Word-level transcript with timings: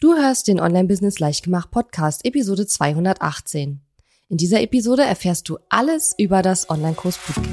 Du 0.00 0.14
hörst 0.14 0.46
den 0.46 0.60
Online-Business 0.60 1.18
Leichtgemacht 1.18 1.72
Podcast, 1.72 2.24
Episode 2.24 2.68
218. 2.68 3.80
In 4.28 4.36
dieser 4.36 4.60
Episode 4.62 5.02
erfährst 5.02 5.48
du 5.48 5.58
alles 5.70 6.14
über 6.16 6.40
das 6.40 6.70
Online-Kurs 6.70 7.18
Bootcamp. 7.18 7.48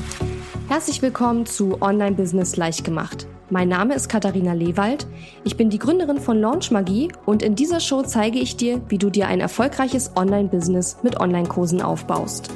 Herzlich 0.67 1.01
willkommen 1.01 1.47
zu 1.47 1.81
Online-Business 1.81 2.55
Leichtgemacht. 2.55 3.25
Mein 3.49 3.67
Name 3.67 3.95
ist 3.95 4.09
Katharina 4.09 4.53
Lewald. 4.53 5.07
Ich 5.43 5.57
bin 5.57 5.71
die 5.71 5.79
Gründerin 5.79 6.19
von 6.19 6.39
Launch 6.39 6.69
Magie 6.69 7.11
und 7.25 7.41
in 7.41 7.55
dieser 7.55 7.79
Show 7.79 8.03
zeige 8.03 8.37
ich 8.37 8.55
dir, 8.55 8.79
wie 8.89 8.99
du 8.99 9.09
dir 9.09 9.27
ein 9.27 9.39
erfolgreiches 9.39 10.11
Online-Business 10.15 10.97
mit 11.01 11.19
Online-Kursen 11.19 11.81
aufbaust. 11.81 12.51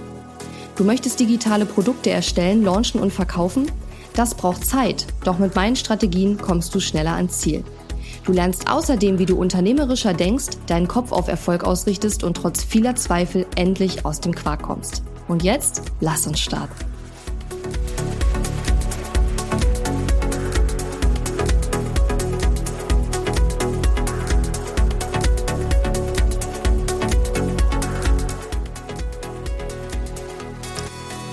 Du 0.76 0.84
möchtest 0.84 1.20
digitale 1.20 1.66
Produkte 1.66 2.12
erstellen, 2.12 2.64
launchen 2.64 3.02
und 3.02 3.12
verkaufen? 3.12 3.71
Das 4.14 4.36
braucht 4.36 4.68
Zeit, 4.68 5.08
doch 5.24 5.40
mit 5.40 5.56
meinen 5.56 5.76
Strategien 5.76 6.38
kommst 6.38 6.76
du 6.76 6.80
schneller 6.80 7.16
ans 7.16 7.40
Ziel. 7.40 7.64
Du 8.30 8.36
lernst 8.36 8.70
außerdem, 8.70 9.18
wie 9.18 9.25
du 9.25 9.39
unternehmerischer 9.39 10.14
denkst, 10.14 10.50
deinen 10.67 10.88
Kopf 10.88 11.12
auf 11.12 11.30
Erfolg 11.30 11.63
ausrichtest 11.63 12.23
und 12.23 12.38
trotz 12.38 12.63
vieler 12.63 12.95
Zweifel 12.95 13.48
endlich 13.55 14.05
aus 14.05 14.21
dem 14.21 14.35
Quark 14.35 14.62
kommst. 14.62 15.02
Und 15.27 15.41
jetzt 15.41 15.81
lass 15.99 16.27
uns 16.27 16.40
starten. 16.40 16.76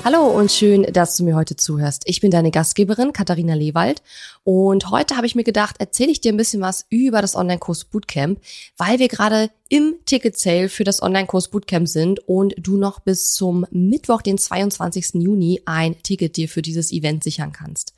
Hallo 0.07 0.25
und 0.29 0.53
schön, 0.53 0.85
dass 0.93 1.17
du 1.17 1.25
mir 1.25 1.35
heute 1.35 1.57
zuhörst. 1.57 2.05
Ich 2.07 2.21
bin 2.21 2.31
deine 2.31 2.53
Gastgeberin 2.53 3.13
Katharina 3.13 3.55
Lewald 3.55 4.05
und 4.45 4.89
heute 4.93 5.17
habe 5.17 5.27
ich 5.27 5.35
mir 5.35 5.43
gedacht, 5.43 5.75
erzähle 5.81 6.13
ich 6.13 6.21
dir 6.21 6.33
ein 6.33 6.37
bisschen 6.37 6.61
was 6.61 6.87
über 6.91 7.21
das 7.21 7.35
Online-Kurs 7.35 7.87
Bootcamp, 7.87 8.41
weil 8.77 9.01
wir 9.01 9.09
gerade 9.09 9.51
im 9.69 9.97
Ticket-Sale 10.07 10.69
für 10.69 10.85
das 10.85 11.03
Online-Kurs 11.03 11.49
Bootcamp 11.49 11.89
sind 11.89 12.21
und 12.29 12.55
du 12.57 12.77
noch 12.77 13.01
bis 13.01 13.33
zum 13.33 13.67
Mittwoch, 13.73 14.23
den 14.23 14.39
22. 14.39 15.15
Juni, 15.15 15.63
ein 15.65 16.01
Ticket 16.05 16.37
dir 16.37 16.49
für 16.49 16.63
dieses 16.63 16.93
Event 16.93 17.25
sichern 17.25 17.51
kannst. 17.51 17.93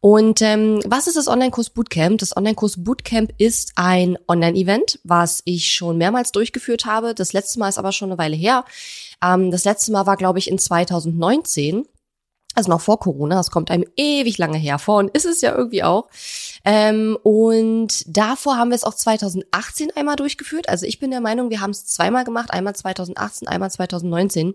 Und 0.00 0.40
ähm, 0.40 0.80
was 0.86 1.06
ist 1.06 1.18
das 1.18 1.28
Online-Kurs 1.28 1.68
Bootcamp? 1.68 2.18
Das 2.18 2.34
Online-Kurs 2.34 2.82
Bootcamp 2.82 3.34
ist 3.36 3.72
ein 3.74 4.16
Online-Event, 4.26 5.00
was 5.04 5.42
ich 5.44 5.70
schon 5.70 5.98
mehrmals 5.98 6.32
durchgeführt 6.32 6.86
habe. 6.86 7.14
Das 7.14 7.34
letzte 7.34 7.58
Mal 7.58 7.68
ist 7.68 7.78
aber 7.78 7.92
schon 7.92 8.10
eine 8.10 8.18
Weile 8.18 8.36
her. 8.36 8.64
Ähm, 9.22 9.50
das 9.50 9.64
letzte 9.64 9.92
Mal 9.92 10.06
war, 10.06 10.16
glaube 10.16 10.38
ich, 10.38 10.48
in 10.50 10.58
2019 10.58 11.86
also 12.56 12.70
noch 12.70 12.80
vor 12.80 12.98
Corona, 12.98 13.36
das 13.36 13.50
kommt 13.50 13.70
einem 13.70 13.84
ewig 13.96 14.38
lange 14.38 14.56
her 14.56 14.78
vor 14.78 14.96
und 14.96 15.10
ist 15.14 15.26
es 15.26 15.42
ja 15.42 15.54
irgendwie 15.54 15.84
auch. 15.84 16.08
Ähm, 16.64 17.18
und 17.22 18.02
davor 18.06 18.56
haben 18.56 18.70
wir 18.70 18.74
es 18.74 18.84
auch 18.84 18.94
2018 18.94 19.90
einmal 19.94 20.16
durchgeführt. 20.16 20.68
Also 20.68 20.86
ich 20.86 20.98
bin 20.98 21.10
der 21.10 21.20
Meinung, 21.20 21.50
wir 21.50 21.60
haben 21.60 21.70
es 21.70 21.84
zweimal 21.84 22.24
gemacht, 22.24 22.50
einmal 22.50 22.74
2018, 22.74 23.46
einmal 23.46 23.70
2019. 23.70 24.54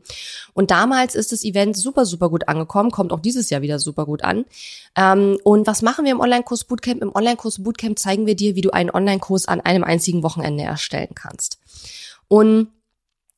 Und 0.53 0.71
damals 0.71 1.13
ist 1.13 1.31
das 1.31 1.43
Event 1.43 1.77
super, 1.77 2.05
super 2.05 2.29
gut 2.29 2.47
angekommen, 2.47 2.89
kommt 2.89 3.13
auch 3.13 3.19
dieses 3.19 3.51
Jahr 3.51 3.61
wieder 3.61 3.77
super 3.77 4.07
gut 4.07 4.23
an. 4.23 4.45
Ähm, 4.97 5.37
und 5.43 5.67
was 5.67 5.83
machen 5.83 6.03
wir 6.03 6.11
im 6.11 6.21
Online-Kurs 6.21 6.63
Bootcamp? 6.63 7.03
Im 7.03 7.15
Online-Kurs 7.15 7.61
Bootcamp 7.63 7.99
zeigen 7.99 8.25
wir 8.25 8.35
dir, 8.35 8.55
wie 8.55 8.61
du 8.61 8.71
einen 8.71 8.89
Online-Kurs 8.89 9.45
an 9.45 9.61
einem 9.61 9.83
einzigen 9.83 10.23
Wochenende 10.23 10.63
erstellen 10.63 11.13
kannst. 11.13 11.59
Und 12.27 12.69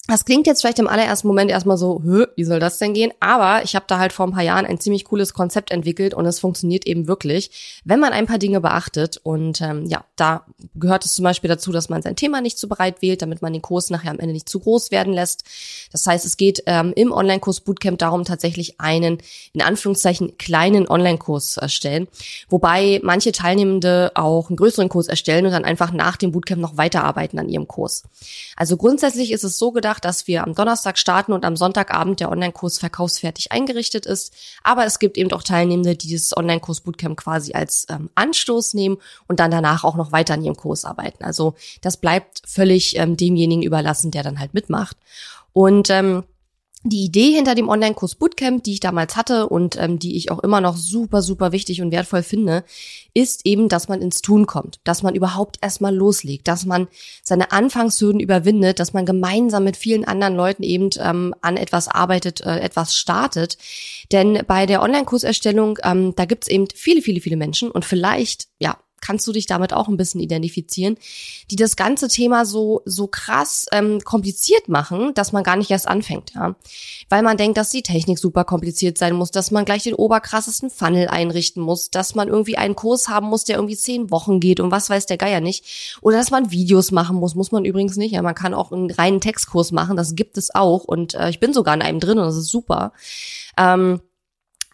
das 0.08 0.26
klingt 0.26 0.48
jetzt 0.48 0.60
vielleicht 0.60 0.80
im 0.80 0.90
allerersten 0.90 1.30
Moment 1.30 1.50
erstmal 1.50 1.78
so, 1.78 2.02
wie 2.04 2.44
soll 2.44 2.60
das 2.60 2.78
denn 2.78 2.94
gehen? 2.94 3.14
Aber 3.22 3.64
ich 3.64 3.74
habe 3.74 3.86
da 3.88 4.00
halt 4.00 4.12
vor 4.12 4.28
ein 4.28 4.34
paar 4.34 4.44
Jahren 4.44 4.66
ein 4.66 4.78
ziemlich 4.78 5.06
cooles 5.06 5.34
Konzept 5.34 5.72
entwickelt 5.72 6.14
und 6.14 6.26
es 6.26 6.42
funktioniert 6.42 6.86
eben 6.86 7.08
wirklich, 7.08 7.82
wenn 7.86 8.02
man 8.02 8.12
ein 8.12 8.26
paar 8.26 8.38
Dinge 8.38 8.60
beachtet. 8.60 9.22
Und 9.24 9.62
ähm, 9.62 9.86
ja, 9.86 10.04
da 10.18 10.46
gehört 10.76 11.06
es 11.06 11.14
zum 11.14 11.24
Beispiel 11.24 11.48
dazu, 11.48 11.72
dass 11.72 11.88
man 11.88 12.02
sein 12.02 12.18
Thema 12.18 12.42
nicht 12.42 12.58
zu 12.58 12.68
breit 12.68 13.02
wählt, 13.02 13.22
damit 13.22 13.42
man 13.42 13.54
den 13.54 13.62
Kurs 13.62 13.92
nachher 13.92 14.12
am 14.12 14.20
Ende 14.20 14.34
nicht 14.34 14.50
zu 14.50 14.60
groß 14.60 14.92
werden 14.92 15.14
lässt. 15.14 15.46
Das 15.94 16.06
heißt, 16.06 16.26
es 16.26 16.36
geht 16.36 16.64
ähm, 16.66 16.92
im 16.98 17.14
Online-Kurs 17.14 17.62
Bootcamp 17.62 17.98
darum, 17.98 18.26
tatsächlich 18.26 18.82
einen, 18.82 19.20
in 19.54 19.62
Anführungszeichen, 19.62 20.38
kleinen 20.38 20.86
Online-Kurs 20.86 21.52
zu 21.52 21.62
erstellen. 21.62 22.10
Wobei 22.50 23.00
manche 23.04 23.32
Teilnehmende 23.32 24.12
auch 24.16 24.50
einen 24.50 24.58
größeren 24.58 24.90
Kurs 24.90 25.08
erstellen 25.08 25.46
und 25.46 25.54
dann 25.54 25.64
einfach 25.64 25.94
nach 25.94 26.18
dem 26.18 26.34
Bootcamp 26.34 26.60
noch 26.60 26.76
weiterarbeiten 26.76 27.40
an 27.40 27.48
ihrem 27.48 27.70
Kurs. 27.70 28.04
Also 28.58 28.76
grundsätzlich 28.76 29.32
ist 29.32 29.46
es 29.46 29.58
so 29.58 29.72
gedacht, 29.72 29.93
gedacht, 29.94 30.06
dass 30.06 30.28
wir 30.28 30.44
am 30.44 30.56
Donnerstag 30.56 30.98
starten 30.98 31.34
und 31.34 31.46
am 31.46 31.56
Sonntagabend 31.56 32.20
der 32.20 32.32
Online-Kurs 32.32 32.80
verkaufsfertig 32.80 33.52
eingerichtet 33.52 34.06
ist. 34.06 34.34
Aber 34.64 34.86
es 34.86 35.00
gibt 35.00 35.18
eben 35.18 35.32
auch 35.32 35.44
Teilnehmende, 35.44 35.96
die 35.96 36.08
dieses 36.08 36.36
Online-Kurs 36.36 36.82
Bootcamp 36.82 37.18
quasi 37.18 37.54
als 37.54 37.86
ähm, 37.90 38.10
Anstoß 38.16 38.74
nehmen 38.74 38.98
und 39.28 39.40
dann 39.40 39.52
danach 39.52 39.84
auch 39.84 39.96
noch 39.96 40.12
weiter 40.12 40.34
an 40.36 40.44
ihrem 40.44 40.58
Kurs 40.58 40.86
arbeiten. 40.86 41.24
Also 41.24 41.56
das 41.82 41.98
bleibt 41.98 42.42
völlig 42.46 42.98
ähm, 42.98 43.18
demjenigen 43.18 43.64
überlassen, 43.64 44.12
der 44.12 44.24
dann 44.24 44.40
halt 44.40 44.54
mitmacht. 44.54 44.98
Und 45.54 45.90
ähm, 45.90 46.24
die 46.84 47.06
Idee 47.06 47.32
hinter 47.32 47.56
dem 47.56 47.70
Online-Kurs 47.70 48.16
Bootcamp, 48.16 48.64
die 48.64 48.74
ich 48.74 48.80
damals 48.82 49.16
hatte 49.16 49.48
und 49.48 49.78
ähm, 49.80 50.00
die 50.00 50.18
ich 50.18 50.32
auch 50.32 50.40
immer 50.40 50.60
noch 50.60 50.76
super, 50.76 51.22
super 51.22 51.54
wichtig 51.54 51.82
und 51.82 51.92
wertvoll 51.92 52.24
finde, 52.24 52.66
ist 53.14 53.46
eben, 53.46 53.70
dass 53.70 53.88
man 53.88 54.02
ins 54.02 54.22
Tun 54.22 54.48
kommt, 54.48 54.80
dass 54.84 55.02
man 55.02 55.16
überhaupt 55.16 55.58
erstmal 55.62 55.96
loslegt, 55.96 56.48
dass 56.48 56.66
man 56.66 56.88
seine 57.24 57.52
Anfangshürden 57.54 58.20
überwindet, 58.20 58.80
dass 58.80 58.92
man 58.92 59.06
gemeinsam 59.06 59.64
mit 59.64 59.78
vielen 59.78 60.04
anderen 60.04 60.36
Leuten 60.36 60.64
eben 60.64 60.90
ähm, 61.00 61.34
an 61.42 61.56
etwas 61.56 61.88
arbeitet, 61.88 62.42
äh, 62.42 62.60
etwas 62.60 62.96
startet. 62.96 63.58
Denn 64.12 64.42
bei 64.46 64.66
der 64.66 64.82
Online-Kurserstellung, 64.82 65.80
ähm, 65.84 66.14
da 66.16 66.26
gibt's 66.26 66.48
eben 66.48 66.68
viele, 66.76 67.02
viele, 67.02 67.22
viele 67.22 67.38
Menschen 67.38 67.72
und 67.72 67.86
vielleicht, 67.86 68.48
ja, 68.60 68.78
kannst 69.04 69.28
du 69.28 69.32
dich 69.32 69.46
damit 69.46 69.74
auch 69.74 69.88
ein 69.88 69.98
bisschen 69.98 70.22
identifizieren, 70.22 70.98
die 71.52 71.56
das 71.56 71.76
ganze 71.76 72.08
Thema 72.08 72.46
so 72.46 72.82
so 72.86 73.08
krass 73.08 73.68
ähm, 73.72 74.00
kompliziert 74.02 74.70
machen, 74.70 75.14
dass 75.14 75.32
man 75.32 75.44
gar 75.44 75.58
nicht 75.58 75.70
erst 75.70 75.88
anfängt, 75.88 76.34
ja, 76.34 76.56
weil 77.10 77.22
man 77.22 77.38
denkt, 77.38 77.58
dass 77.58 77.70
die 77.70 77.84
Technik 77.84 78.18
super 78.18 78.46
kompliziert 78.46 78.98
sein 78.98 79.14
muss, 79.14 79.32
dass 79.32 79.52
man 79.52 79.66
gleich 79.66 79.84
den 79.84 79.94
oberkrassesten 79.94 80.70
Funnel 80.70 81.08
einrichten 81.08 81.62
muss, 81.62 81.92
dass 81.92 82.16
man 82.16 82.30
irgendwie 82.30 82.58
einen 82.58 82.76
Kurs 82.76 83.10
haben 83.10 83.28
muss, 83.28 83.44
der 83.44 83.58
irgendwie 83.58 83.78
zehn 83.78 84.10
Wochen 84.10 84.40
geht 84.40 84.60
und 84.60 84.72
was 84.72 84.90
weiß 84.90 85.06
der 85.06 85.18
Geier 85.18 85.42
nicht, 85.42 85.98
oder 86.02 86.18
dass 86.18 86.32
man 86.32 86.52
Videos 86.52 86.92
machen 86.92 87.18
muss, 87.18 87.36
muss 87.36 87.52
man 87.52 87.66
übrigens 87.66 87.98
nicht, 87.98 88.14
ja, 88.14 88.22
man 88.22 88.36
kann 88.36 88.54
auch 88.54 88.72
einen 88.72 88.90
reinen 88.90 89.22
Textkurs 89.22 89.72
machen, 89.72 89.98
das 89.98 90.16
gibt 90.16 90.38
es 90.38 90.56
auch 90.56 90.86
und 90.86 91.14
äh, 91.14 91.30
ich 91.30 91.40
bin 91.40 91.54
sogar 91.54 91.74
in 91.76 91.82
einem 91.82 92.00
drin 92.00 92.18
und 92.18 92.26
das 92.26 92.38
ist 92.38 92.50
super. 92.50 92.94
Ähm, 93.58 94.00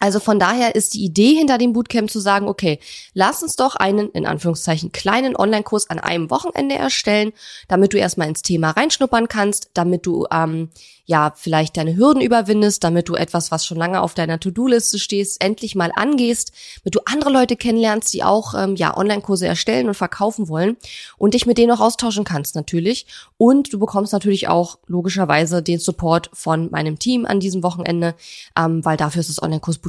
also 0.00 0.18
von 0.18 0.38
daher 0.38 0.74
ist 0.74 0.94
die 0.94 1.04
Idee 1.04 1.34
hinter 1.34 1.58
dem 1.58 1.74
Bootcamp 1.74 2.10
zu 2.10 2.20
sagen, 2.20 2.48
okay, 2.48 2.80
lass 3.12 3.42
uns 3.42 3.54
doch 3.54 3.76
einen, 3.76 4.10
in 4.10 4.26
Anführungszeichen, 4.26 4.92
kleinen 4.92 5.36
Online-Kurs 5.36 5.90
an 5.90 5.98
einem 5.98 6.30
Wochenende 6.30 6.74
erstellen, 6.74 7.32
damit 7.68 7.92
du 7.92 7.98
erstmal 7.98 8.28
ins 8.28 8.40
Thema 8.40 8.70
reinschnuppern 8.70 9.28
kannst, 9.28 9.70
damit 9.74 10.06
du 10.06 10.26
ähm, 10.32 10.70
ja, 11.10 11.32
vielleicht 11.34 11.76
deine 11.76 11.96
Hürden 11.96 12.22
überwindest, 12.22 12.84
damit 12.84 13.08
du 13.08 13.16
etwas, 13.16 13.50
was 13.50 13.66
schon 13.66 13.76
lange 13.76 14.00
auf 14.00 14.14
deiner 14.14 14.38
To-Do-Liste 14.38 15.00
stehst, 15.00 15.42
endlich 15.42 15.74
mal 15.74 15.90
angehst, 15.96 16.52
damit 16.84 16.94
du 16.94 17.00
andere 17.04 17.30
Leute 17.30 17.56
kennenlernst, 17.56 18.14
die 18.14 18.22
auch 18.22 18.54
ähm, 18.54 18.76
ja 18.76 18.96
Online-Kurse 18.96 19.44
erstellen 19.44 19.88
und 19.88 19.94
verkaufen 19.94 20.48
wollen 20.48 20.76
und 21.18 21.34
dich 21.34 21.46
mit 21.46 21.58
denen 21.58 21.72
auch 21.72 21.80
austauschen 21.80 22.22
kannst 22.22 22.54
natürlich. 22.54 23.06
Und 23.38 23.72
du 23.72 23.80
bekommst 23.80 24.12
natürlich 24.12 24.46
auch 24.46 24.78
logischerweise 24.86 25.64
den 25.64 25.80
Support 25.80 26.30
von 26.32 26.70
meinem 26.70 27.00
Team 27.00 27.26
an 27.26 27.40
diesem 27.40 27.64
Wochenende, 27.64 28.14
ähm, 28.56 28.84
weil 28.84 28.96
dafür 28.96 29.18
ist 29.18 29.30
das 29.30 29.40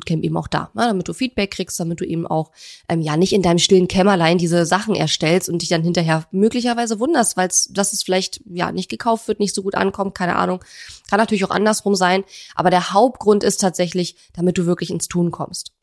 Online-Kurs-Bootcamp 0.02 0.24
eben 0.24 0.38
auch 0.38 0.48
da, 0.48 0.72
ne? 0.74 0.88
damit 0.88 1.08
du 1.08 1.14
Feedback 1.14 1.52
kriegst, 1.52 1.80
damit 1.80 2.00
du 2.00 2.06
eben 2.06 2.28
auch 2.28 2.52
ähm, 2.90 3.02
ja 3.02 3.18
nicht 3.18 3.34
in 3.34 3.42
deinem 3.42 3.60
stillen 3.60 3.88
Kämmerlein 3.88 4.38
diese 4.38 4.66
Sachen 4.66 4.96
erstellst 4.96 5.50
und 5.50 5.62
dich 5.62 5.70
dann 5.70 5.84
hinterher 5.84 6.26
möglicherweise 6.32 7.00
wunderst, 7.00 7.38
weil 7.38 7.48
dass 7.48 7.94
es 7.94 8.04
vielleicht 8.04 8.42
ja 8.46 8.72
nicht 8.72 8.90
gekauft 8.90 9.28
wird, 9.28 9.40
nicht 9.40 9.56
so 9.56 9.64
gut 9.64 9.76
ankommt, 9.76 10.16
keine 10.16 10.36
Ahnung 10.36 10.64
kann 11.10 11.20
natürlich 11.20 11.44
auch 11.44 11.50
andersrum 11.50 11.96
sein, 11.96 12.24
aber 12.56 12.70
der 12.70 12.94
Hauptgrund 12.94 13.44
ist 13.44 13.60
tatsächlich, 13.60 14.16
damit 14.34 14.58
du 14.58 14.66
wirklich 14.66 14.90
ins 14.90 15.10
Tun 15.10 15.30
kommst. 15.32 15.74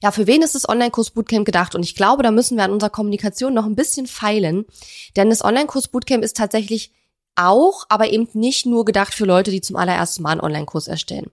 Ja, 0.00 0.12
für 0.12 0.28
wen 0.28 0.42
ist 0.42 0.54
das 0.54 0.68
Online-Kurs 0.68 1.10
Bootcamp 1.10 1.44
gedacht? 1.44 1.74
Und 1.74 1.82
ich 1.82 1.96
glaube, 1.96 2.22
da 2.22 2.30
müssen 2.30 2.56
wir 2.56 2.62
an 2.62 2.70
unserer 2.70 2.90
Kommunikation 2.90 3.52
noch 3.52 3.64
ein 3.64 3.74
bisschen 3.74 4.06
feilen, 4.06 4.66
denn 5.16 5.30
das 5.30 5.42
Online-Kurs 5.42 5.88
Bootcamp 5.88 6.22
ist 6.22 6.36
tatsächlich 6.36 6.92
auch, 7.38 7.84
aber 7.88 8.10
eben 8.10 8.28
nicht 8.34 8.66
nur 8.66 8.84
gedacht 8.84 9.14
für 9.14 9.24
Leute, 9.24 9.50
die 9.50 9.60
zum 9.60 9.76
allerersten 9.76 10.22
Mal 10.22 10.32
einen 10.32 10.40
Online-Kurs 10.40 10.88
erstellen, 10.88 11.30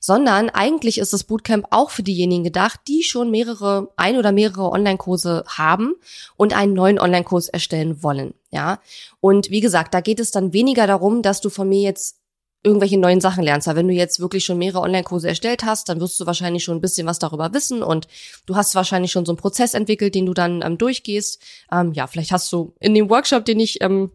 sondern 0.00 0.50
eigentlich 0.50 0.98
ist 0.98 1.12
das 1.12 1.24
Bootcamp 1.24 1.66
auch 1.70 1.90
für 1.90 2.02
diejenigen 2.02 2.44
gedacht, 2.44 2.80
die 2.88 3.02
schon 3.02 3.30
mehrere, 3.30 3.90
ein 3.96 4.16
oder 4.16 4.32
mehrere 4.32 4.70
Online-Kurse 4.70 5.44
haben 5.46 5.94
und 6.36 6.54
einen 6.54 6.74
neuen 6.74 6.98
Online-Kurs 6.98 7.48
erstellen 7.48 8.02
wollen, 8.02 8.34
ja. 8.50 8.80
Und 9.20 9.50
wie 9.50 9.60
gesagt, 9.60 9.94
da 9.94 10.00
geht 10.00 10.20
es 10.20 10.30
dann 10.30 10.52
weniger 10.52 10.86
darum, 10.86 11.22
dass 11.22 11.40
du 11.40 11.50
von 11.50 11.68
mir 11.68 11.82
jetzt 11.82 12.18
irgendwelche 12.62 12.98
neuen 12.98 13.20
Sachen 13.20 13.44
lernst. 13.44 13.66
Weil 13.66 13.76
wenn 13.76 13.88
du 13.88 13.94
jetzt 13.94 14.20
wirklich 14.20 14.44
schon 14.44 14.58
mehrere 14.58 14.80
Online-Kurse 14.80 15.28
erstellt 15.28 15.64
hast, 15.64 15.88
dann 15.88 16.00
wirst 16.00 16.18
du 16.18 16.26
wahrscheinlich 16.26 16.64
schon 16.64 16.76
ein 16.76 16.80
bisschen 16.80 17.06
was 17.06 17.18
darüber 17.18 17.52
wissen 17.54 17.82
und 17.82 18.08
du 18.46 18.56
hast 18.56 18.74
wahrscheinlich 18.74 19.12
schon 19.12 19.24
so 19.24 19.32
einen 19.32 19.38
Prozess 19.38 19.74
entwickelt, 19.74 20.14
den 20.14 20.26
du 20.26 20.34
dann 20.34 20.62
ähm, 20.62 20.76
durchgehst. 20.76 21.40
Ähm, 21.72 21.92
ja, 21.92 22.06
vielleicht 22.06 22.32
hast 22.32 22.52
du 22.52 22.74
in 22.80 22.94
dem 22.94 23.10
Workshop, 23.10 23.44
den 23.44 23.60
ich 23.60 23.80
ähm, 23.80 24.10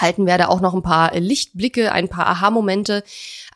halten 0.00 0.26
werde, 0.26 0.48
auch 0.48 0.60
noch 0.60 0.74
ein 0.74 0.82
paar 0.82 1.14
Lichtblicke, 1.18 1.92
ein 1.92 2.08
paar 2.08 2.26
Aha-Momente, 2.26 3.04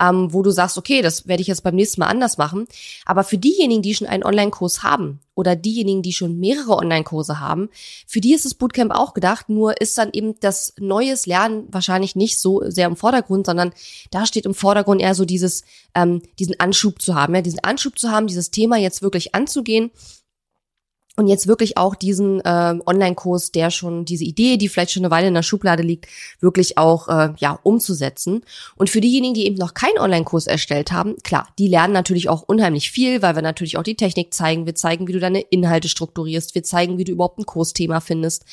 ähm, 0.01 0.33
wo 0.33 0.43
du 0.43 0.51
sagst, 0.51 0.79
okay, 0.79 1.03
das 1.03 1.27
werde 1.27 1.41
ich 1.41 1.49
jetzt 1.49 1.63
beim 1.63 1.75
nächsten 1.75 2.01
Mal 2.01 2.09
anders 2.09 2.39
machen. 2.39 2.67
Aber 3.05 3.25
für 3.25 3.39
diejenigen, 3.39 3.83
die 3.83 3.95
schon 3.95 4.07
einen 4.07 4.25
Online-Kurs 4.25 4.83
haben 4.83 5.21
oder 5.35 5.57
diejenigen, 5.57 6.03
die 6.03 6.13
schon 6.13 6.39
mehrere 6.39 6.77
Online-Kurse 6.77 7.41
haben, 7.41 7.69
für 8.07 8.21
die 8.21 8.35
ist 8.35 8.45
das 8.45 8.55
Bootcamp 8.55 8.93
auch 8.93 9.15
gedacht, 9.15 9.49
nur 9.49 9.81
ist 9.81 9.99
dann 9.99 10.11
eben 10.13 10.39
das 10.41 10.75
neues 10.79 11.27
Lernen 11.27 11.67
wahrscheinlich 11.71 12.17
nicht 12.17 12.39
so 12.39 12.63
sehr 12.67 12.87
im 12.87 12.97
Vordergrund, 12.97 13.47
sondern 13.47 13.73
da 14.11 14.27
steht 14.27 14.47
im 14.47 14.55
Vordergrund 14.55 15.01
eher 15.01 15.15
so 15.15 15.25
dieses, 15.25 15.65
ähm, 15.95 16.23
diesen 16.39 16.59
Anschub 16.61 17.01
zu 17.01 17.15
haben, 17.15 17.35
ja, 17.35 17.43
diesen 17.43 17.65
Anschub 17.65 17.99
zu 17.99 18.11
haben, 18.11 18.27
dieses 18.27 18.51
Thema 18.51 18.77
jetzt 18.77 19.03
wirklich 19.03 19.35
anzugehen 19.35 19.91
und 21.17 21.29
jetzt 21.29 21.47
wirklich 21.47 21.79
auch 21.79 21.95
diesen 21.95 22.41
äh, 22.41 22.79
Online-Kurs, 22.85 23.51
der 23.51 23.71
schon 23.71 24.05
diese 24.05 24.25
Idee, 24.25 24.59
die 24.59 24.69
vielleicht 24.69 24.93
schon 24.93 25.03
eine 25.03 25.11
Weile 25.11 25.29
in 25.29 25.35
der 25.35 25.43
Schublade 25.43 25.83
liegt, 25.83 26.07
wirklich 26.41 26.77
auch 26.77 27.09
äh, 27.09 27.33
ja 27.39 27.59
umzusetzen. 27.63 28.43
Und 28.77 28.91
für 28.91 29.01
diejenigen, 29.01 29.33
die 29.33 29.47
eben 29.47 29.57
noch 29.57 29.73
keinen 29.73 29.99
Online-Kurs 29.99 30.47
erstellt 30.47 30.93
haben, 30.93 31.17
klar, 31.23 31.49
die 31.59 31.69
lernen 31.69 31.95
natürlich 31.95 32.29
auch 32.29 32.43
unheimlich 32.43 32.91
viel, 32.91 33.23
weil 33.23 33.35
wir 33.35 33.43
natürlich 33.43 33.79
auch 33.79 33.83
die 33.83 33.97
Technik 33.97 34.35
zeigen. 34.35 34.67
Wir 34.67 34.75
zeigen, 34.75 35.09
wie 35.09 35.13
du 35.13 35.21
deine 35.21 35.41
Inhalte 35.41 35.89
strukturierst. 35.89 36.55
Wir 36.55 36.63
zeigen, 36.63 36.99
wie 36.99 37.05
du 37.05 37.13
überhaupt 37.13 37.39
ein 37.39 37.47
Kursthema 37.47 38.01
findest. 38.01 38.45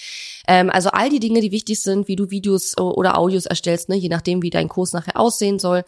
Ähm, 0.48 0.70
also 0.70 0.90
all 0.90 1.10
die 1.10 1.20
Dinge, 1.20 1.42
die 1.42 1.52
wichtig 1.52 1.82
sind, 1.82 2.08
wie 2.08 2.16
du 2.16 2.32
Videos 2.32 2.78
oder 2.78 3.18
Audios 3.18 3.46
erstellst, 3.46 3.90
ne, 3.90 3.96
je 3.96 4.10
nachdem, 4.10 4.42
wie 4.42 4.50
dein 4.50 4.70
Kurs 4.70 4.94
nachher 4.94 5.20
aussehen 5.20 5.60
soll, 5.60 5.84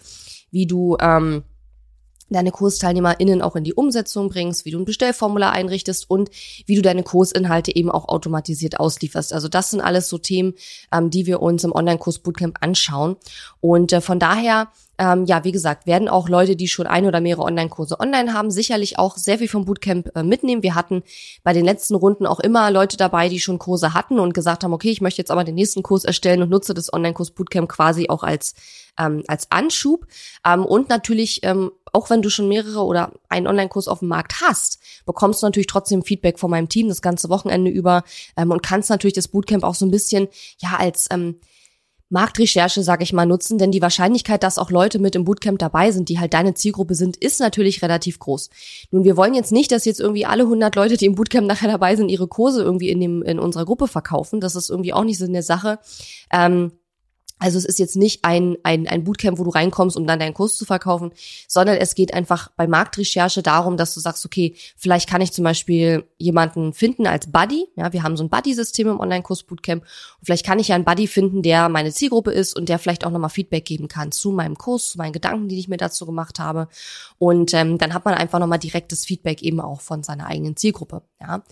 wie 0.52 0.68
du 0.68 0.98
ähm, 1.00 1.44
deine 2.30 2.52
KursteilnehmerInnen 2.52 3.42
auch 3.42 3.56
in 3.56 3.64
die 3.64 3.74
Umsetzung 3.74 4.30
bringst, 4.30 4.66
wie 4.66 4.72
du 4.72 4.80
ein 4.80 4.86
Bestellformular 4.86 5.52
einrichtest 5.52 6.10
und 6.10 6.30
wie 6.66 6.76
du 6.76 6.82
deine 6.82 7.04
Kursinhalte 7.04 7.76
eben 7.76 7.92
auch 7.92 8.08
automatisiert 8.08 8.80
auslieferst. 8.80 9.34
Also 9.34 9.48
das 9.48 9.72
sind 9.72 9.82
alles 9.82 10.10
so 10.10 10.18
Themen, 10.18 10.54
ähm, 10.92 11.10
die 11.10 11.26
wir 11.26 11.42
uns 11.42 11.64
im 11.64 11.72
Online-Kurs 11.72 12.20
Bootcamp 12.20 12.58
anschauen. 12.62 13.16
Und 13.62 13.94
äh, 13.94 14.02
von 14.02 14.20
daher 14.20 14.70
ähm, 14.98 15.26
ja, 15.26 15.44
wie 15.44 15.52
gesagt, 15.52 15.86
werden 15.86 16.08
auch 16.08 16.30
Leute, 16.30 16.56
die 16.56 16.68
schon 16.68 16.88
ein 16.88 17.06
oder 17.06 17.22
mehrere 17.22 17.44
Online-Kurse 17.44 18.00
online 18.00 18.34
haben, 18.34 18.52
sicherlich 18.52 18.98
auch 18.98 19.18
sehr 19.18 19.38
viel 19.38 19.48
vom 19.48 19.66
Bootcamp 19.66 20.16
äh, 20.16 20.24
mitnehmen. 20.24 20.64
Wir 20.64 20.76
hatten 20.76 21.04
bei 21.44 21.54
den 21.54 21.66
letzten 21.66 21.96
Runden 21.96 22.26
auch 22.26 22.40
immer 22.40 22.72
Leute 22.72 22.98
dabei, 22.98 23.30
die 23.30 23.40
schon 23.40 23.60
Kurse 23.60 23.94
hatten 23.94 24.20
und 24.20 24.34
gesagt 24.34 24.64
haben, 24.64 24.74
okay, 24.74 24.90
ich 24.90 25.02
möchte 25.02 25.22
jetzt 25.22 25.32
aber 25.32 25.44
den 25.44 25.56
nächsten 25.56 25.84
Kurs 25.84 26.06
erstellen 26.06 26.42
und 26.42 26.50
nutze 26.50 26.74
das 26.74 26.94
Online-Kurs 26.94 27.32
Bootcamp 27.32 27.70
quasi 27.70 28.10
auch 28.10 28.24
als 28.24 28.56
ähm, 28.98 29.24
als 29.28 29.52
Anschub. 29.52 30.08
Ähm, 30.46 30.66
und 30.66 30.90
natürlich, 30.90 31.42
ähm, 31.44 31.72
auch 31.92 32.10
wenn 32.10 32.22
du 32.22 32.30
schon 32.30 32.48
mehrere 32.48 32.84
oder 32.84 33.12
einen 33.30 33.48
Online-Kurs 33.48 33.88
auf 33.88 34.00
dem 34.00 34.08
Markt 34.08 34.42
hast, 34.42 34.80
bekommst 35.06 35.42
du 35.42 35.48
natürlich 35.48 35.68
trotzdem 35.68 36.04
Feedback 36.04 36.40
von 36.40 36.52
meinem 36.52 36.70
Team 36.70 36.88
das 36.88 37.02
ganze 37.02 37.30
Wochenende 37.30 37.72
über 37.72 38.04
ähm, 38.38 38.52
und 38.52 38.64
kannst 38.64 38.90
natürlich 38.90 39.14
das 39.14 39.28
Bootcamp 39.28 39.64
auch 39.64 39.76
so 39.76 39.86
ein 39.86 39.92
bisschen 39.92 40.28
ja 40.60 40.78
als 40.78 41.08
ähm, 41.12 41.40
Marktrecherche, 42.16 42.82
sage 42.82 43.04
ich 43.04 43.12
mal, 43.12 43.26
nutzen, 43.26 43.58
denn 43.58 43.72
die 43.72 43.82
Wahrscheinlichkeit, 43.82 44.42
dass 44.42 44.58
auch 44.58 44.72
Leute 44.72 45.00
mit 45.00 45.16
im 45.16 45.26
Bootcamp 45.26 45.60
dabei 45.60 45.92
sind, 45.92 46.08
die 46.08 46.18
halt 46.18 46.34
deine 46.34 46.54
Zielgruppe 46.54 46.96
sind, 46.96 47.18
ist 47.18 47.42
natürlich 47.42 47.82
relativ 47.82 48.20
groß. 48.20 48.50
Nun, 48.92 49.04
wir 49.04 49.18
wollen 49.18 49.34
jetzt 49.34 49.52
nicht, 49.52 49.70
dass 49.74 49.84
jetzt 49.84 50.00
irgendwie 50.00 50.26
alle 50.26 50.44
100 50.44 50.74
Leute, 50.76 50.96
die 50.96 51.08
im 51.08 51.16
Bootcamp 51.16 51.46
nachher 51.46 51.70
dabei 51.70 51.98
sind, 51.98 52.08
ihre 52.08 52.30
Kurse 52.30 52.64
irgendwie 52.64 52.90
in 52.90 53.02
dem 53.02 53.22
in 53.22 53.38
unserer 53.38 53.66
Gruppe 53.66 53.90
verkaufen. 53.90 54.40
Das 54.40 54.56
ist 54.56 54.70
irgendwie 54.70 54.94
auch 54.94 55.04
nicht 55.04 55.18
so 55.18 55.26
eine 55.26 55.44
Sache. 55.44 55.80
Ähm, 56.32 56.72
also 57.38 57.58
es 57.58 57.66
ist 57.66 57.80
jetzt 57.80 57.98
nicht 57.98 58.24
ein, 58.24 58.58
ein, 58.64 58.88
ein 58.88 59.04
Bootcamp, 59.04 59.38
wo 59.38 59.44
du 59.44 59.50
reinkommst, 59.50 59.98
um 59.98 60.08
dann 60.08 60.20
deinen 60.20 60.34
Kurs 60.34 60.56
zu 60.58 60.64
verkaufen, 60.64 61.12
sondern 61.48 61.76
es 61.76 61.94
geht 61.94 62.14
einfach 62.14 62.50
bei 62.56 62.66
Marktrecherche 62.66 63.44
darum, 63.44 63.76
dass 63.76 63.94
du 63.94 64.00
sagst, 64.00 64.26
okay, 64.26 64.56
vielleicht 64.78 65.10
kann 65.10 65.20
ich 65.20 65.34
zum 65.34 65.44
Beispiel 65.44 66.06
jemanden 66.18 66.74
finden 66.74 67.08
als 67.08 67.30
Buddy. 67.32 67.68
Ja, 67.76 67.92
wir 67.92 68.04
haben 68.04 68.16
so 68.16 68.24
ein 68.24 68.30
Buddy-System 68.30 68.88
im 68.88 69.00
Online-Kurs-Bootcamp. 69.02 69.84
Und 69.84 70.26
vielleicht 70.26 70.46
kann 70.46 70.60
ich 70.60 70.70
ja 70.70 70.76
einen 70.76 70.86
Buddy 70.86 71.08
finden, 71.08 71.42
der 71.42 71.68
meine 71.68 71.92
Zielgruppe 71.92 72.32
ist 72.32 72.56
und 72.56 72.70
der 72.70 72.80
vielleicht 72.80 73.06
auch 73.06 73.12
nochmal 73.12 73.30
Feedback 73.30 73.66
geben 73.66 73.90
kann 73.90 74.14
zu 74.14 74.32
meinem 74.32 74.58
Kurs, 74.58 74.92
zu 74.92 74.98
meinen 74.98 75.14
Gedanken, 75.14 75.50
die 75.50 75.60
ich 75.60 75.68
mir 75.68 75.78
dazu 75.78 76.06
gemacht 76.06 76.40
habe. 76.40 76.70
Und 77.18 77.54
ähm, 77.54 77.78
dann 77.78 77.94
hat 77.94 78.06
man 78.06 78.14
einfach 78.14 78.40
nochmal 78.40 78.60
direktes 78.60 79.04
Feedback 79.04 79.42
eben 79.44 79.60
auch 79.60 79.82
von 79.82 80.04
seiner 80.04 80.28
eigenen 80.28 80.56
Zielgruppe. 80.56 81.02
Ja, 81.20 81.44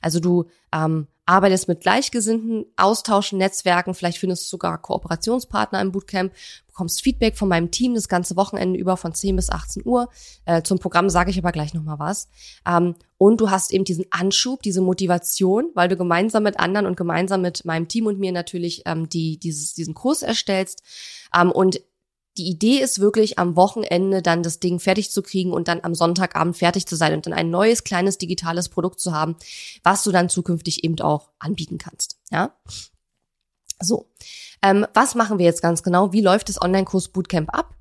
also 0.00 0.20
du 0.20 0.46
ähm, 0.72 1.08
arbeitest 1.26 1.68
mit 1.68 1.80
Gleichgesinnten, 1.80 2.66
austauschen, 2.76 3.38
Netzwerken, 3.38 3.94
vielleicht 3.94 4.18
findest 4.18 4.44
du 4.44 4.48
sogar 4.48 4.80
Kooperationspartner 4.80 5.80
im 5.80 5.92
Bootcamp, 5.92 6.32
bekommst 6.66 7.02
Feedback 7.02 7.36
von 7.36 7.48
meinem 7.48 7.70
Team 7.70 7.94
das 7.94 8.08
ganze 8.08 8.34
Wochenende 8.34 8.78
über 8.78 8.96
von 8.96 9.14
10 9.14 9.36
bis 9.36 9.50
18 9.50 9.82
Uhr. 9.84 10.08
Äh, 10.46 10.62
zum 10.62 10.78
Programm 10.78 11.10
sage 11.10 11.30
ich 11.30 11.38
aber 11.38 11.52
gleich 11.52 11.74
nochmal 11.74 11.98
was. 11.98 12.28
Ähm, 12.66 12.96
und 13.18 13.40
du 13.40 13.50
hast 13.50 13.72
eben 13.72 13.84
diesen 13.84 14.06
Anschub, 14.10 14.62
diese 14.62 14.80
Motivation, 14.80 15.70
weil 15.74 15.88
du 15.88 15.96
gemeinsam 15.96 16.42
mit 16.42 16.58
anderen 16.58 16.86
und 16.86 16.96
gemeinsam 16.96 17.42
mit 17.42 17.64
meinem 17.64 17.88
Team 17.88 18.06
und 18.06 18.18
mir 18.18 18.32
natürlich 18.32 18.82
ähm, 18.86 19.08
die, 19.08 19.38
dieses, 19.38 19.74
diesen 19.74 19.94
Kurs 19.94 20.22
erstellst. 20.22 20.82
Ähm, 21.34 21.52
und 21.52 21.80
die 22.38 22.48
Idee 22.48 22.78
ist 22.78 22.98
wirklich, 22.98 23.38
am 23.38 23.56
Wochenende 23.56 24.22
dann 24.22 24.42
das 24.42 24.58
Ding 24.58 24.80
fertig 24.80 25.10
zu 25.10 25.22
kriegen 25.22 25.52
und 25.52 25.68
dann 25.68 25.80
am 25.82 25.94
Sonntagabend 25.94 26.56
fertig 26.56 26.86
zu 26.86 26.96
sein 26.96 27.14
und 27.14 27.26
dann 27.26 27.34
ein 27.34 27.50
neues, 27.50 27.84
kleines 27.84 28.18
digitales 28.18 28.68
Produkt 28.68 29.00
zu 29.00 29.12
haben, 29.12 29.36
was 29.82 30.02
du 30.02 30.12
dann 30.12 30.28
zukünftig 30.28 30.84
eben 30.84 30.98
auch 31.00 31.30
anbieten 31.38 31.78
kannst. 31.78 32.18
Ja. 32.30 32.56
So. 33.80 34.10
Ähm, 34.62 34.86
was 34.94 35.14
machen 35.14 35.38
wir 35.38 35.46
jetzt 35.46 35.62
ganz 35.62 35.82
genau? 35.82 36.12
Wie 36.12 36.20
läuft 36.20 36.48
das 36.48 36.60
Online-Kurs 36.60 37.08
Bootcamp 37.08 37.52
ab? 37.52 37.74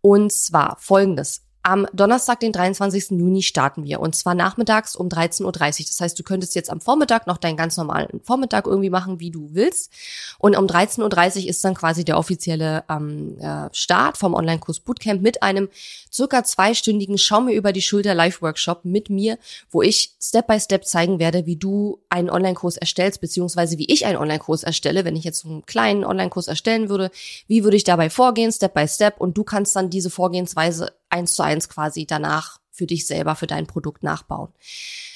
Und 0.00 0.32
zwar 0.32 0.76
folgendes. 0.78 1.42
Am 1.68 1.86
Donnerstag, 1.92 2.40
den 2.40 2.52
23. 2.52 3.10
Juni, 3.10 3.42
starten 3.42 3.84
wir. 3.84 4.00
Und 4.00 4.16
zwar 4.16 4.34
nachmittags 4.34 4.96
um 4.96 5.08
13.30 5.08 5.44
Uhr. 5.44 5.52
Das 5.86 6.00
heißt, 6.00 6.18
du 6.18 6.22
könntest 6.22 6.54
jetzt 6.54 6.70
am 6.70 6.80
Vormittag 6.80 7.26
noch 7.26 7.36
deinen 7.36 7.58
ganz 7.58 7.76
normalen 7.76 8.22
Vormittag 8.24 8.66
irgendwie 8.66 8.88
machen, 8.88 9.20
wie 9.20 9.30
du 9.30 9.50
willst. 9.52 9.92
Und 10.38 10.56
um 10.56 10.64
13.30 10.64 11.42
Uhr 11.42 11.50
ist 11.50 11.62
dann 11.62 11.74
quasi 11.74 12.06
der 12.06 12.16
offizielle 12.16 12.84
ähm, 12.88 13.36
äh, 13.38 13.68
Start 13.72 14.16
vom 14.16 14.32
Online-Kurs 14.32 14.80
Bootcamp 14.80 15.20
mit 15.20 15.42
einem 15.42 15.68
circa 16.10 16.42
zweistündigen 16.42 17.18
Schau 17.18 17.42
mir 17.42 17.52
über 17.52 17.74
die 17.74 17.82
Schulter 17.82 18.14
Live-Workshop 18.14 18.86
mit 18.86 19.10
mir, 19.10 19.36
wo 19.70 19.82
ich 19.82 20.14
Step 20.18 20.46
by 20.46 20.58
Step 20.58 20.86
zeigen 20.86 21.18
werde, 21.18 21.44
wie 21.44 21.56
du 21.56 22.00
einen 22.08 22.30
Online-Kurs 22.30 22.78
erstellst, 22.78 23.20
beziehungsweise 23.20 23.76
wie 23.76 23.92
ich 23.92 24.06
einen 24.06 24.16
Online-Kurs 24.16 24.62
erstelle. 24.62 25.04
Wenn 25.04 25.16
ich 25.16 25.24
jetzt 25.24 25.44
einen 25.44 25.66
kleinen 25.66 26.06
Online-Kurs 26.06 26.48
erstellen 26.48 26.88
würde, 26.88 27.10
wie 27.46 27.62
würde 27.62 27.76
ich 27.76 27.84
dabei 27.84 28.08
vorgehen, 28.08 28.52
Step 28.52 28.72
by 28.72 28.88
Step. 28.88 29.20
Und 29.20 29.36
du 29.36 29.44
kannst 29.44 29.76
dann 29.76 29.90
diese 29.90 30.08
Vorgehensweise 30.08 30.92
eins 31.10 31.34
zu 31.34 31.42
eins 31.42 31.68
quasi 31.68 32.06
danach 32.06 32.58
für 32.78 32.86
dich 32.86 33.06
selber, 33.06 33.34
für 33.34 33.46
dein 33.46 33.66
Produkt 33.66 34.02
nachbauen. 34.02 34.52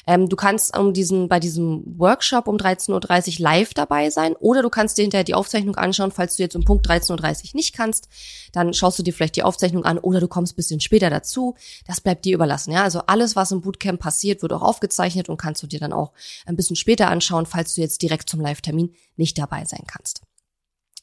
Ähm, 0.07 0.29
du 0.29 0.35
kannst 0.35 0.77
um 0.77 0.93
diesen, 0.93 1.29
bei 1.29 1.39
diesem 1.39 1.85
Workshop 1.97 2.49
um 2.49 2.57
13.30 2.57 3.39
Uhr 3.39 3.43
live 3.45 3.73
dabei 3.73 4.11
sein 4.11 4.35
oder 4.35 4.61
du 4.61 4.69
kannst 4.69 4.99
dir 4.99 5.03
hinterher 5.03 5.25
die 5.25 5.35
Aufzeichnung 5.35 5.77
anschauen, 5.77 6.11
falls 6.11 6.35
du 6.35 6.43
jetzt 6.43 6.57
um 6.57 6.65
Punkt 6.65 6.89
13.30 6.89 7.11
Uhr 7.13 7.51
nicht 7.55 7.75
kannst, 7.75 8.09
dann 8.53 8.75
schaust 8.75 8.99
du 8.99 9.05
dir 9.05 9.15
vielleicht 9.15 9.37
die 9.37 9.45
Aufzeichnung 9.45 9.85
an 9.85 9.99
oder 9.99 10.19
du 10.19 10.27
kommst 10.27 10.57
bisschen 10.57 10.81
später 10.81 11.09
dazu. 11.09 11.55
Das 11.87 12.01
bleibt 12.01 12.25
dir 12.25 12.35
überlassen. 12.35 12.73
Ja, 12.73 12.83
also 12.83 13.03
alles, 13.07 13.37
was 13.37 13.53
im 13.53 13.61
Bootcamp 13.61 14.01
passiert, 14.01 14.43
wird 14.43 14.53
auch 14.53 14.63
aufgezeichnet 14.63 15.29
und 15.29 15.37
kannst 15.37 15.63
du 15.63 15.69
dir 15.69 15.79
dann 15.79 15.93
auch 15.93 16.13
ein 16.47 16.57
bisschen 16.57 16.77
später 16.77 17.09
anschauen, 17.09 17.47
falls 17.47 17.75
du 17.75 17.81
jetzt 17.81 18.03
direkt 18.03 18.29
zum 18.29 18.41
Live-Termin 18.41 18.93
nicht 19.17 19.39
dabei 19.39 19.65
sein 19.65 19.85
kannst. 19.87 20.23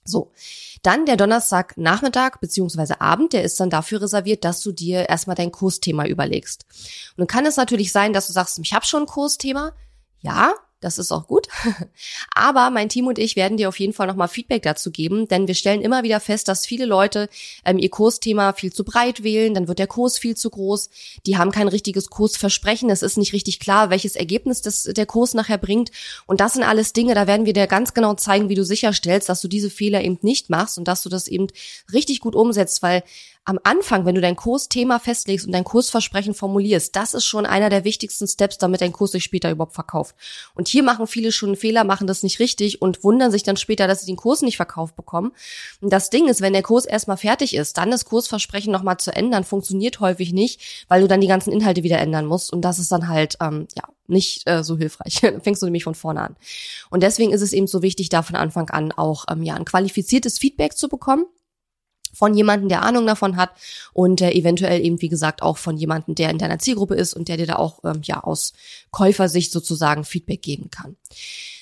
So, 0.09 0.31
dann 0.81 1.05
der 1.05 1.17
Donnerstag 1.17 1.77
Nachmittag 1.77 2.41
beziehungsweise 2.41 3.01
Abend, 3.01 3.33
der 3.33 3.43
ist 3.43 3.59
dann 3.59 3.69
dafür 3.69 4.01
reserviert, 4.01 4.43
dass 4.43 4.61
du 4.61 4.71
dir 4.71 5.09
erstmal 5.09 5.35
dein 5.35 5.51
Kursthema 5.51 6.05
überlegst. 6.05 6.65
Und 7.11 7.19
dann 7.19 7.27
kann 7.27 7.45
es 7.45 7.57
natürlich 7.57 7.91
sein, 7.91 8.13
dass 8.13 8.27
du 8.27 8.33
sagst, 8.33 8.59
ich 8.59 8.73
habe 8.73 8.85
schon 8.85 9.03
ein 9.03 9.07
Kursthema. 9.07 9.73
Ja, 10.21 10.53
das 10.81 10.97
ist 10.97 11.11
auch 11.11 11.27
gut. 11.27 11.47
Aber 12.33 12.69
mein 12.69 12.89
Team 12.89 13.07
und 13.07 13.19
ich 13.19 13.35
werden 13.35 13.57
dir 13.57 13.69
auf 13.69 13.79
jeden 13.79 13.93
Fall 13.93 14.07
nochmal 14.07 14.27
Feedback 14.27 14.63
dazu 14.63 14.91
geben, 14.91 15.27
denn 15.27 15.47
wir 15.47 15.55
stellen 15.55 15.81
immer 15.81 16.03
wieder 16.03 16.19
fest, 16.19 16.47
dass 16.47 16.65
viele 16.65 16.85
Leute 16.85 17.29
ähm, 17.65 17.77
ihr 17.77 17.89
Kursthema 17.89 18.53
viel 18.53 18.71
zu 18.71 18.83
breit 18.83 19.23
wählen, 19.23 19.53
dann 19.53 19.67
wird 19.67 19.79
der 19.79 19.87
Kurs 19.87 20.17
viel 20.17 20.35
zu 20.35 20.49
groß, 20.49 20.89
die 21.25 21.37
haben 21.37 21.51
kein 21.51 21.67
richtiges 21.67 22.09
Kursversprechen, 22.09 22.89
es 22.89 23.01
ist 23.01 23.17
nicht 23.17 23.33
richtig 23.33 23.59
klar, 23.59 23.89
welches 23.89 24.15
Ergebnis 24.15 24.61
das, 24.61 24.83
der 24.83 25.05
Kurs 25.05 25.33
nachher 25.33 25.57
bringt. 25.57 25.91
Und 26.25 26.39
das 26.39 26.53
sind 26.53 26.63
alles 26.63 26.93
Dinge, 26.93 27.15
da 27.15 27.27
werden 27.27 27.45
wir 27.45 27.53
dir 27.53 27.67
ganz 27.67 27.93
genau 27.93 28.13
zeigen, 28.13 28.49
wie 28.49 28.55
du 28.55 28.63
sicherstellst, 28.63 29.29
dass 29.29 29.41
du 29.41 29.47
diese 29.47 29.69
Fehler 29.69 30.01
eben 30.01 30.19
nicht 30.21 30.49
machst 30.49 30.77
und 30.77 30.87
dass 30.87 31.03
du 31.03 31.09
das 31.09 31.27
eben 31.27 31.47
richtig 31.91 32.19
gut 32.19 32.35
umsetzt, 32.35 32.81
weil 32.81 33.03
am 33.45 33.59
Anfang, 33.63 34.05
wenn 34.05 34.13
du 34.13 34.21
dein 34.21 34.35
Kursthema 34.35 34.99
festlegst 34.99 35.47
und 35.47 35.53
dein 35.53 35.63
Kursversprechen 35.63 36.35
formulierst, 36.35 36.95
das 36.95 37.13
ist 37.13 37.25
schon 37.25 37.47
einer 37.47 37.69
der 37.69 37.83
wichtigsten 37.83 38.27
Steps, 38.27 38.59
damit 38.59 38.81
dein 38.81 38.91
Kurs 38.91 39.11
sich 39.11 39.23
später 39.23 39.49
überhaupt 39.49 39.73
verkauft. 39.73 40.15
Und 40.53 40.67
hier 40.67 40.83
machen 40.83 41.07
viele 41.07 41.31
schon 41.31 41.49
einen 41.49 41.55
Fehler, 41.55 41.83
machen 41.83 42.05
das 42.05 42.21
nicht 42.21 42.39
richtig 42.39 42.81
und 42.81 43.03
wundern 43.03 43.31
sich 43.31 43.41
dann 43.41 43.57
später, 43.57 43.87
dass 43.87 44.01
sie 44.01 44.05
den 44.05 44.17
Kurs 44.17 44.43
nicht 44.43 44.57
verkauft 44.57 44.95
bekommen. 44.95 45.31
Und 45.81 45.91
das 45.91 46.11
Ding 46.11 46.27
ist, 46.27 46.41
wenn 46.41 46.53
der 46.53 46.61
Kurs 46.61 46.85
erstmal 46.85 47.17
fertig 47.17 47.55
ist, 47.55 47.77
dann 47.77 47.89
das 47.89 48.05
Kursversprechen 48.05 48.71
nochmal 48.71 48.97
zu 48.97 49.15
ändern, 49.15 49.43
funktioniert 49.43 49.99
häufig 49.99 50.31
nicht, 50.31 50.85
weil 50.87 51.01
du 51.01 51.07
dann 51.07 51.21
die 51.21 51.27
ganzen 51.27 51.51
Inhalte 51.51 51.81
wieder 51.81 51.97
ändern 51.97 52.25
musst. 52.25 52.53
Und 52.53 52.61
das 52.61 52.77
ist 52.77 52.91
dann 52.91 53.07
halt, 53.07 53.37
ähm, 53.41 53.67
ja, 53.75 53.83
nicht 54.05 54.47
äh, 54.47 54.63
so 54.63 54.77
hilfreich. 54.77 55.19
dann 55.21 55.41
fängst 55.41 55.61
du 55.61 55.65
nämlich 55.65 55.83
von 55.83 55.95
vorne 55.95 56.21
an. 56.21 56.35
Und 56.89 57.01
deswegen 57.01 57.31
ist 57.31 57.41
es 57.41 57.53
eben 57.53 57.67
so 57.67 57.81
wichtig, 57.81 58.09
da 58.09 58.21
von 58.21 58.35
Anfang 58.35 58.69
an 58.69 58.91
auch 58.91 59.25
ähm, 59.29 59.43
ja, 59.43 59.55
ein 59.55 59.65
qualifiziertes 59.65 60.37
Feedback 60.37 60.77
zu 60.77 60.87
bekommen 60.89 61.25
von 62.19 62.33
jemandem, 62.33 62.67
der 62.67 62.83
Ahnung 62.83 63.07
davon 63.07 63.37
hat 63.37 63.51
und 63.93 64.19
äh, 64.19 64.31
eventuell 64.31 64.83
eben, 64.83 65.01
wie 65.01 65.07
gesagt, 65.07 65.41
auch 65.41 65.57
von 65.57 65.77
jemandem, 65.77 66.15
der 66.15 66.29
in 66.29 66.37
deiner 66.37 66.59
Zielgruppe 66.59 66.95
ist 66.95 67.13
und 67.13 67.29
der 67.29 67.37
dir 67.37 67.47
da 67.47 67.55
auch 67.55 67.79
ähm, 67.85 68.01
ja 68.03 68.21
aus 68.21 68.51
Käufersicht 68.91 69.53
sozusagen 69.53 70.03
Feedback 70.03 70.41
geben 70.41 70.69
kann. 70.69 70.97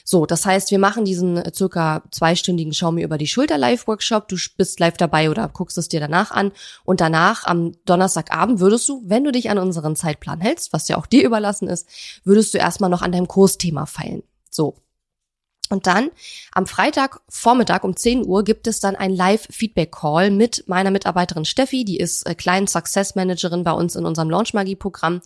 So, 0.04 0.26
das 0.26 0.48
heißt, 0.48 0.72
wir 0.72 0.80
machen 0.80 1.06
diesen 1.06 1.38
äh, 1.38 1.52
circa 1.54 2.02
zweistündigen 2.10 2.74
Schau 2.74 2.92
mir 2.92 3.06
über 3.06 3.20
die 3.20 3.28
Schulter 3.28 3.60
Live-Workshop. 3.60 4.28
Du 4.30 4.36
bist 4.58 4.80
live 4.80 4.98
dabei 4.98 5.30
oder 5.30 5.48
guckst 5.48 5.78
es 5.78 5.90
dir 5.90 6.00
danach 6.00 6.32
an. 6.32 6.54
Und 6.86 7.02
danach 7.02 7.46
am 7.46 7.74
Donnerstagabend 7.86 8.60
würdest 8.60 8.90
du, 8.90 9.04
wenn 9.06 9.26
du 9.26 9.32
dich 9.32 9.52
an 9.52 9.60
unseren 9.60 9.96
Zeitplan 9.96 10.42
hältst, 10.42 10.74
was 10.74 10.88
ja 10.88 10.98
auch 10.98 11.06
dir 11.06 11.24
überlassen 11.24 11.68
ist, 11.68 11.88
würdest 12.24 12.52
du 12.56 12.58
erstmal 12.58 12.90
noch 12.90 13.04
an 13.04 13.12
deinem 13.12 13.28
Kursthema 13.28 13.86
feilen. 13.86 14.24
So, 14.50 14.76
und 15.70 15.88
dann 15.88 16.10
am 16.54 16.66
Freitag 16.66 17.20
Vormittag 17.30 17.84
um 17.84 17.96
10 17.96 18.26
Uhr 18.26 18.44
gibt 18.44 18.68
es 18.68 18.80
dann 18.80 18.96
ein 18.96 19.12
Live-Feedback-Call 19.12 20.32
mit 20.32 20.64
meiner 20.68 20.92
Mitarbeiterin 20.92 21.46
Steffi, 21.46 21.86
die 21.86 21.98
ist 21.98 22.28
äh, 22.28 22.36
Client 22.36 22.70
Success 22.70 23.16
Managerin 23.16 23.64
bei 23.64 23.72
uns 23.72 23.96
in 23.96 24.06
unserem 24.06 24.30
Launch 24.30 24.54
Magie 24.54 24.76
Programm 24.76 25.22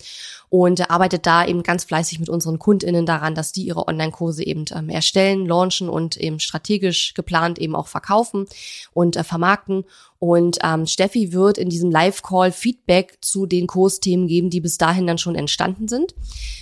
und 0.50 0.90
arbeitet 0.92 1.26
da 1.26 1.46
eben 1.46 1.64
ganz 1.64 1.86
fleißig 1.86 2.20
mit 2.20 2.30
unseren 2.30 2.60
KundInnen 2.60 3.06
daran, 3.06 3.36
dass 3.36 3.54
die 3.54 3.64
ihre 3.64 3.88
Online-Kurse 3.88 4.44
eben 4.44 4.66
ähm, 4.76 4.90
erstellen, 4.90 5.46
launchen 5.46 5.88
und 5.88 6.18
eben 6.18 6.40
strategisch 6.40 7.14
geplant 7.14 7.58
eben 7.58 7.76
auch 7.76 7.88
verkaufen 7.88 8.48
und 8.94 9.16
äh, 9.16 9.24
vermarkten. 9.24 9.86
Und 10.24 10.60
ähm, 10.64 10.86
Steffi 10.86 11.34
wird 11.34 11.58
in 11.58 11.70
diesem 11.70 11.90
Live-Call 11.90 12.52
Feedback 12.52 13.18
zu 13.22 13.48
den 13.48 13.66
Kursthemen 13.66 14.28
geben, 14.28 14.52
die 14.52 14.62
bis 14.62 14.78
dahin 14.78 15.08
dann 15.08 15.18
schon 15.18 15.34
entstanden 15.34 15.88
sind. 15.88 16.14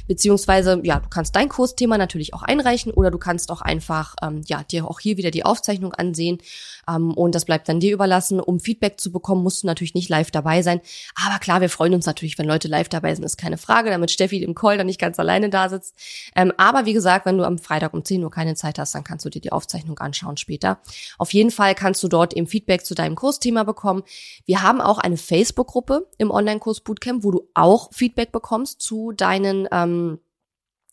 Beziehungsweise, 0.07 0.79
ja, 0.85 1.01
du 1.01 1.09
kannst 1.09 1.35
dein 1.35 1.49
Kursthema 1.49 1.97
natürlich 1.97 2.33
auch 2.33 2.41
einreichen 2.41 2.93
oder 2.93 3.11
du 3.11 3.17
kannst 3.17 3.51
auch 3.51 3.59
einfach, 3.59 4.15
ähm, 4.23 4.43
ja, 4.47 4.63
dir 4.63 4.89
auch 4.89 5.01
hier 5.01 5.17
wieder 5.17 5.29
die 5.29 5.43
Aufzeichnung 5.43 5.93
ansehen. 5.93 6.37
Ähm, 6.87 7.13
und 7.13 7.35
das 7.35 7.43
bleibt 7.43 7.67
dann 7.67 7.81
dir 7.81 7.91
überlassen. 7.91 8.39
Um 8.39 8.61
Feedback 8.61 8.97
zu 8.97 9.11
bekommen, 9.11 9.43
musst 9.43 9.63
du 9.63 9.67
natürlich 9.67 9.93
nicht 9.93 10.07
live 10.07 10.31
dabei 10.31 10.61
sein. 10.61 10.79
Aber 11.15 11.37
klar, 11.39 11.59
wir 11.59 11.69
freuen 11.69 11.93
uns 11.93 12.05
natürlich, 12.05 12.37
wenn 12.37 12.47
Leute 12.47 12.69
live 12.69 12.87
dabei 12.87 13.13
sind, 13.13 13.25
ist 13.25 13.35
keine 13.35 13.57
Frage, 13.57 13.89
damit 13.89 14.09
Steffi 14.09 14.41
im 14.41 14.55
Call 14.55 14.77
dann 14.77 14.87
nicht 14.87 15.01
ganz 15.01 15.19
alleine 15.19 15.49
da 15.49 15.67
sitzt. 15.67 15.95
Ähm, 16.33 16.53
aber 16.55 16.85
wie 16.85 16.93
gesagt, 16.93 17.25
wenn 17.25 17.37
du 17.37 17.43
am 17.43 17.57
Freitag 17.57 17.93
um 17.93 18.05
10 18.05 18.23
Uhr 18.23 18.31
keine 18.31 18.55
Zeit 18.55 18.79
hast, 18.79 18.95
dann 18.95 19.03
kannst 19.03 19.25
du 19.25 19.29
dir 19.29 19.41
die 19.41 19.51
Aufzeichnung 19.51 19.99
anschauen 19.99 20.37
später. 20.37 20.79
Auf 21.17 21.33
jeden 21.33 21.51
Fall 21.51 21.75
kannst 21.75 22.01
du 22.03 22.07
dort 22.07 22.33
eben 22.33 22.47
Feedback 22.47 22.85
zu 22.85 22.95
deinem 22.95 23.15
Kursthema 23.15 23.48
Thema 23.49 23.63
bekommen. 23.63 24.03
Wir 24.45 24.61
haben 24.61 24.79
auch 24.79 24.99
eine 24.99 25.17
Facebook-Gruppe 25.17 26.07
im 26.19 26.29
Online-Kurs 26.29 26.81
Bootcamp, 26.81 27.23
wo 27.23 27.31
du 27.31 27.49
auch 27.55 27.89
Feedback 27.91 28.31
bekommst 28.31 28.81
zu 28.81 29.11
deinen 29.11 29.67
ähm, 29.71 30.19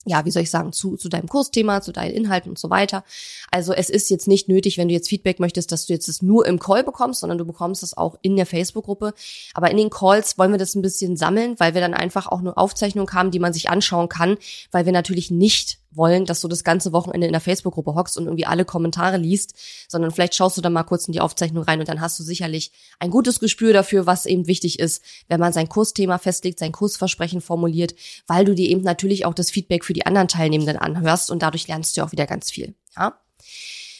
ja, 0.08 0.24
wie 0.24 0.30
soll 0.30 0.44
ich 0.44 0.50
sagen, 0.50 0.72
zu, 0.72 0.96
zu 0.96 1.08
deinem 1.08 1.28
Kursthema, 1.28 1.82
zu 1.82 1.90
deinen 1.90 2.14
Inhalten 2.14 2.50
und 2.50 2.58
so 2.58 2.70
weiter. 2.70 3.02
Also 3.50 3.72
es 3.72 3.90
ist 3.90 4.08
jetzt 4.08 4.28
nicht 4.28 4.48
nötig, 4.48 4.78
wenn 4.78 4.86
du 4.86 4.94
jetzt 4.94 5.08
Feedback 5.08 5.40
möchtest, 5.40 5.72
dass 5.72 5.86
du 5.86 5.92
jetzt 5.92 6.06
das 6.06 6.22
nur 6.22 6.46
im 6.46 6.60
Call 6.60 6.84
bekommst, 6.84 7.20
sondern 7.20 7.38
du 7.38 7.44
bekommst 7.44 7.82
das 7.82 7.96
auch 7.96 8.16
in 8.22 8.36
der 8.36 8.46
Facebook-Gruppe. 8.46 9.14
Aber 9.52 9.68
in 9.68 9.76
den 9.76 9.90
Calls 9.90 10.38
wollen 10.38 10.52
wir 10.52 10.58
das 10.58 10.76
ein 10.76 10.82
bisschen 10.82 11.16
sammeln, 11.16 11.56
weil 11.58 11.74
wir 11.74 11.80
dann 11.80 11.92
einfach 11.92 12.28
auch 12.28 12.38
eine 12.38 12.56
Aufzeichnung 12.56 13.10
haben, 13.12 13.32
die 13.32 13.40
man 13.40 13.52
sich 13.52 13.68
anschauen 13.68 14.08
kann, 14.08 14.38
weil 14.70 14.86
wir 14.86 14.92
natürlich 14.92 15.32
nicht 15.32 15.80
wollen, 15.96 16.24
dass 16.26 16.40
du 16.40 16.48
das 16.48 16.64
ganze 16.64 16.92
Wochenende 16.92 17.26
in 17.26 17.32
der 17.32 17.40
Facebook-Gruppe 17.40 17.94
hockst 17.94 18.16
und 18.16 18.24
irgendwie 18.24 18.46
alle 18.46 18.64
Kommentare 18.64 19.16
liest, 19.16 19.54
sondern 19.88 20.10
vielleicht 20.10 20.34
schaust 20.34 20.56
du 20.56 20.60
da 20.60 20.70
mal 20.70 20.84
kurz 20.84 21.06
in 21.06 21.12
die 21.12 21.20
Aufzeichnung 21.20 21.64
rein 21.64 21.80
und 21.80 21.88
dann 21.88 22.00
hast 22.00 22.18
du 22.18 22.22
sicherlich 22.22 22.72
ein 22.98 23.10
gutes 23.10 23.40
Gespür 23.40 23.72
dafür, 23.72 24.06
was 24.06 24.26
eben 24.26 24.46
wichtig 24.46 24.78
ist, 24.78 25.02
wenn 25.28 25.40
man 25.40 25.52
sein 25.52 25.68
Kursthema 25.68 26.18
festlegt, 26.18 26.58
sein 26.58 26.72
Kursversprechen 26.72 27.40
formuliert, 27.40 27.94
weil 28.26 28.44
du 28.44 28.54
dir 28.54 28.68
eben 28.68 28.82
natürlich 28.82 29.24
auch 29.24 29.34
das 29.34 29.50
Feedback 29.50 29.84
für 29.84 29.92
die 29.92 30.06
anderen 30.06 30.28
Teilnehmenden 30.28 30.76
anhörst 30.76 31.30
und 31.30 31.42
dadurch 31.42 31.68
lernst 31.68 31.96
du 31.96 32.02
auch 32.02 32.12
wieder 32.12 32.26
ganz 32.26 32.50
viel. 32.50 32.74
Ja? 32.96 33.18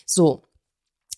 So. 0.04 0.42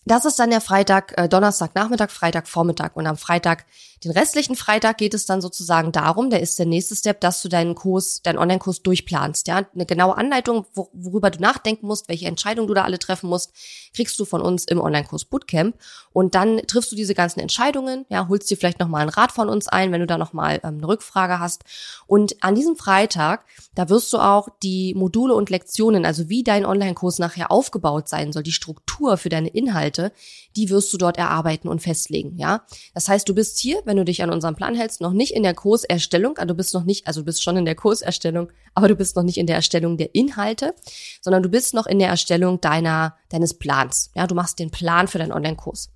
Das 0.05 0.25
ist 0.25 0.39
dann 0.39 0.49
der 0.49 0.61
Freitag, 0.61 1.13
äh, 1.17 1.29
Donnerstag 1.29 1.75
Nachmittag, 1.75 2.09
Freitag 2.09 2.47
Vormittag 2.47 2.95
und 2.95 3.05
am 3.05 3.17
Freitag 3.17 3.65
den 4.03 4.11
restlichen 4.11 4.55
Freitag 4.55 4.97
geht 4.97 5.13
es 5.13 5.25
dann 5.25 5.41
sozusagen 5.41 5.91
darum, 5.91 6.29
der 6.29 6.39
ist 6.39 6.57
der 6.57 6.65
nächste 6.65 6.95
Step, 6.95 7.19
dass 7.19 7.41
du 7.41 7.49
deinen 7.49 7.75
Kurs, 7.75 8.21
deinen 8.21 8.37
Online-Kurs 8.37 8.81
durchplanst. 8.81 9.47
Ja, 9.47 9.67
eine 9.73 9.85
genaue 9.85 10.17
Anleitung, 10.17 10.65
worüber 10.73 11.29
du 11.29 11.39
nachdenken 11.39 11.87
musst, 11.87 12.07
welche 12.07 12.25
Entscheidungen 12.25 12.67
du 12.67 12.73
da 12.73 12.83
alle 12.83 12.99
treffen 12.99 13.29
musst, 13.29 13.51
kriegst 13.93 14.17
du 14.19 14.25
von 14.25 14.41
uns 14.41 14.65
im 14.65 14.79
Online-Kurs 14.79 15.25
Bootcamp. 15.25 15.75
Und 16.13 16.33
dann 16.35 16.59
triffst 16.67 16.91
du 16.91 16.95
diese 16.95 17.13
ganzen 17.13 17.41
Entscheidungen, 17.41 18.05
ja, 18.09 18.27
holst 18.29 18.49
dir 18.49 18.57
vielleicht 18.57 18.79
nochmal 18.79 19.01
einen 19.01 19.09
Rat 19.09 19.31
von 19.31 19.49
uns 19.49 19.67
ein, 19.67 19.91
wenn 19.91 20.01
du 20.01 20.07
da 20.07 20.17
nochmal 20.17 20.61
ähm, 20.63 20.77
eine 20.77 20.87
Rückfrage 20.87 21.39
hast. 21.39 21.63
Und 22.07 22.41
an 22.41 22.55
diesem 22.55 22.77
Freitag, 22.77 23.45
da 23.75 23.89
wirst 23.89 24.13
du 24.13 24.17
auch 24.17 24.47
die 24.63 24.93
Module 24.95 25.33
und 25.33 25.49
Lektionen, 25.49 26.05
also 26.05 26.29
wie 26.29 26.43
dein 26.43 26.65
Online-Kurs 26.65 27.19
nachher 27.19 27.51
aufgebaut 27.51 28.07
sein 28.07 28.31
soll, 28.31 28.43
die 28.43 28.51
Struktur 28.53 29.17
für 29.17 29.29
deine 29.29 29.49
Inhalte, 29.49 30.13
die 30.55 30.69
wirst 30.69 30.93
du 30.93 30.97
dort 30.97 31.17
erarbeiten 31.17 31.67
und 31.67 31.81
festlegen, 31.81 32.37
ja. 32.37 32.65
Das 32.93 33.07
heißt, 33.07 33.27
du 33.27 33.35
bist 33.35 33.59
hier, 33.59 33.81
wenn 33.89 33.97
du 33.97 34.05
dich 34.05 34.21
an 34.21 34.29
unseren 34.29 34.55
Plan 34.55 34.75
hältst, 34.75 35.01
noch 35.01 35.13
nicht 35.13 35.33
in 35.33 35.41
der 35.41 35.55
Kurserstellung, 35.55 36.37
also 36.37 36.49
du 36.49 36.53
bist 36.53 36.75
noch 36.75 36.83
nicht, 36.83 37.07
also 37.07 37.21
du 37.21 37.25
bist 37.25 37.41
schon 37.41 37.57
in 37.57 37.65
der 37.65 37.73
Kurserstellung, 37.73 38.51
aber 38.75 38.87
du 38.87 38.95
bist 38.95 39.15
noch 39.15 39.23
nicht 39.23 39.39
in 39.39 39.47
der 39.47 39.55
Erstellung 39.55 39.97
der 39.97 40.13
Inhalte, 40.13 40.75
sondern 41.21 41.41
du 41.41 41.49
bist 41.49 41.73
noch 41.73 41.87
in 41.87 41.97
der 41.97 42.07
Erstellung 42.09 42.61
deiner, 42.61 43.17
deines 43.29 43.55
Plans. 43.55 44.11
Ja, 44.13 44.27
du 44.27 44.35
machst 44.35 44.59
den 44.59 44.69
Plan 44.69 45.07
für 45.07 45.17
deinen 45.17 45.31
Online-Kurs. 45.31 45.89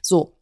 So. 0.00 0.34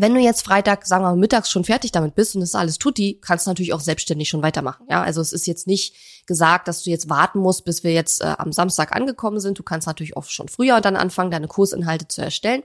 Wenn 0.00 0.14
du 0.14 0.20
jetzt 0.20 0.42
Freitag, 0.42 0.86
sagen 0.86 1.02
wir 1.02 1.10
mal, 1.10 1.16
mittags 1.16 1.50
schon 1.50 1.64
fertig 1.64 1.90
damit 1.90 2.14
bist 2.14 2.34
und 2.36 2.40
das 2.40 2.54
alles 2.54 2.78
tutti, 2.78 3.18
kannst 3.20 3.46
du 3.46 3.50
natürlich 3.50 3.72
auch 3.72 3.80
selbstständig 3.80 4.28
schon 4.28 4.42
weitermachen. 4.42 4.86
Ja, 4.88 5.02
also 5.02 5.20
es 5.20 5.32
ist 5.32 5.46
jetzt 5.46 5.66
nicht 5.66 5.94
gesagt, 6.26 6.68
dass 6.68 6.84
du 6.84 6.90
jetzt 6.90 7.08
warten 7.08 7.40
musst, 7.40 7.64
bis 7.64 7.82
wir 7.82 7.92
jetzt 7.92 8.22
äh, 8.22 8.34
am 8.38 8.52
Samstag 8.52 8.94
angekommen 8.94 9.40
sind. 9.40 9.58
Du 9.58 9.64
kannst 9.64 9.88
natürlich 9.88 10.16
auch 10.16 10.24
schon 10.24 10.48
früher 10.48 10.80
dann 10.80 10.94
anfangen, 10.94 11.32
deine 11.32 11.48
Kursinhalte 11.48 12.06
zu 12.06 12.22
erstellen. 12.22 12.62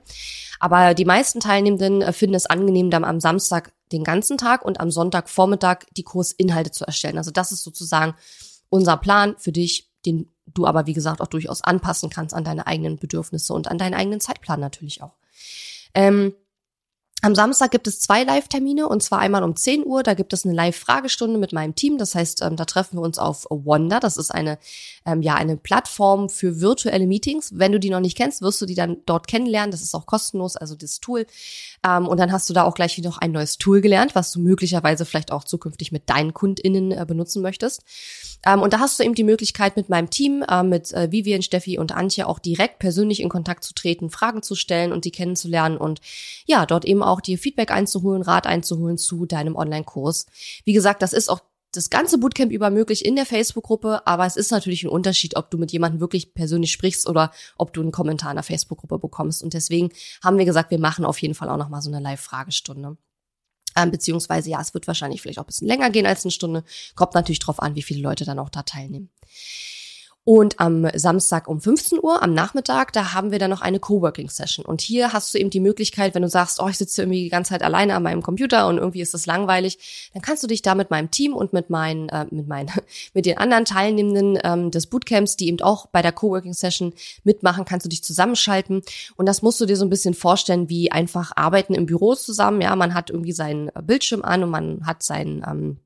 Aber 0.59 0.93
die 0.93 1.05
meisten 1.05 1.39
Teilnehmenden 1.39 2.03
äh, 2.03 2.13
finden 2.13 2.35
es 2.35 2.45
angenehm, 2.45 2.91
dann 2.91 3.03
am 3.03 3.19
Samstag 3.19 3.73
den 3.91 4.03
ganzen 4.03 4.37
Tag 4.37 4.63
und 4.63 4.79
am 4.79 4.91
Sonntagvormittag 4.91 5.85
die 5.97 6.03
Kursinhalte 6.03 6.69
zu 6.69 6.85
erstellen. 6.85 7.17
Also 7.17 7.31
das 7.31 7.51
ist 7.51 7.63
sozusagen 7.63 8.13
unser 8.69 8.97
Plan 8.97 9.35
für 9.39 9.51
dich, 9.51 9.89
den 10.05 10.29
du 10.45 10.67
aber, 10.67 10.85
wie 10.85 10.93
gesagt, 10.93 11.21
auch 11.21 11.27
durchaus 11.27 11.63
anpassen 11.63 12.09
kannst 12.09 12.35
an 12.35 12.43
deine 12.43 12.67
eigenen 12.67 12.97
Bedürfnisse 12.97 13.53
und 13.53 13.69
an 13.69 13.77
deinen 13.77 13.93
eigenen 13.95 14.19
Zeitplan 14.19 14.59
natürlich 14.59 15.01
auch. 15.01 15.15
Ähm, 15.95 16.33
am 17.23 17.35
Samstag 17.35 17.71
gibt 17.71 17.87
es 17.87 18.01
zwei 18.01 18.23
Live-Termine 18.23 18.89
und 18.89 19.01
zwar 19.01 19.19
einmal 19.19 19.43
um 19.43 19.55
10 19.55 19.85
Uhr. 19.85 20.03
Da 20.03 20.13
gibt 20.13 20.33
es 20.33 20.43
eine 20.43 20.53
Live-Fragestunde 20.53 21.39
mit 21.39 21.53
meinem 21.53 21.73
Team. 21.73 21.97
Das 21.97 22.15
heißt, 22.15 22.41
ähm, 22.41 22.57
da 22.57 22.65
treffen 22.65 22.97
wir 22.97 23.01
uns 23.01 23.17
auf 23.17 23.47
Wonder. 23.49 24.01
Das 24.01 24.17
ist 24.17 24.29
eine, 24.29 24.59
ähm, 25.05 25.21
ja, 25.21 25.35
eine 25.35 25.55
Plattform 25.55 26.27
für 26.27 26.59
virtuelle 26.59 27.07
Meetings. 27.07 27.51
Wenn 27.55 27.71
du 27.71 27.79
die 27.79 27.89
noch 27.89 28.01
nicht 28.01 28.17
kennst, 28.17 28.41
wirst 28.41 28.61
du 28.61 28.65
die 28.65 28.75
dann 28.75 28.97
dort 29.05 29.27
kennenlernen. 29.27 29.71
Das 29.71 29.81
ist 29.81 29.95
auch 29.95 30.05
kostenlos, 30.05 30.57
also 30.57 30.75
das 30.75 30.99
Tool. 30.99 31.25
Ähm, 31.87 32.09
und 32.09 32.19
dann 32.19 32.33
hast 32.33 32.49
du 32.49 32.53
da 32.53 32.63
auch 32.63 32.73
gleich 32.73 32.97
noch 32.97 33.19
ein 33.19 33.31
neues 33.31 33.57
Tool 33.57 33.79
gelernt, 33.79 34.15
was 34.15 34.33
du 34.33 34.41
möglicherweise 34.41 35.05
vielleicht 35.05 35.31
auch 35.31 35.45
zukünftig 35.45 35.93
mit 35.93 36.09
deinen 36.09 36.33
KundInnen 36.33 36.91
äh, 36.91 37.05
benutzen 37.07 37.41
möchtest. 37.41 37.83
Ähm, 38.45 38.61
und 38.61 38.73
da 38.73 38.79
hast 38.79 38.99
du 38.99 39.03
eben 39.03 39.15
die 39.15 39.23
Möglichkeit, 39.23 39.77
mit 39.77 39.89
meinem 39.89 40.09
Team, 40.09 40.43
äh, 40.47 40.63
mit 40.63 40.91
äh, 40.93 41.11
Vivian, 41.11 41.41
Steffi 41.41 41.79
und 41.79 41.93
Antje 41.93 42.27
auch 42.27 42.39
direkt 42.39 42.79
persönlich 42.79 43.21
in 43.21 43.29
Kontakt 43.29 43.63
zu 43.63 43.73
treten, 43.73 44.09
Fragen 44.09 44.43
zu 44.43 44.55
stellen 44.55 44.91
und 44.91 45.05
die 45.05 45.11
kennenzulernen 45.11 45.77
und 45.77 46.01
ja, 46.45 46.65
dort 46.65 46.85
eben 46.85 47.01
auch 47.01 47.12
dir 47.21 47.37
Feedback 47.37 47.71
einzuholen, 47.71 48.21
Rat 48.21 48.47
einzuholen 48.47 48.97
zu 48.97 49.25
deinem 49.25 49.55
Online-Kurs. 49.55 50.25
Wie 50.65 50.73
gesagt, 50.73 51.01
das 51.01 51.13
ist 51.13 51.29
auch 51.29 51.41
das 51.73 51.89
ganze 51.89 52.19
Bootcamp 52.19 52.51
über 52.51 52.69
möglich 52.69 53.03
in 53.03 53.15
der 53.15 53.25
Facebook-Gruppe, 53.25 54.05
aber 54.05 54.25
es 54.25 54.35
ist 54.37 54.51
natürlich 54.51 54.83
ein 54.83 54.89
Unterschied, 54.89 55.35
ob 55.35 55.49
du 55.49 55.57
mit 55.57 55.71
jemandem 55.71 55.99
wirklich 55.99 56.33
persönlich 56.33 56.71
sprichst 56.71 57.09
oder 57.09 57.31
ob 57.57 57.73
du 57.73 57.81
einen 57.81 57.91
Kommentar 57.91 58.29
in 58.29 58.35
der 58.35 58.43
Facebook-Gruppe 58.43 58.99
bekommst. 58.99 59.41
Und 59.43 59.53
deswegen 59.53 59.89
haben 60.23 60.37
wir 60.37 60.45
gesagt, 60.45 60.69
wir 60.69 60.79
machen 60.79 61.03
auf 61.03 61.19
jeden 61.19 61.33
Fall 61.33 61.49
auch 61.49 61.57
nochmal 61.57 61.81
so 61.81 61.89
eine 61.89 61.99
Live-Fragestunde. 61.99 62.97
Ähm, 63.75 63.91
beziehungsweise, 63.91 64.51
ja, 64.51 64.61
es 64.61 64.75
wird 64.75 64.85
wahrscheinlich 64.85 65.21
vielleicht 65.21 65.39
auch 65.39 65.43
ein 65.43 65.47
bisschen 65.47 65.67
länger 65.67 65.89
gehen 65.89 66.05
als 66.05 66.23
eine 66.23 66.31
Stunde. 66.31 66.63
Kommt 66.95 67.15
natürlich 67.15 67.39
drauf 67.39 67.59
an, 67.59 67.73
wie 67.75 67.81
viele 67.81 68.01
Leute 68.01 68.23
dann 68.23 68.37
auch 68.37 68.49
da 68.49 68.61
teilnehmen. 68.61 69.09
Und 70.25 70.61
am 70.61 70.87
Samstag 70.95 71.49
um 71.49 71.59
15 71.59 71.99
Uhr, 72.01 72.23
am 72.23 72.33
Nachmittag, 72.33 72.93
da 72.93 73.13
haben 73.13 73.31
wir 73.31 73.39
dann 73.39 73.49
noch 73.49 73.59
eine 73.59 73.81
Coworking-Session. 73.81 74.65
Und 74.65 74.79
hier 74.79 75.11
hast 75.11 75.33
du 75.33 75.37
eben 75.37 75.49
die 75.49 75.59
Möglichkeit, 75.59 76.15
wenn 76.15 76.21
du 76.21 76.29
sagst, 76.29 76.61
oh, 76.61 76.69
ich 76.69 76.77
sitze 76.77 77.01
irgendwie 77.01 77.23
die 77.23 77.29
ganze 77.29 77.49
Zeit 77.49 77.61
alleine 77.61 77.93
an 77.93 78.03
meinem 78.03 78.21
Computer 78.21 78.67
und 78.67 78.77
irgendwie 78.77 79.01
ist 79.01 79.13
das 79.13 79.25
langweilig, 79.25 80.09
dann 80.13 80.21
kannst 80.21 80.41
du 80.41 80.47
dich 80.47 80.61
da 80.61 80.75
mit 80.75 80.91
meinem 80.91 81.11
Team 81.11 81.33
und 81.33 81.51
mit 81.51 81.69
meinen, 81.69 82.07
äh, 82.07 82.25
mit 82.31 82.47
meinen, 82.47 82.71
mit 83.13 83.25
den 83.25 83.37
anderen 83.37 83.65
Teilnehmenden 83.65 84.39
ähm, 84.45 84.71
des 84.71 84.87
Bootcamps, 84.87 85.35
die 85.35 85.49
eben 85.49 85.59
auch 85.59 85.87
bei 85.87 86.01
der 86.01 86.13
Coworking-Session 86.13 86.93
mitmachen, 87.25 87.65
kannst 87.65 87.85
du 87.85 87.89
dich 87.89 88.01
zusammenschalten. 88.01 88.81
Und 89.17 89.25
das 89.25 89.41
musst 89.41 89.59
du 89.59 89.65
dir 89.65 89.75
so 89.75 89.85
ein 89.85 89.89
bisschen 89.89 90.13
vorstellen, 90.13 90.69
wie 90.69 90.89
einfach 90.89 91.33
arbeiten 91.35 91.73
im 91.73 91.85
Büro 91.85 92.15
zusammen. 92.15 92.61
Ja, 92.61 92.77
man 92.77 92.93
hat 92.93 93.09
irgendwie 93.09 93.33
seinen 93.33 93.71
Bildschirm 93.81 94.21
an 94.21 94.43
und 94.43 94.51
man 94.51 94.85
hat 94.85 95.03
seinen 95.03 95.43
ähm, 95.45 95.77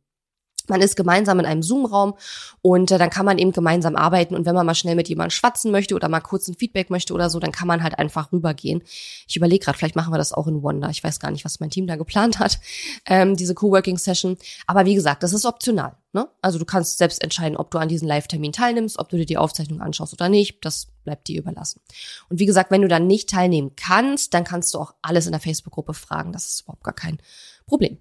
man 0.70 0.82
ist 0.82 0.96
gemeinsam 0.96 1.40
in 1.40 1.46
einem 1.46 1.64
Zoom-Raum 1.64 2.16
und 2.62 2.92
äh, 2.92 2.98
dann 2.98 3.10
kann 3.10 3.26
man 3.26 3.38
eben 3.38 3.52
gemeinsam 3.52 3.96
arbeiten. 3.96 4.36
Und 4.36 4.46
wenn 4.46 4.56
man 4.56 4.66
mal 4.66 4.76
schnell 4.76 4.96
mit 4.96 5.10
jemandem 5.10 5.32
schwatzen 5.32 5.72
möchte 5.72 5.96
oder 5.96 6.10
mal 6.10 6.22
kurz 6.22 6.48
ein 6.48 6.56
Feedback 6.56 6.90
möchte 6.90 7.14
oder 7.14 7.30
so, 7.30 7.40
dann 7.40 7.52
kann 7.52 7.68
man 7.68 7.84
halt 7.84 7.98
einfach 8.00 8.32
rübergehen. 8.32 8.84
Ich 9.28 9.36
überlege 9.36 9.66
gerade, 9.66 9.78
vielleicht 9.78 9.96
machen 9.96 10.14
wir 10.14 10.18
das 10.18 10.34
auch 10.34 10.48
in 10.48 10.64
Wonder. 10.64 10.90
Ich 10.90 11.04
weiß 11.04 11.20
gar 11.20 11.32
nicht, 11.32 11.46
was 11.46 11.60
mein 11.60 11.70
Team 11.70 11.88
da 11.88 11.96
geplant 11.96 12.40
hat, 12.40 12.60
ähm, 13.06 13.36
diese 13.36 13.56
Coworking-Session. 13.56 14.38
Aber 14.66 14.86
wie 14.86 14.96
gesagt, 14.96 15.24
das 15.24 15.34
ist 15.34 15.46
optional. 15.46 15.96
Ne? 16.14 16.28
Also 16.42 16.58
du 16.58 16.66
kannst 16.66 16.98
selbst 16.98 17.22
entscheiden, 17.24 17.58
ob 17.58 17.70
du 17.72 17.78
an 17.78 17.90
diesem 17.90 18.08
Live-Termin 18.08 18.52
teilnimmst, 18.52 18.98
ob 18.98 19.10
du 19.10 19.18
dir 19.18 19.26
die 19.26 19.38
Aufzeichnung 19.38 19.82
anschaust 19.82 20.14
oder 20.14 20.30
nicht. 20.30 20.66
Das 20.66 20.88
bleibt 21.04 21.28
dir 21.28 21.40
überlassen. 21.40 21.82
Und 22.30 22.40
wie 22.40 22.46
gesagt, 22.46 22.72
wenn 22.72 22.82
du 22.82 22.88
dann 22.88 23.08
nicht 23.08 23.30
teilnehmen 23.30 23.74
kannst, 23.76 24.34
dann 24.34 24.44
kannst 24.44 24.74
du 24.74 24.80
auch 24.80 24.96
alles 25.02 25.26
in 25.26 25.32
der 25.32 25.42
Facebook-Gruppe 25.42 25.94
fragen. 25.94 26.32
Das 26.32 26.46
ist 26.46 26.62
überhaupt 26.62 26.84
gar 26.84 26.96
kein 26.96 27.20
Problem. 27.66 27.98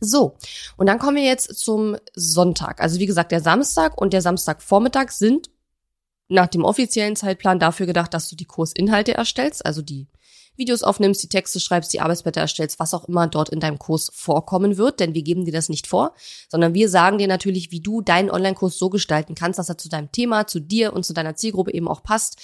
So, 0.00 0.36
und 0.76 0.86
dann 0.86 0.98
kommen 0.98 1.16
wir 1.16 1.24
jetzt 1.24 1.58
zum 1.58 1.96
Sonntag. 2.14 2.80
Also 2.80 2.98
wie 2.98 3.06
gesagt, 3.06 3.32
der 3.32 3.42
Samstag 3.42 4.00
und 4.00 4.12
der 4.12 4.22
Samstagvormittag 4.22 5.10
sind 5.10 5.50
nach 6.28 6.46
dem 6.46 6.64
offiziellen 6.64 7.16
Zeitplan 7.16 7.58
dafür 7.58 7.86
gedacht, 7.86 8.14
dass 8.14 8.28
du 8.28 8.36
die 8.36 8.46
Kursinhalte 8.46 9.14
erstellst, 9.14 9.66
also 9.66 9.82
die 9.82 10.08
Videos 10.60 10.84
aufnimmst, 10.84 11.20
die 11.24 11.28
Texte 11.28 11.58
schreibst, 11.58 11.92
die 11.92 12.00
Arbeitsblätter 12.00 12.40
erstellst, 12.40 12.78
was 12.78 12.94
auch 12.94 13.08
immer 13.08 13.26
dort 13.26 13.48
in 13.48 13.58
deinem 13.58 13.80
Kurs 13.80 14.12
vorkommen 14.14 14.76
wird, 14.76 15.00
denn 15.00 15.14
wir 15.14 15.22
geben 15.22 15.44
dir 15.44 15.52
das 15.52 15.68
nicht 15.68 15.88
vor, 15.88 16.14
sondern 16.48 16.74
wir 16.74 16.88
sagen 16.88 17.18
dir 17.18 17.26
natürlich, 17.26 17.72
wie 17.72 17.80
du 17.80 18.00
deinen 18.02 18.30
Online-Kurs 18.30 18.78
so 18.78 18.90
gestalten 18.90 19.34
kannst, 19.34 19.58
dass 19.58 19.68
er 19.68 19.78
zu 19.78 19.88
deinem 19.88 20.12
Thema, 20.12 20.46
zu 20.46 20.60
dir 20.60 20.92
und 20.92 21.04
zu 21.04 21.12
deiner 21.12 21.34
Zielgruppe 21.34 21.74
eben 21.74 21.88
auch 21.88 22.04
passt. 22.04 22.38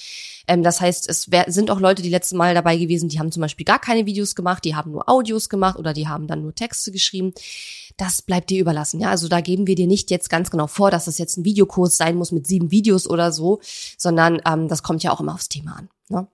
Ähm, 0.48 0.64
das 0.64 0.80
heißt, 0.80 1.08
es 1.08 1.28
sind 1.46 1.70
auch 1.70 1.78
Leute 1.78 2.02
die 2.02 2.10
letzten 2.10 2.36
Mal 2.36 2.54
dabei 2.54 2.76
gewesen, 2.76 3.08
die 3.08 3.18
haben 3.18 3.30
zum 3.30 3.42
Beispiel 3.42 3.64
gar 3.64 3.78
keine 3.78 4.06
Videos 4.06 4.34
gemacht, 4.34 4.64
die 4.64 4.74
haben 4.74 4.90
nur 4.90 5.08
Audios 5.08 5.48
gemacht 5.48 5.78
oder 5.78 5.92
die 5.92 6.08
haben 6.08 6.26
dann 6.26 6.42
nur 6.42 6.54
Texte 6.54 6.90
geschrieben. 6.90 7.32
Das 7.96 8.22
bleibt 8.22 8.50
dir 8.50 8.60
überlassen. 8.60 9.00
Ja, 9.00 9.10
also 9.10 9.28
da 9.28 9.40
geben 9.40 9.66
wir 9.66 9.74
dir 9.74 9.86
nicht 9.86 10.10
jetzt 10.10 10.28
ganz 10.30 10.50
genau 10.50 10.66
vor, 10.66 10.90
dass 10.90 11.06
das 11.06 11.18
jetzt 11.18 11.36
ein 11.36 11.44
Videokurs 11.44 11.96
sein 11.96 12.16
muss 12.16 12.32
mit 12.32 12.46
sieben 12.46 12.70
Videos 12.70 13.08
oder 13.08 13.32
so, 13.32 13.60
sondern 13.96 14.40
ähm, 14.46 14.68
das 14.68 14.82
kommt 14.82 15.02
ja 15.02 15.12
auch 15.12 15.20
immer 15.20 15.34
aufs 15.34 15.48
Thema 15.48 15.76
an. 15.76 15.88
Ne? 16.08 16.28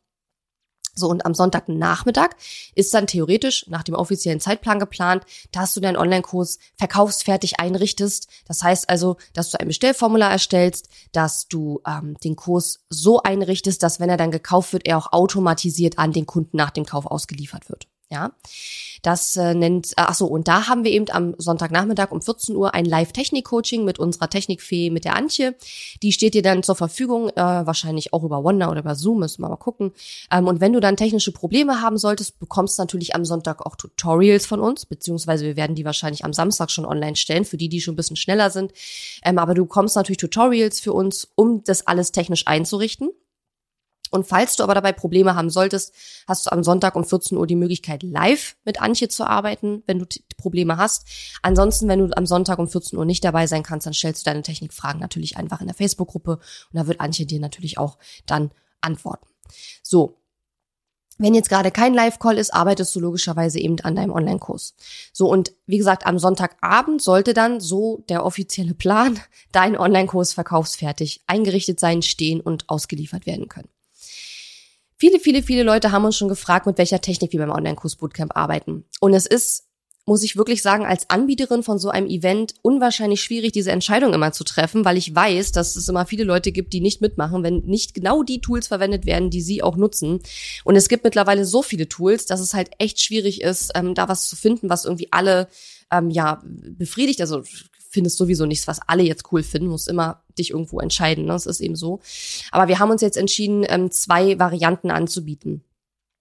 So, 0.95 1.09
und 1.09 1.25
am 1.25 1.35
Sonntagnachmittag 1.35 2.31
ist 2.75 2.93
dann 2.93 3.07
theoretisch 3.07 3.67
nach 3.69 3.83
dem 3.83 3.95
offiziellen 3.95 4.41
Zeitplan 4.41 4.79
geplant, 4.79 5.25
dass 5.51 5.73
du 5.73 5.81
deinen 5.81 5.97
Online-Kurs 5.97 6.59
verkaufsfertig 6.77 7.61
einrichtest. 7.61 8.29
Das 8.47 8.63
heißt 8.63 8.91
also, 8.91 9.17
dass 9.33 9.51
du 9.51 9.61
ein 9.61 9.69
Bestellformular 9.69 10.31
erstellst, 10.31 10.89
dass 11.13 11.49
du 11.49 11.81
ähm, 11.87 12.17
den 12.23 12.37
Kurs 12.37 12.81
so 12.91 13.23
einrichtest, 13.23 13.83
dass 13.83 14.01
wenn 14.01 14.11
er 14.11 14.19
dann 14.19 14.31
gekauft 14.31 14.73
wird, 14.73 14.87
er 14.87 14.99
auch 14.99 15.13
automatisiert 15.13 15.99
an 15.99 16.13
den 16.13 16.27
Kunden 16.27 16.57
nach 16.57 16.71
dem 16.71 16.85
Kauf 16.85 17.07
ausgeliefert 17.07 17.69
wird. 17.71 17.89
Ja, 18.13 18.33
das 19.01 19.37
äh, 19.37 19.55
nennt, 19.55 19.93
äh, 19.93 20.05
ach 20.05 20.15
so, 20.15 20.27
und 20.27 20.47
da 20.47 20.69
haben 20.69 20.85
wir 20.85 20.91
eben 20.91 21.07
am 21.11 21.35
Sonntagnachmittag 21.39 22.11
um 22.11 22.21
14 22.21 22.55
Uhr 22.55 22.75
ein 22.75 22.85
Live-Technik-Coaching 22.85 23.87
mit 23.87 23.99
unserer 23.99 24.29
Technikfee, 24.29 24.91
mit 24.91 25.07
der 25.07 25.17
Antje. 25.17 25.55
Die 26.03 26.13
steht 26.13 26.35
dir 26.35 26.43
dann 26.43 26.63
zur 26.63 26.77
Verfügung, 26.77 27.31
äh, 27.31 27.37
wahrscheinlich 27.37 28.13
auch 28.13 28.23
über 28.23 28.45
Wonder 28.45 28.71
oder 28.71 28.81
über 28.81 28.95
Zoom, 28.95 29.21
müssen 29.21 29.41
wir 29.41 29.49
mal 29.49 29.57
gucken. 29.57 29.93
Ähm, 30.31 30.47
und 30.47 30.61
wenn 30.61 30.75
du 30.75 30.81
dann 30.81 30.99
technische 30.99 31.33
Probleme 31.33 31.81
haben 31.81 31.97
solltest, 31.97 32.39
bekommst 32.39 32.79
du 32.79 32.83
natürlich 32.83 33.15
am 33.15 33.25
Sonntag 33.25 33.65
auch 33.65 33.77
Tutorials 33.77 34.45
von 34.45 34.61
uns, 34.61 34.85
beziehungsweise 34.85 35.47
wir 35.47 35.57
werden 35.57 35.75
die 35.75 35.87
wahrscheinlich 35.87 36.27
am 36.27 36.35
Samstag 36.35 36.71
schon 36.71 36.85
online 36.85 37.17
stellen, 37.17 37.47
für 37.47 37.57
die, 37.57 37.71
die 37.71 37.81
schon 37.81 37.95
ein 37.95 37.97
bisschen 37.97 38.17
schneller 38.17 38.51
sind. 38.51 38.75
Ähm, 39.25 39.39
aber 39.39 39.55
du 39.55 39.65
bekommst 39.65 39.97
natürlich 39.97 40.19
Tutorials 40.19 40.81
für 40.81 40.93
uns, 40.93 41.29
um 41.35 41.65
das 41.65 41.87
alles 41.87 42.13
technisch 42.13 42.47
einzurichten. 42.47 43.09
Und 44.13 44.27
falls 44.27 44.57
du 44.57 44.63
aber 44.63 44.75
dabei 44.75 44.93
Probleme 44.93 45.35
haben 45.35 45.49
solltest, 45.49 45.95
hast 46.29 46.47
du 46.47 46.53
am 46.53 46.63
Sonntag 46.63 46.97
um 46.97 47.05
14 47.05 47.37
Uhr 47.39 47.47
die 47.47 47.57
Möglichkeit, 47.57 48.03
live 48.03 48.57
mit 48.65 48.81
Antje 48.81 49.09
zu 49.09 49.25
arbeiten, 49.25 49.83
wenn 49.87 49.99
du 49.99 50.07
Probleme 50.37 50.77
hast. 50.77 51.07
Ansonsten, 51.41 51.89
wenn 51.89 51.99
du 51.99 52.17
am 52.17 52.27
Sonntag 52.27 52.59
um 52.59 52.69
14 52.69 52.99
Uhr 52.99 53.07
nicht 53.07 53.25
dabei 53.25 53.47
sein 53.47 53.63
kannst, 53.63 53.87
dann 53.87 53.95
stellst 53.95 54.25
du 54.25 54.31
deine 54.31 54.43
Technikfragen 54.43 55.01
natürlich 55.01 55.39
einfach 55.39 55.63
in 55.63 55.67
der 55.67 55.75
Facebook-Gruppe 55.75 56.33
und 56.33 56.79
da 56.79 56.87
wird 56.87 57.01
Antje 57.01 57.25
dir 57.25 57.41
natürlich 57.41 57.79
auch 57.79 57.97
dann 58.27 58.51
antworten. 58.83 59.27
So. 59.83 60.19
Wenn 61.19 61.35
jetzt 61.35 61.51
gerade 61.51 61.71
kein 61.71 61.95
Live-Call 61.95 62.37
ist, 62.37 62.53
arbeitest 62.53 62.95
du 62.97 63.01
logischerweise 63.01 63.61
eben 63.61 63.79
an 63.81 63.95
deinem 63.95 64.13
Online-Kurs. 64.13 64.75
So, 65.13 65.29
und 65.29 65.53
wie 65.67 65.79
gesagt, 65.79 66.05
am 66.05 66.19
Sonntagabend 66.19 67.01
sollte 67.01 67.33
dann 67.33 67.61
so 67.61 68.03
der 68.09 68.25
offizielle 68.25 68.75
Plan 68.75 69.21
dein 69.53 69.79
Online-Kurs 69.79 70.33
verkaufsfertig 70.33 71.23
eingerichtet 71.27 71.79
sein, 71.79 72.03
stehen 72.03 72.41
und 72.41 72.69
ausgeliefert 72.69 73.27
werden 73.27 73.49
können. 73.49 73.69
Viele, 75.03 75.19
viele, 75.19 75.43
viele 75.43 75.65
Leute 75.65 75.91
haben 75.91 76.05
uns 76.05 76.17
schon 76.17 76.29
gefragt, 76.29 76.65
mit 76.65 76.79
welcher 76.79 77.01
Technik 77.01 77.33
wir 77.33 77.41
beim 77.41 77.51
Online-Kurs 77.51 77.97
Bootcamp 77.97 78.37
arbeiten. 78.37 78.85
Und 79.01 79.15
es 79.15 79.27
ist, 79.27 79.65
muss 80.07 80.23
ich 80.23 80.37
wirklich 80.37 80.63
sagen, 80.63 80.87
als 80.87 81.11
Anbieterin 81.11 81.65
von 81.65 81.81
so 81.81 81.89
einem 81.89 82.07
Event 82.07 82.55
unwahrscheinlich 82.63 83.21
schwierig, 83.21 83.51
diese 83.51 83.73
Entscheidung 83.73 84.15
immer 84.15 84.31
zu 84.31 84.45
treffen, 84.45 84.85
weil 84.85 84.97
ich 84.97 85.13
weiß, 85.13 85.51
dass 85.51 85.75
es 85.75 85.89
immer 85.89 86.07
viele 86.07 86.23
Leute 86.23 86.53
gibt, 86.53 86.73
die 86.73 86.81
nicht 86.81 87.01
mitmachen, 87.01 87.43
wenn 87.43 87.63
nicht 87.65 87.95
genau 87.95 88.23
die 88.23 88.41
Tools 88.41 88.69
verwendet 88.69 89.05
werden, 89.05 89.31
die 89.31 89.43
sie 89.43 89.61
auch 89.61 89.77
nutzen. 89.77 90.21
Und 90.63 90.77
es 90.77 90.89
gibt 90.89 91.03
mittlerweile 91.03 91.45
so 91.47 91.63
viele 91.63 91.89
Tools, 91.89 92.27
dass 92.27 92.39
es 92.39 92.55
halt 92.55 92.71
echt 92.79 93.01
schwierig 93.01 93.41
ist, 93.41 93.73
ähm, 93.75 93.97
da 93.97 94.09
was 94.09 94.29
zu 94.29 94.37
finden, 94.37 94.71
was 94.71 94.85
irgendwie 94.85 95.09
alle 95.11 95.49
ähm, 95.91 96.11
ja 96.11 96.41
befriedigt. 96.45 97.21
Also 97.21 97.43
findest 97.93 98.17
sowieso 98.17 98.47
nichts, 98.47 98.67
was 98.67 98.81
alle 98.87 99.03
jetzt 99.03 99.31
cool 99.33 99.43
finden, 99.43 99.69
musst 99.69 99.87
immer 99.87 100.23
dich 100.39 100.51
irgendwo 100.51 100.81
entscheiden. 100.81 101.27
Ne? 101.27 101.33
Das 101.33 101.47
ist 101.47 101.61
eben 101.61 101.77
so. 101.77 102.01
Aber 102.51 102.67
wir 102.69 102.79
haben 102.79 102.91
uns 102.91 103.03
jetzt 103.03 103.19
entschieden, 103.19 103.65
ähm, 103.69 103.91
zwei 103.91 104.39
Varianten 104.39 104.91
anzubieten. 104.91 105.63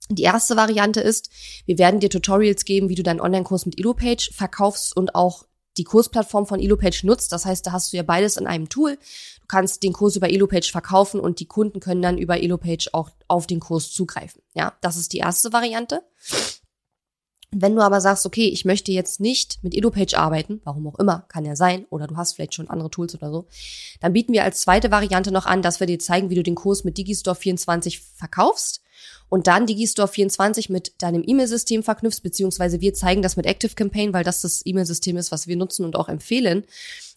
Die 0.09 0.23
erste 0.23 0.57
Variante 0.57 0.99
ist, 0.99 1.29
wir 1.65 1.77
werden 1.77 2.01
dir 2.01 2.09
Tutorials 2.09 2.65
geben, 2.65 2.89
wie 2.89 2.95
du 2.95 3.03
deinen 3.03 3.21
Online-Kurs 3.21 3.65
mit 3.65 3.79
EloPage 3.79 4.31
verkaufst 4.33 4.95
und 4.95 5.15
auch 5.15 5.45
die 5.77 5.85
Kursplattform 5.85 6.45
von 6.45 6.59
EloPage 6.59 7.05
nutzt. 7.05 7.31
Das 7.31 7.45
heißt, 7.45 7.65
da 7.65 7.71
hast 7.71 7.93
du 7.93 7.97
ja 7.97 8.03
beides 8.03 8.35
in 8.35 8.45
einem 8.45 8.67
Tool. 8.67 8.97
Du 9.39 9.47
kannst 9.47 9.83
den 9.83 9.93
Kurs 9.93 10.17
über 10.17 10.29
EloPage 10.29 10.69
verkaufen 10.69 11.21
und 11.21 11.39
die 11.39 11.45
Kunden 11.45 11.79
können 11.79 12.01
dann 12.01 12.17
über 12.17 12.41
EloPage 12.41 12.89
auch 12.91 13.09
auf 13.29 13.47
den 13.47 13.61
Kurs 13.61 13.91
zugreifen. 13.91 14.41
Ja, 14.53 14.73
das 14.81 14.97
ist 14.97 15.13
die 15.13 15.19
erste 15.19 15.53
Variante. 15.53 16.01
Wenn 17.53 17.75
du 17.75 17.81
aber 17.81 17.99
sagst, 17.99 18.25
okay, 18.25 18.47
ich 18.47 18.63
möchte 18.63 18.93
jetzt 18.93 19.19
nicht 19.19 19.59
mit 19.61 19.75
EduPage 19.75 20.17
arbeiten, 20.17 20.61
warum 20.63 20.87
auch 20.87 20.99
immer, 20.99 21.25
kann 21.27 21.43
ja 21.43 21.55
sein, 21.55 21.85
oder 21.89 22.07
du 22.07 22.15
hast 22.15 22.33
vielleicht 22.33 22.53
schon 22.53 22.69
andere 22.69 22.89
Tools 22.89 23.13
oder 23.13 23.29
so, 23.29 23.47
dann 23.99 24.13
bieten 24.13 24.31
wir 24.31 24.45
als 24.45 24.61
zweite 24.61 24.89
Variante 24.89 25.31
noch 25.31 25.45
an, 25.45 25.61
dass 25.61 25.81
wir 25.81 25.87
dir 25.87 25.99
zeigen, 25.99 26.29
wie 26.29 26.35
du 26.35 26.43
den 26.43 26.55
Kurs 26.55 26.85
mit 26.85 26.97
Digistore 26.97 27.35
24 27.35 27.99
verkaufst 27.99 28.81
und 29.31 29.47
dann 29.47 29.65
Digistore 29.65 30.09
24 30.09 30.69
mit 30.69 31.01
deinem 31.01 31.23
E-Mail-System 31.25 31.83
verknüpfst, 31.83 32.19
beziehungsweise 32.21 32.81
wir 32.81 32.93
zeigen 32.93 33.21
das 33.21 33.37
mit 33.37 33.45
Active 33.45 33.75
Campaign, 33.75 34.11
weil 34.11 34.25
das 34.25 34.41
das 34.41 34.61
E-Mail-System 34.65 35.15
ist, 35.15 35.31
was 35.31 35.47
wir 35.47 35.55
nutzen 35.55 35.85
und 35.85 35.95
auch 35.95 36.09
empfehlen 36.09 36.65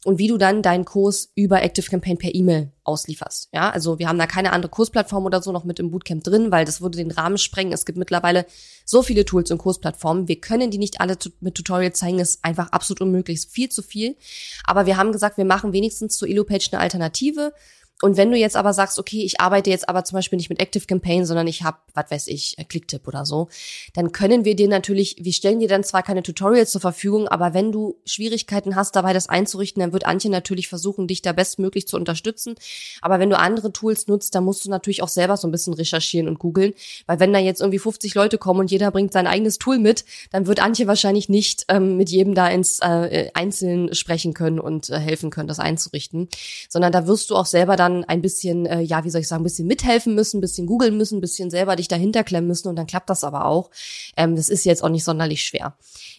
und 0.05 0.19
wie 0.19 0.29
du 0.29 0.39
dann 0.39 0.63
deinen 0.63 0.85
Kurs 0.85 1.33
über 1.35 1.61
Active 1.65 1.91
Campaign 1.91 2.17
per 2.17 2.33
E-Mail 2.33 2.71
auslieferst. 2.85 3.49
Ja, 3.53 3.69
also 3.69 3.99
wir 3.99 4.07
haben 4.07 4.19
da 4.19 4.29
keine 4.29 4.53
andere 4.53 4.71
Kursplattform 4.71 5.25
oder 5.25 5.43
so 5.43 5.51
noch 5.51 5.65
mit 5.65 5.81
im 5.81 5.91
Bootcamp 5.91 6.23
drin, 6.23 6.53
weil 6.53 6.65
das 6.65 6.81
würde 6.81 6.99
den 6.99 7.11
Rahmen 7.11 7.37
sprengen. 7.37 7.73
Es 7.73 7.85
gibt 7.85 7.99
mittlerweile 7.99 8.47
so 8.85 9.03
viele 9.03 9.25
Tools 9.25 9.51
und 9.51 9.59
Kursplattformen. 9.59 10.29
Wir 10.29 10.41
können 10.41 10.71
die 10.71 10.79
nicht 10.79 11.01
alle 11.01 11.19
mit 11.41 11.57
Tutorials 11.57 11.99
zeigen, 11.99 12.19
das 12.19 12.37
ist 12.37 12.45
einfach 12.45 12.71
absolut 12.71 13.01
unmöglich, 13.01 13.39
ist 13.39 13.51
viel 13.51 13.71
zu 13.71 13.83
viel. 13.83 14.15
Aber 14.63 14.87
wir 14.87 14.97
haben 14.97 15.11
gesagt, 15.11 15.37
wir 15.37 15.45
machen 15.45 15.73
wenigstens 15.73 16.17
zu 16.17 16.27
EloPage 16.27 16.69
eine 16.71 16.81
Alternative 16.81 17.53
und 18.03 18.17
wenn 18.17 18.31
du 18.31 18.37
jetzt 18.37 18.57
aber 18.57 18.73
sagst, 18.73 18.99
okay, 18.99 19.23
ich 19.23 19.41
arbeite 19.41 19.71
jetzt 19.71 19.89
aber 19.89 20.05
zum 20.05 20.17
Beispiel 20.17 20.37
nicht 20.37 20.51
mit 20.51 20.61
Active 20.61 20.85
Campaign, 20.85 21.25
sondern 21.25 21.47
ich 21.47 21.63
habe, 21.63 21.79
was 21.95 22.11
weiß 22.11 22.27
ich, 22.27 22.59
äh, 22.59 22.65
Clicktip 22.65 23.07
oder 23.07 23.25
so, 23.25 23.49
dann 23.95 24.11
können 24.11 24.45
wir 24.45 24.57
dir 24.57 24.69
natürlich, 24.69 25.17
wir 25.21 25.33
stellen 25.33 25.61
dir 25.61 25.69
dann 25.69 25.85
zwar 25.85 26.03
keine 26.03 26.25
Tutorials 26.25 26.73
zur 26.73 26.81
Verfügung, 26.81 27.29
aber 27.29 27.55
wenn 27.55 27.71
du 27.71 28.01
Schwierigkeiten 28.05 28.75
hast, 28.75 28.97
dabei 28.97 29.13
das 29.13 29.29
einzurichten, 29.29 29.81
dann 29.81 29.93
wird 29.93 30.07
Antje 30.07 30.29
natürlich 30.29 30.69
versuchen, 30.69 31.07
dich 31.07 31.23
da 31.23 31.33
bestmöglich 31.33 31.87
zu 31.87 31.97
unterstützen. 31.97 32.57
Aber 33.01 33.21
wenn 33.21 33.31
du 33.31 33.39
andere 33.39 33.73
Tools 33.73 34.09
nutzt, 34.09 34.35
dann 34.35 34.45
musst 34.45 34.65
du 34.65 34.71
natürlich 34.71 35.03
auch 35.03 35.09
selber 35.09 35.37
so 35.37 35.47
ein 35.47 35.53
bisschen 35.53 35.75
recherchieren 35.75 36.29
und 36.29 36.41
googeln, 36.41 36.75
weil 37.07 37.21
wenn 37.21 37.33
da 37.33 37.39
jetzt 37.39 37.61
irgendwie 37.61 37.79
50 37.79 38.15
Leute 38.17 38.39
kommen 38.39 38.61
und 38.61 38.73
jeder 38.73 38.91
bringt 38.91 39.13
sein 39.13 39.29
eigenes 39.29 39.59
Tool 39.59 39.79
mit, 39.79 40.05
dann 40.33 40.49
wird 40.49 40.61
Antje 40.61 40.89
wahrscheinlich 40.89 41.29
nicht 41.29 41.67
ähm, 41.69 41.97
mit 41.97 42.11
jedem 42.11 42.35
da 42.35 42.49
ins 42.49 42.81
äh, 42.81 43.31
Einzelnen 43.35 43.95
sprechen 43.95 44.35
können 44.35 44.59
und 44.59 44.91
äh, 44.91 44.99
helfen 44.99 45.31
können, 45.31 45.47
das 45.47 45.61
einzurichten, 45.61 46.29
sondern 46.69 46.91
da 46.91 47.07
wirst 47.07 47.31
du 47.31 47.37
auch 47.37 47.47
selber 47.47 47.77
dann 47.85 48.05
ein 48.05 48.23
bisschen, 48.23 48.67
äh, 48.67 48.81
ja, 48.81 49.05
wie 49.05 49.11
soll 49.11 49.21
ich 49.21 49.29
sagen, 49.29 49.43
ein 49.43 49.45
bisschen 49.45 49.67
mithelfen 49.67 50.15
müssen, 50.15 50.39
ein 50.39 50.41
bisschen 50.41 50.67
googeln 50.67 50.97
müssen, 50.97 51.19
ein 51.19 51.21
bisschen 51.21 51.51
selber 51.51 51.77
dich 51.77 51.89
dahinter 51.89 52.25
klemmen 52.25 52.49
müssen 52.49 52.69
und 52.69 52.77
dann 52.77 52.87
klappt 52.87 53.11
das 53.11 53.25
aber 53.25 53.45
auch. 53.45 53.71
Ähm, 54.17 54.37
das 54.37 54.49
ist 54.49 54.65
jetzt 54.65 54.83
auch 54.83 54.89
nicht 54.89 55.05
sonderlich 55.05 55.43
schwer. 55.43 55.77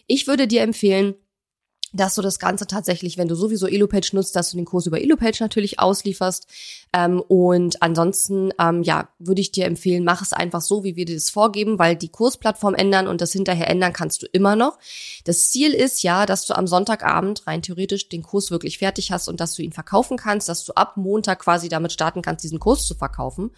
Ich 0.07 0.27
würde 0.27 0.47
dir 0.47 0.61
empfehlen, 0.61 1.15
dass 1.95 2.15
du 2.15 2.21
das 2.21 2.39
Ganze 2.39 2.67
tatsächlich, 2.67 3.17
wenn 3.17 3.27
du 3.27 3.35
sowieso 3.35 3.67
EloPage 3.67 4.11
nutzt, 4.13 4.35
dass 4.35 4.51
du 4.51 4.57
den 4.57 4.65
Kurs 4.65 4.85
über 4.85 5.01
EloPage 5.01 5.37
natürlich 5.39 5.79
auslieferst. 5.79 6.47
Ähm, 6.93 7.21
und 7.21 7.81
ansonsten, 7.81 8.51
ähm, 8.59 8.83
ja, 8.83 9.09
würde 9.19 9.41
ich 9.41 9.51
dir 9.51 9.65
empfehlen, 9.65 10.03
mach 10.03 10.21
es 10.21 10.33
einfach 10.33 10.61
so, 10.61 10.83
wie 10.83 10.95
wir 10.95 11.05
dir 11.05 11.15
das 11.15 11.29
vorgeben, 11.29 11.79
weil 11.79 11.95
die 11.95 12.09
Kursplattform 12.09 12.75
ändern 12.75 13.07
und 13.07 13.21
das 13.21 13.31
hinterher 13.31 13.69
ändern 13.69 13.93
kannst 13.93 14.21
du 14.21 14.27
immer 14.27 14.55
noch. 14.55 14.77
Das 15.23 15.49
Ziel 15.49 15.73
ist 15.73 16.03
ja, 16.03 16.25
dass 16.25 16.45
du 16.45 16.55
am 16.55 16.67
Sonntagabend 16.67 17.47
rein 17.47 17.61
theoretisch 17.61 18.09
den 18.09 18.23
Kurs 18.23 18.51
wirklich 18.51 18.77
fertig 18.77 19.11
hast 19.11 19.29
und 19.29 19.39
dass 19.39 19.55
du 19.55 19.61
ihn 19.61 19.71
verkaufen 19.71 20.17
kannst, 20.17 20.49
dass 20.49 20.65
du 20.65 20.73
ab 20.73 20.97
Montag 20.97 21.39
quasi 21.39 21.69
damit 21.69 21.91
starten 21.91 22.21
kannst, 22.21 22.43
diesen 22.43 22.59
Kurs 22.59 22.85
zu 22.85 22.95
verkaufen 22.95 23.51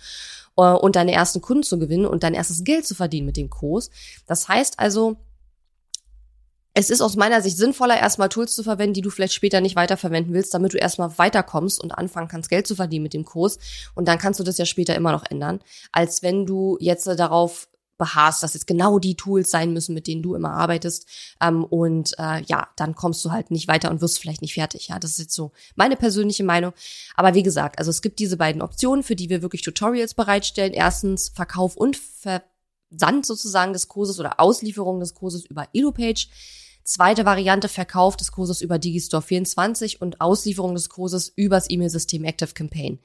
äh, 0.58 0.62
und 0.62 0.96
deine 0.96 1.14
ersten 1.14 1.42
Kunden 1.42 1.64
zu 1.64 1.80
gewinnen 1.80 2.06
und 2.06 2.24
dein 2.24 2.34
erstes 2.34 2.64
Geld 2.64 2.86
zu 2.86 2.96
verdienen 2.96 3.26
mit 3.26 3.38
dem 3.38 3.50
Kurs. 3.50 3.90
Das 4.26 4.48
heißt 4.48 4.80
also, 4.80 5.18
es 6.78 6.92
ist 6.92 7.02
aus 7.02 7.16
meiner 7.16 7.42
Sicht 7.42 7.58
sinnvoller, 7.58 7.98
erstmal 7.98 8.30
Tools 8.30 8.54
zu 8.54 8.62
verwenden, 8.62 8.94
die 8.94 9.02
du 9.02 9.10
vielleicht 9.10 9.34
später 9.34 9.62
nicht 9.62 9.76
weiterverwenden 9.76 10.36
willst, 10.36 10.54
damit 10.54 10.74
du 10.74 10.78
erstmal 10.78 11.18
weiterkommst 11.18 11.82
und 11.82 11.92
anfangen 11.92 12.28
kannst, 12.28 12.52
Geld 12.52 12.68
zu 12.68 12.76
verdienen 12.76 13.02
mit 13.02 13.16
dem 13.16 13.26
Kurs. 13.26 13.58
Und 13.96 14.08
dann 14.08 14.20
kannst 14.20 14.40
du 14.40 14.44
das 14.44 14.60
ja 14.60 14.66
später 14.66 14.94
immer 14.96 15.12
noch 15.12 15.24
ändern, 15.28 15.60
als 15.92 16.22
wenn 16.22 16.46
du 16.46 16.78
jetzt 16.80 17.08
darauf 17.08 17.68
beharrst, 17.98 18.44
dass 18.44 18.54
jetzt 18.54 18.68
genau 18.68 19.00
die 19.00 19.16
Tools 19.16 19.50
sein 19.50 19.74
müssen, 19.74 19.96
mit 19.96 20.06
denen 20.06 20.22
du 20.22 20.36
immer 20.36 20.52
arbeitest. 20.52 21.08
Ähm, 21.42 21.64
und 21.64 22.14
äh, 22.20 22.44
ja, 22.44 22.68
dann 22.76 22.94
kommst 22.94 23.26
du 23.26 23.32
halt 23.32 23.50
nicht 23.50 23.68
weiter 23.68 23.90
und 23.90 24.02
wirst 24.02 24.20
vielleicht 24.20 24.44
nicht 24.44 24.54
fertig. 24.54 24.90
Ja, 24.90 25.00
das 25.00 25.14
ist 25.14 25.18
jetzt 25.18 25.34
so 25.34 25.54
meine 25.76 25.96
persönliche 25.96 26.44
Meinung. 26.44 26.74
Aber 27.16 27.34
wie 27.34 27.42
gesagt, 27.42 27.80
also 27.80 27.90
es 27.90 28.04
gibt 28.04 28.20
diese 28.20 28.38
beiden 28.38 28.62
Optionen, 28.62 29.02
für 29.02 29.16
die 29.16 29.32
wir 29.32 29.42
wirklich 29.42 29.64
Tutorials 29.64 30.14
bereitstellen. 30.14 30.74
Erstens 30.74 31.30
Verkauf 31.30 31.76
und 31.76 31.98
Versand 31.98 33.26
sozusagen 33.26 33.74
des 33.74 33.88
Kurses 33.88 34.20
oder 34.20 34.40
Auslieferung 34.40 35.00
des 35.00 35.16
Kurses 35.16 35.44
über 35.44 35.68
EloPage. 35.74 36.28
Zweite 36.88 37.26
Variante 37.26 37.68
Verkauf 37.68 38.16
des 38.16 38.32
Kurses 38.32 38.62
über 38.62 38.80
Digistore 38.80 39.22
24 39.22 40.00
und 40.02 40.22
Auslieferung 40.22 40.74
des 40.74 40.88
Kurses 40.88 41.34
übers 41.36 41.70
E-Mail-System 41.70 42.24
Active 42.24 42.54
Campaign. 42.54 43.00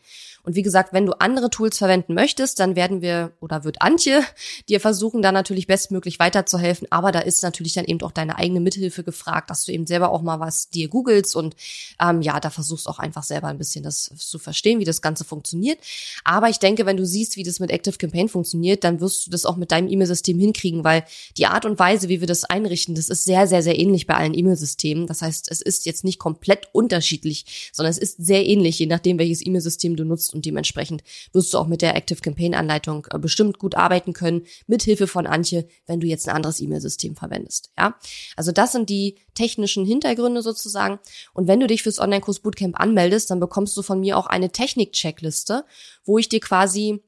Und 0.45 0.57
wie 0.57 0.63
gesagt, 0.63 0.93
wenn 0.93 1.07
du 1.07 1.13
andere 1.21 1.51
Tools 1.51 1.79
verwenden 1.79 2.15
möchtest, 2.15 2.59
dann 2.59 2.75
werden 2.75 3.01
wir 3.01 3.33
oder 3.41 3.65
wird 3.65 3.81
Antje 3.81 4.23
dir 4.69 4.81
versuchen, 4.81 5.23
da 5.23 5.33
natürlich 5.33 5.67
bestmöglich 5.67 6.19
weiterzuhelfen. 6.19 6.89
Aber 6.91 7.13
da 7.13 7.21
ist 7.21 7.43
natürlich 7.43 7.75
dann 7.75 7.85
eben 7.85 8.01
auch 8.03 8.13
deine 8.13 8.39
eigene 8.39 8.61
Mithilfe 8.61 9.05
gefragt, 9.05 9.51
dass 9.51 9.65
du 9.65 9.73
eben 9.73 9.87
selber 9.87 10.11
auch 10.11 10.23
mal 10.23 10.41
was 10.41 10.69
dir 10.69 10.89
googelst 10.89 11.37
und 11.37 11.55
ähm, 12.01 12.23
ja, 12.23 12.41
da 12.41 12.51
versuchst 12.51 12.89
auch 12.89 12.99
einfach 12.99 13.23
selber 13.23 13.49
ein 13.49 13.59
bisschen 13.59 13.85
das 13.85 14.13
zu 14.17 14.39
verstehen, 14.39 14.81
wie 14.81 14.85
das 14.85 15.03
Ganze 15.03 15.25
funktioniert. 15.25 15.79
Aber 16.25 16.49
ich 16.49 16.59
denke, 16.59 16.87
wenn 16.87 16.97
du 16.97 17.07
siehst, 17.07 17.37
wie 17.37 17.45
das 17.45 17.61
mit 17.61 17.71
Active 17.71 17.97
Campaign 17.97 18.29
funktioniert, 18.29 18.85
dann 18.85 19.01
wirst 19.01 19.27
du 19.27 19.31
das 19.31 19.45
auch 19.45 19.57
mit 19.57 19.71
deinem 19.71 19.89
E-Mail-System 19.89 20.39
hinkriegen, 20.39 20.85
weil 20.85 21.05
die 21.37 21.47
Art 21.47 21.65
und 21.65 21.79
Weise, 21.79 22.09
wie 22.09 22.21
wir 22.21 22.29
das 22.29 22.45
einrichten, 22.45 22.95
das 22.95 23.09
ist 23.09 23.25
sehr, 23.25 23.47
sehr, 23.47 23.63
sehr 23.63 23.72
ähnlich 23.79 24.07
bei 24.07 24.15
allen 24.15 24.35
E-Mail-Systemen. 24.35 25.07
Das 25.07 25.23
heißt, 25.23 25.51
es 25.51 25.61
ist 25.61 25.87
jetzt 25.87 26.05
nicht 26.05 26.19
komplett 26.19 26.69
unterschiedlich, 26.73 27.71
sondern 27.73 27.91
es 27.91 27.99
ist 27.99 28.25
sehr 28.25 28.47
ähnlich, 28.47 28.79
je 28.79 28.87
nachdem, 28.87 29.19
welches 29.19 29.45
E-Mail-System 29.45 29.97
du 29.97 30.05
nutzt 30.05 30.35
und 30.35 30.45
dementsprechend 30.45 31.03
wirst 31.33 31.53
du 31.53 31.59
auch 31.59 31.67
mit 31.67 31.83
der 31.83 31.97
Active 31.97 32.21
Campaign 32.21 32.55
Anleitung 32.55 33.07
äh, 33.11 33.19
bestimmt 33.19 33.59
gut 33.59 33.75
arbeiten 33.75 34.13
können, 34.13 34.43
mit 34.67 34.83
Hilfe 34.83 35.07
von 35.07 35.27
Antje, 35.27 35.67
wenn 35.87 36.01
du 36.01 36.07
jetzt 36.07 36.29
ein 36.29 36.37
anderes 36.37 36.61
E-Mail-System 36.61 37.17
verwendest. 37.17 37.71
Ja, 37.79 37.97
also 38.37 38.53
das 38.53 38.73
sind 38.73 38.91
die 38.91 39.19
technischen 39.35 39.87
Hintergründe 39.87 40.43
sozusagen. 40.43 40.99
Und 41.33 41.49
wenn 41.49 41.61
du 41.61 41.67
dich 41.67 41.83
fürs 41.83 41.99
Online-Kurs 41.99 42.41
Bootcamp 42.41 42.79
anmeldest, 42.79 43.31
dann 43.31 43.41
bekommst 43.41 43.77
du 43.77 43.83
von 43.83 44.01
mir 44.01 44.19
auch 44.19 44.27
eine 44.27 44.51
Technik-Checkliste, 44.51 45.65
wo 46.05 46.19
ich 46.19 46.29
dir 46.29 46.41
quasi 46.41 47.03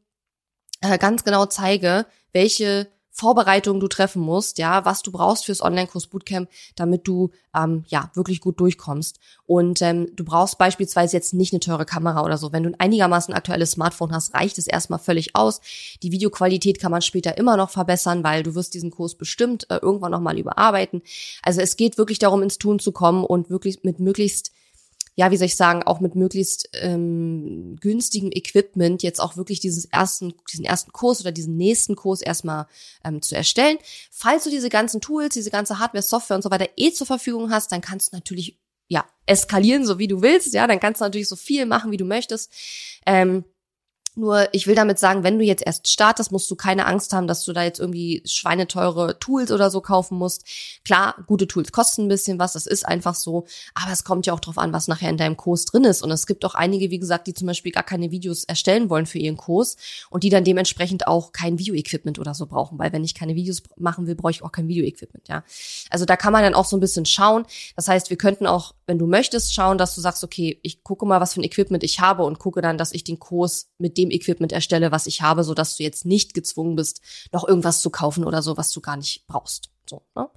äh, 0.81 0.99
ganz 0.99 1.25
genau 1.25 1.47
zeige, 1.47 2.07
welche 2.33 2.89
Vorbereitungen 3.17 3.79
du 3.79 3.87
treffen 3.87 4.21
musst, 4.21 4.59
ja, 4.59 4.85
was 4.85 5.03
du 5.03 5.13
brauchst 5.13 5.45
fürs 5.45 5.63
Online-Kurs 5.63 6.09
Bootcamp, 6.09 6.51
damit 6.75 7.07
du 7.07 7.31
ähm, 7.55 7.85
ja 7.87 8.11
wirklich 8.15 8.41
gut 8.41 8.59
durchkommst. 8.59 9.21
Und 9.47 9.81
ähm, 9.83 10.09
du 10.17 10.25
brauchst 10.25 10.59
beispielsweise 10.59 11.17
jetzt 11.17 11.33
nicht 11.33 11.53
eine 11.53 11.61
teure 11.61 11.85
Kamera 11.85 12.25
oder 12.25 12.39
so. 12.39 12.53
Wenn 12.53 12.65
du 12.65 12.71
ein 12.71 12.81
einigermaßen 12.81 13.33
aktuelles 13.33 13.71
Smartphone 13.71 14.11
hast, 14.11 14.35
reicht 14.35 14.59
es 14.59 14.67
erstmal 14.67 14.99
völlig 14.99 15.37
aus. 15.37 15.61
Die 16.03 16.11
Videoqualität 16.11 16.81
kann 16.81 16.91
man 16.91 17.03
später 17.03 17.39
immer 17.39 17.57
noch 17.57 17.71
verbessern, 17.71 18.25
weil 18.25 18.43
du 18.43 18.57
wirst 18.57 18.75
diesen 18.75 18.91
Kurs 18.91 19.15
bestimmt 19.15 19.71
äh, 19.71 19.77
irgendwann 19.77 20.11
nochmal 20.11 20.37
überarbeiten. 20.37 21.01
Also 21.45 21.61
es 21.61 21.77
geht 21.77 21.99
wirklich 21.99 22.19
darum, 22.19 22.43
ins 22.43 22.59
Tun 22.59 22.81
zu 22.81 22.91
kommen 22.91 23.23
und 23.23 23.49
wirklich 23.49 23.85
mit 23.85 24.01
möglichst 24.01 24.51
ja, 25.17 25.31
wie 25.31 25.37
soll 25.37 25.47
ich 25.47 25.57
sagen, 25.57 25.83
auch 25.85 26.01
mit 26.01 26.17
möglichst 26.17 26.69
ähm, 26.75 27.77
günstigem 27.81 28.31
Equipment 28.33 29.03
jetzt 29.03 29.21
auch 29.21 29.37
wirklich 29.37 29.61
dieses 29.61 29.85
ersten, 29.85 30.35
diesen 30.53 30.65
ersten 30.65 30.93
Kurs 30.93 31.21
oder 31.21 31.31
diesen 31.31 31.57
nächsten 31.57 31.95
Kurs 31.95 32.21
erstmal 32.21 32.67
ähm, 33.05 33.23
zu 33.23 33.37
erstellen. 33.37 33.79
Falls 34.11 34.45
du 34.45 34.51
diese 34.51 34.71
ganzen 34.71 35.01
Tools, 35.01 35.35
diese 35.35 35.51
ganze 35.51 35.79
Hardware, 35.79 36.03
Software 36.03 36.37
und 36.37 36.43
so 36.43 36.51
weiter 36.51 36.69
eh 36.77 36.93
zur 36.93 37.07
Verfügung 37.07 37.51
hast, 37.51 37.71
dann 37.71 37.81
kannst 37.81 38.13
du 38.13 38.17
natürlich 38.17 38.59
ja 38.89 39.05
eskalieren, 39.27 39.87
so 39.87 39.99
wie 39.99 40.09
du 40.09 40.21
willst. 40.21 40.53
Ja, 40.53 40.67
dann 40.67 40.81
kannst 40.81 41.01
du 41.01 41.05
natürlich 41.05 41.29
so 41.29 41.37
viel 41.37 41.65
machen, 41.65 41.93
wie 41.93 41.97
du 41.97 42.05
möchtest. 42.05 42.53
Ähm, 43.07 43.45
nur 44.17 44.49
ich 44.53 44.67
will 44.67 44.75
damit 44.75 44.99
sagen, 44.99 45.25
wenn 45.25 45.39
du 45.39 45.45
jetzt 45.45 45.67
erst 45.67 45.89
startest, 45.89 46.33
musst 46.33 46.51
du 46.51 46.57
keine 46.57 46.87
Angst 46.87 47.13
haben, 47.13 47.27
dass 47.27 47.45
du 47.45 47.53
da 47.53 47.65
jetzt 47.65 47.81
irgendwie 47.81 48.23
schweineteure 48.25 49.19
Tools 49.19 49.51
oder 49.51 49.71
so 49.71 49.81
kaufen 49.81 50.19
musst. 50.19 50.45
Klar, 50.85 51.17
gute 51.27 51.49
Tools 51.49 51.73
kosten 51.73 52.03
ein 52.03 52.09
bisschen 52.09 52.39
was, 52.39 52.53
das 52.53 52.67
ist 52.67 52.87
einfach 52.87 53.15
so. 53.15 53.47
Aber 53.75 53.93
es 53.93 54.05
kommt 54.05 54.27
ja 54.27 54.33
auch 54.33 54.41
drauf 54.41 54.59
an, 54.59 54.73
was 54.73 54.89
nachher 54.89 55.11
in 55.11 55.17
deinem 55.17 55.37
Kurs 55.37 55.65
drin 55.65 55.85
ist. 55.85 56.03
Und 56.03 56.11
es 56.11 56.27
gibt 56.27 56.45
auch 56.45 56.55
einige, 56.55 56.91
wie 56.91 56.99
gesagt, 56.99 57.27
die 57.27 57.35
zum 57.35 57.47
Beispiel 57.47 57.73
gar 57.73 57.83
keine 57.83 58.11
Videos 58.11 58.45
erstellen 58.45 58.91
wollen 58.91 59.07
für 59.07 59.19
ihren 59.19 59.37
Kurs 59.37 59.77
und 60.11 60.23
die 60.23 60.31
dann 60.31 60.45
dementsprechend 60.45 61.07
auch 61.07 61.33
kein 61.33 61.59
Videoequipment 61.59 62.19
oder 62.19 62.35
so 62.35 62.47
brauchen. 62.47 62.79
Weil 62.79 62.93
wenn 62.93 63.05
ich 63.05 63.15
keine 63.15 63.35
Videos 63.35 63.63
machen 63.77 64.07
will, 64.07 64.15
brauche 64.15 64.31
ich 64.31 64.43
auch 64.43 64.53
kein 64.53 64.69
Videoequipment, 64.69 65.29
ja. 65.29 65.43
Also 65.91 66.05
da 66.05 66.17
kann 66.17 66.33
man 66.33 66.43
dann 66.43 66.55
auch 66.55 66.67
so 66.67 66.77
ein 66.77 66.81
bisschen 66.81 67.07
schauen. 67.07 67.47
Das 67.77 67.89
heißt, 67.89 68.11
wir 68.11 68.17
könnten 68.17 68.47
auch, 68.47 68.75
wenn 68.87 68.99
du 68.99 69.07
möchtest, 69.07 69.55
schauen, 69.55 69.79
dass 69.79 69.95
du 69.95 70.01
sagst, 70.01 70.25
okay, 70.25 70.59
ich 70.63 70.83
gucke 70.83 71.07
mal, 71.07 71.21
was 71.21 71.35
für 71.35 71.41
ein 71.41 71.45
Equipment 71.45 71.83
ich 71.83 72.01
habe 72.01 72.25
und 72.25 72.39
gucke 72.39 72.61
dann, 72.61 72.79
dass 72.79 72.93
ich 72.93 73.05
den 73.05 73.19
Kurs 73.19 73.71
mit 73.79 73.97
dem 73.99 74.11
Equipment 74.11 74.53
erstelle, 74.53 74.93
was 74.93 75.07
ich 75.07 75.23
habe, 75.23 75.45
so 75.45 75.55
dass 75.55 75.77
du 75.77 75.83
jetzt 75.83 76.05
nicht 76.05 76.35
gezwungen 76.35 76.77
bist, 76.77 77.01
noch 77.33 77.47
irgendwas 77.47 77.81
zu 77.81 77.91
kaufen 77.91 78.25
oder 78.25 78.43
so, 78.43 78.57
was 78.57 78.71
du 78.71 78.81
gar 78.81 78.97
nicht 78.97 79.27
brauchst. 79.27 79.74
So, 79.87 80.03
ne? 80.15 80.31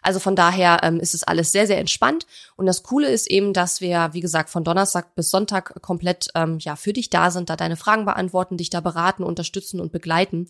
Also 0.00 0.20
von 0.20 0.36
daher 0.36 0.80
ähm, 0.82 1.00
ist 1.00 1.14
es 1.14 1.24
alles 1.24 1.50
sehr, 1.50 1.66
sehr 1.66 1.78
entspannt. 1.78 2.26
Und 2.56 2.66
das 2.66 2.84
Coole 2.84 3.08
ist 3.08 3.28
eben, 3.28 3.52
dass 3.52 3.80
wir, 3.80 4.10
wie 4.12 4.20
gesagt, 4.20 4.48
von 4.48 4.62
Donnerstag 4.62 5.16
bis 5.16 5.30
Sonntag 5.30 5.82
komplett 5.82 6.28
ähm, 6.36 6.58
ja 6.60 6.76
für 6.76 6.92
dich 6.92 7.10
da 7.10 7.32
sind, 7.32 7.50
da 7.50 7.56
deine 7.56 7.76
Fragen 7.76 8.04
beantworten, 8.04 8.56
dich 8.56 8.70
da 8.70 8.80
beraten, 8.80 9.24
unterstützen 9.24 9.80
und 9.80 9.90
begleiten. 9.90 10.46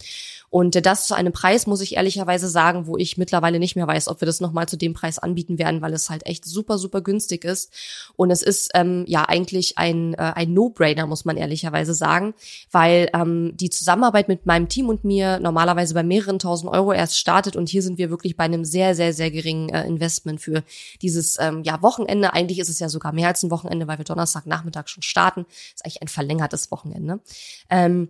Und 0.51 0.77
äh, 0.77 0.83
das 0.83 1.07
zu 1.07 1.15
einem 1.15 1.33
Preis, 1.33 1.67
muss 1.67 1.81
ich 1.81 1.97
ehrlicherweise 1.97 2.49
sagen, 2.49 2.87
wo 2.87 2.99
ich 2.99 3.17
mittlerweile 3.17 3.59
nicht 3.59 3.75
mehr 3.75 3.87
weiß, 3.87 4.09
ob 4.09 4.21
wir 4.21 4.27
das 4.27 4.41
nochmal 4.41 4.69
zu 4.69 4.77
dem 4.77 4.93
Preis 4.93 5.19
anbieten 5.19 5.59
werden, 5.59 5.81
weil 5.81 5.95
es 5.95 6.11
halt 6.11 6.27
echt 6.27 6.45
super, 6.45 6.77
super 6.77 7.01
günstig 7.01 7.45
ist. 7.45 7.73
Und 8.17 8.31
es 8.31 8.43
ist 8.43 8.73
ähm, 8.75 9.05
ja 9.07 9.25
eigentlich 9.25 9.79
ein, 9.79 10.13
äh, 10.15 10.33
ein 10.35 10.53
No-Brainer, 10.53 11.07
muss 11.07 11.25
man 11.25 11.39
ehrlicherweise 11.39 11.95
sagen, 11.95 12.35
weil 12.71 13.09
ähm, 13.15 13.53
die 13.57 13.71
Zusammenarbeit 13.71 14.29
mit 14.29 14.45
meinem 14.45 14.69
Team 14.69 14.91
und 14.91 15.05
mir 15.05 15.41
normalerweise 15.41 15.95
bei 15.95 16.03
mehreren 16.03 16.39
tausend 16.39 16.71
Euro 16.71 16.93
erst 16.93 17.19
startet 17.19 17.57
und 17.57 17.71
hier 17.71 17.83
sind 17.83 17.97
wir 17.97 18.11
wirklich 18.11 18.37
bei 18.37 18.42
einem 18.43 18.65
sehr, 18.65 18.95
sehr, 18.95 19.13
sehr 19.13 19.31
geringen 19.31 19.69
äh, 19.71 19.87
Investment 19.87 20.41
für 20.41 20.63
dieses 21.01 21.39
ähm, 21.41 21.63
ja, 21.65 21.83
Wochenende. 21.83 22.33
Eigentlich 22.33 22.59
ist 22.59 22.69
es 22.69 22.79
ja 22.79 22.89
sogar 22.89 23.13
mehr 23.13 23.29
als 23.29 23.43
ein 23.43 23.51
Wochenende, 23.51 23.87
weil 23.87 23.99
wir 23.99 24.05
Donnerstagnachmittag 24.05 24.89
schon 24.89 25.03
starten. 25.03 25.47
ist 25.75 25.85
eigentlich 25.85 26.03
ein 26.03 26.09
verlängertes 26.09 26.71
Wochenende. 26.71 27.21
Ähm, 27.71 28.09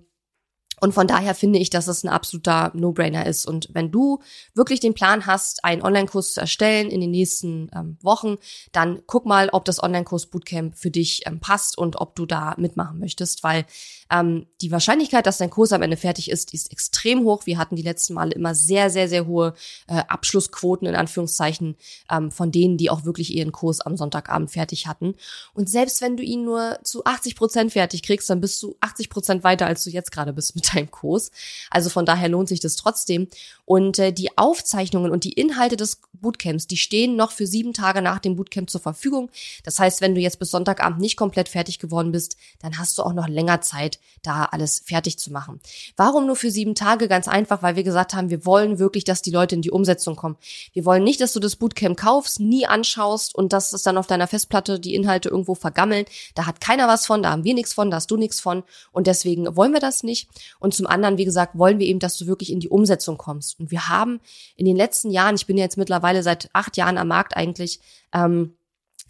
und 0.83 0.95
von 0.95 1.07
daher 1.07 1.37
finde 1.37 1.61
ich, 1.61 1.71
dass 1.71 1.87
es 1.87 2.03
ein 2.03 2.09
absoluter 2.09 2.73
No-Brainer 2.75 3.25
ist. 3.27 3.47
Und 3.47 3.69
wenn 3.71 3.93
du 3.93 4.19
wirklich 4.53 4.81
den 4.81 4.95
Plan 4.95 5.27
hast, 5.27 5.65
einen 5.65 5.81
Online-Kurs 5.81 6.35
zu 6.35 6.41
erstellen 6.41 6.91
in 6.91 7.01
den 7.01 7.13
nächsten 7.13 7.71
ähm, 7.73 7.99
Wochen, 8.03 8.35
dann 8.73 9.01
guck 9.07 9.25
mal, 9.25 9.49
ob 9.53 9.65
das 9.65 9.81
Online-Kurs 9.81 10.27
Bootcamp 10.27 10.77
für 10.77 10.91
dich 10.91 11.23
ähm, 11.25 11.39
passt 11.39 11.79
und 11.79 12.01
ob 12.01 12.17
du 12.17 12.27
da 12.27 12.57
mitmachen 12.59 12.99
möchtest, 12.99 13.45
weil 13.45 13.65
ähm, 14.13 14.47
die 14.61 14.71
Wahrscheinlichkeit, 14.71 15.27
dass 15.27 15.39
dein 15.39 15.51
Kurs 15.51 15.73
am 15.73 15.83
Ende 15.83 15.97
fertig 15.97 16.31
ist, 16.31 16.53
ist 16.53 16.71
extrem 16.71 17.25
hoch. 17.25 17.47
Wir 17.47 17.57
hatten 17.57 17.77
die 17.77 17.83
letzten 17.83 18.15
Male 18.15 18.33
immer 18.33 18.55
sehr, 18.55 18.91
sehr, 18.91 19.09
sehr 19.09 19.27
hohe 19.27 19.55
äh, 19.89 20.03
Abschlussquoten 20.07 20.87
in 20.87 20.95
Anführungszeichen 20.95 21.77
ähm, 22.11 22.31
von 22.31 22.53
denen, 22.53 22.77
die 22.77 22.91
auch 22.91 23.05
wirklich 23.05 23.35
ihren 23.35 23.53
Kurs 23.53 23.81
am 23.81 23.97
Sonntagabend 23.97 24.51
fertig 24.51 24.87
hatten. 24.87 25.15
Und 25.55 25.71
selbst 25.71 26.03
wenn 26.03 26.17
du 26.17 26.23
ihn 26.23 26.45
nur 26.45 26.79
zu 26.85 27.05
80 27.05 27.37
Prozent 27.37 27.73
fertig 27.73 28.03
kriegst, 28.03 28.29
dann 28.29 28.41
bist 28.41 28.63
du 28.63 28.77
80 28.81 29.09
Prozent 29.09 29.45
weiter, 29.45 29.67
als 29.67 29.83
du 29.85 29.91
jetzt 29.91 30.13
gerade 30.13 30.33
bist 30.33 30.55
mit 30.55 30.71
Kurs. 30.91 31.31
Also 31.71 31.89
von 31.89 32.05
daher 32.05 32.29
lohnt 32.29 32.49
sich 32.49 32.61
das 32.61 32.77
trotzdem. 32.77 33.29
Und 33.65 33.99
äh, 33.99 34.13
die 34.13 34.37
Aufzeichnungen 34.37 35.11
und 35.11 35.25
die 35.25 35.33
Inhalte 35.33 35.77
des 35.77 36.01
Bootcamps, 36.13 36.67
die 36.67 36.77
stehen 36.77 37.17
noch 37.17 37.33
für 37.33 37.47
sieben 37.47 37.73
Tage 37.73 38.03
nach 38.03 38.19
dem 38.19 38.37
Bootcamp 38.37 38.69
zur 38.69 38.81
Verfügung. 38.81 39.31
Das 39.65 39.79
heißt, 39.79 40.01
wenn 40.03 40.15
du 40.15 40.21
jetzt 40.21 40.39
bis 40.39 40.51
Sonntagabend 40.51 41.01
nicht 41.01 41.17
komplett 41.17 41.49
fertig 41.49 41.79
geworden 41.79 42.13
bist, 42.13 42.37
dann 42.61 42.79
hast 42.79 42.99
du 42.99 43.03
auch 43.03 43.15
noch 43.15 43.29
länger 43.29 43.61
Zeit, 43.63 43.99
da 44.23 44.45
alles 44.45 44.83
fertig 44.85 45.19
zu 45.19 45.33
machen. 45.33 45.61
Warum 45.97 46.27
nur 46.27 46.37
für 46.37 46.51
sieben 46.51 46.75
Tage? 46.75 47.09
Ganz 47.09 47.29
einfach, 47.29 47.63
weil 47.63 47.77
wir 47.77 47.83
gesagt 47.83 48.15
haben, 48.15 48.31
wir 48.31 48.47
wollen 48.47 48.79
wirklich, 48.79 49.05
dass 49.05 49.23
die 49.23 49.31
Leute 49.31 49.55
in 49.55 49.63
die 49.63 49.71
Umsetzung 49.71 50.17
kommen. 50.17 50.37
Wir 50.73 50.85
wollen 50.85 51.05
nicht, 51.05 51.21
dass 51.21 51.33
du 51.33 51.41
das 51.41 51.57
Bootcamp 51.57 51.99
kaufst, 51.99 52.41
nie 52.41 52.67
anschaust 52.67 53.35
und 53.35 53.53
dass 53.53 53.73
es 53.73 53.83
dann 53.83 53.99
auf 53.99 54.07
deiner 54.07 54.27
Festplatte 54.27 54.79
die 54.79 54.95
Inhalte 54.95 55.29
irgendwo 55.29 55.55
vergammeln. 55.55 56.05
Da 56.35 56.47
hat 56.47 56.61
keiner 56.61 56.89
was 56.89 57.07
von, 57.07 57.23
da 57.23 57.31
haben 57.31 57.45
wir 57.45 57.55
nichts 57.55 57.73
von, 57.73 57.91
da 57.91 57.97
hast 57.97 58.11
du 58.11 58.17
nichts 58.17 58.41
von. 58.41 58.63
Und 58.93 59.07
deswegen 59.07 59.57
wollen 59.57 59.73
wir 59.73 59.81
das 59.81 60.03
nicht. 60.03 60.29
Und 60.61 60.75
zum 60.75 60.87
anderen, 60.87 61.19
wie 61.19 61.25
gesagt, 61.25 61.59
wollen 61.59 61.79
wir 61.79 61.87
eben, 61.87 61.99
dass 61.99 62.17
du 62.17 62.27
wirklich 62.27 62.53
in 62.53 62.61
die 62.61 62.69
Umsetzung 62.69 63.19
kommst. 63.19 63.59
Und 63.59 63.71
wir 63.71 63.89
haben 63.89 64.21
in 64.57 64.67
den 64.67 64.77
letzten 64.77 65.11
Jahren, 65.11 65.35
ich 65.35 65.47
bin 65.47 65.57
ja 65.57 65.65
jetzt 65.65 65.79
mittlerweile 65.79 66.23
seit 66.23 66.51
acht 66.53 66.77
Jahren 66.77 66.99
am 66.99 67.09
Markt 67.09 67.37
eigentlich, 67.37 67.81
ähm, 68.13 68.57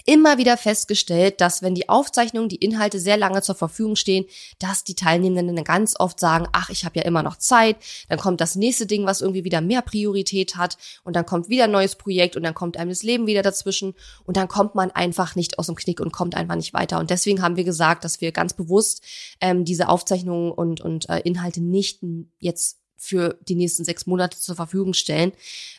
immer 0.04 0.38
wieder 0.38 0.56
festgestellt, 0.56 1.40
dass 1.40 1.62
wenn 1.62 1.74
die 1.74 1.88
Aufzeichnungen, 1.88 2.48
die 2.48 2.56
Inhalte 2.56 2.98
sehr 2.98 3.16
lange 3.16 3.42
zur 3.42 3.54
Verfügung 3.54 3.96
stehen, 3.96 4.24
dass 4.58 4.84
die 4.84 4.94
Teilnehmenden 4.94 5.56
dann 5.56 5.64
ganz 5.64 5.94
oft 5.98 6.18
sagen, 6.18 6.48
ach, 6.52 6.70
ich 6.70 6.84
habe 6.84 6.98
ja 6.98 7.04
immer 7.04 7.22
noch 7.22 7.36
Zeit, 7.36 7.76
dann 8.08 8.18
kommt 8.18 8.40
das 8.40 8.56
nächste 8.56 8.86
Ding, 8.86 9.06
was 9.06 9.20
irgendwie 9.20 9.44
wieder 9.44 9.60
mehr 9.60 9.82
Priorität 9.82 10.56
hat 10.56 10.76
und 11.04 11.16
dann 11.16 11.26
kommt 11.26 11.48
wieder 11.48 11.64
ein 11.64 11.70
neues 11.70 11.96
Projekt 11.96 12.36
und 12.36 12.42
dann 12.42 12.54
kommt 12.54 12.76
einem 12.76 12.90
das 12.90 13.02
Leben 13.02 13.26
wieder 13.26 13.42
dazwischen 13.42 13.94
und 14.24 14.36
dann 14.36 14.48
kommt 14.48 14.74
man 14.74 14.90
einfach 14.90 15.36
nicht 15.36 15.58
aus 15.58 15.66
dem 15.66 15.76
Knick 15.76 16.00
und 16.00 16.12
kommt 16.12 16.34
einfach 16.34 16.56
nicht 16.56 16.74
weiter. 16.74 16.98
Und 16.98 17.10
deswegen 17.10 17.42
haben 17.42 17.56
wir 17.56 17.64
gesagt, 17.64 18.04
dass 18.04 18.20
wir 18.20 18.32
ganz 18.32 18.54
bewusst 18.54 19.02
ähm, 19.40 19.64
diese 19.64 19.88
Aufzeichnungen 19.88 20.52
und, 20.52 20.80
und 20.80 21.08
äh, 21.08 21.20
Inhalte 21.20 21.60
nicht 21.60 22.00
jetzt 22.38 22.78
für 22.96 23.36
die 23.48 23.56
nächsten 23.56 23.84
sechs 23.84 24.06
Monate 24.06 24.38
zur 24.38 24.54
Verfügung 24.54 24.94
stellen. 24.94 25.32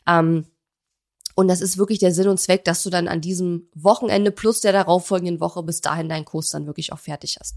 Ähm, 0.05 0.45
und 1.35 1.47
das 1.47 1.61
ist 1.61 1.77
wirklich 1.77 1.99
der 1.99 2.13
Sinn 2.13 2.27
und 2.27 2.39
Zweck, 2.39 2.63
dass 2.65 2.83
du 2.83 2.89
dann 2.89 3.07
an 3.07 3.21
diesem 3.21 3.67
Wochenende 3.73 4.31
plus 4.31 4.61
der 4.61 4.71
darauffolgenden 4.71 5.39
Woche 5.39 5.63
bis 5.63 5.81
dahin 5.81 6.09
deinen 6.09 6.25
Kurs 6.25 6.49
dann 6.49 6.67
wirklich 6.67 6.93
auch 6.93 6.99
fertig 6.99 7.37
hast. 7.39 7.55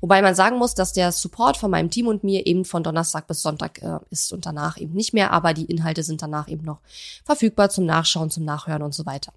Wobei 0.00 0.22
man 0.22 0.34
sagen 0.34 0.58
muss, 0.58 0.74
dass 0.74 0.92
der 0.92 1.12
Support 1.12 1.56
von 1.56 1.70
meinem 1.70 1.90
Team 1.90 2.06
und 2.06 2.24
mir 2.24 2.46
eben 2.46 2.64
von 2.64 2.82
Donnerstag 2.82 3.26
bis 3.26 3.42
Sonntag 3.42 3.82
äh, 3.82 3.98
ist 4.10 4.32
und 4.32 4.46
danach 4.46 4.78
eben 4.78 4.94
nicht 4.94 5.12
mehr, 5.12 5.32
aber 5.32 5.54
die 5.54 5.64
Inhalte 5.64 6.02
sind 6.02 6.22
danach 6.22 6.48
eben 6.48 6.64
noch 6.64 6.80
verfügbar 7.24 7.70
zum 7.70 7.86
Nachschauen, 7.86 8.30
zum 8.30 8.44
Nachhören 8.44 8.82
und 8.82 8.94
so 8.94 9.06
weiter. 9.06 9.32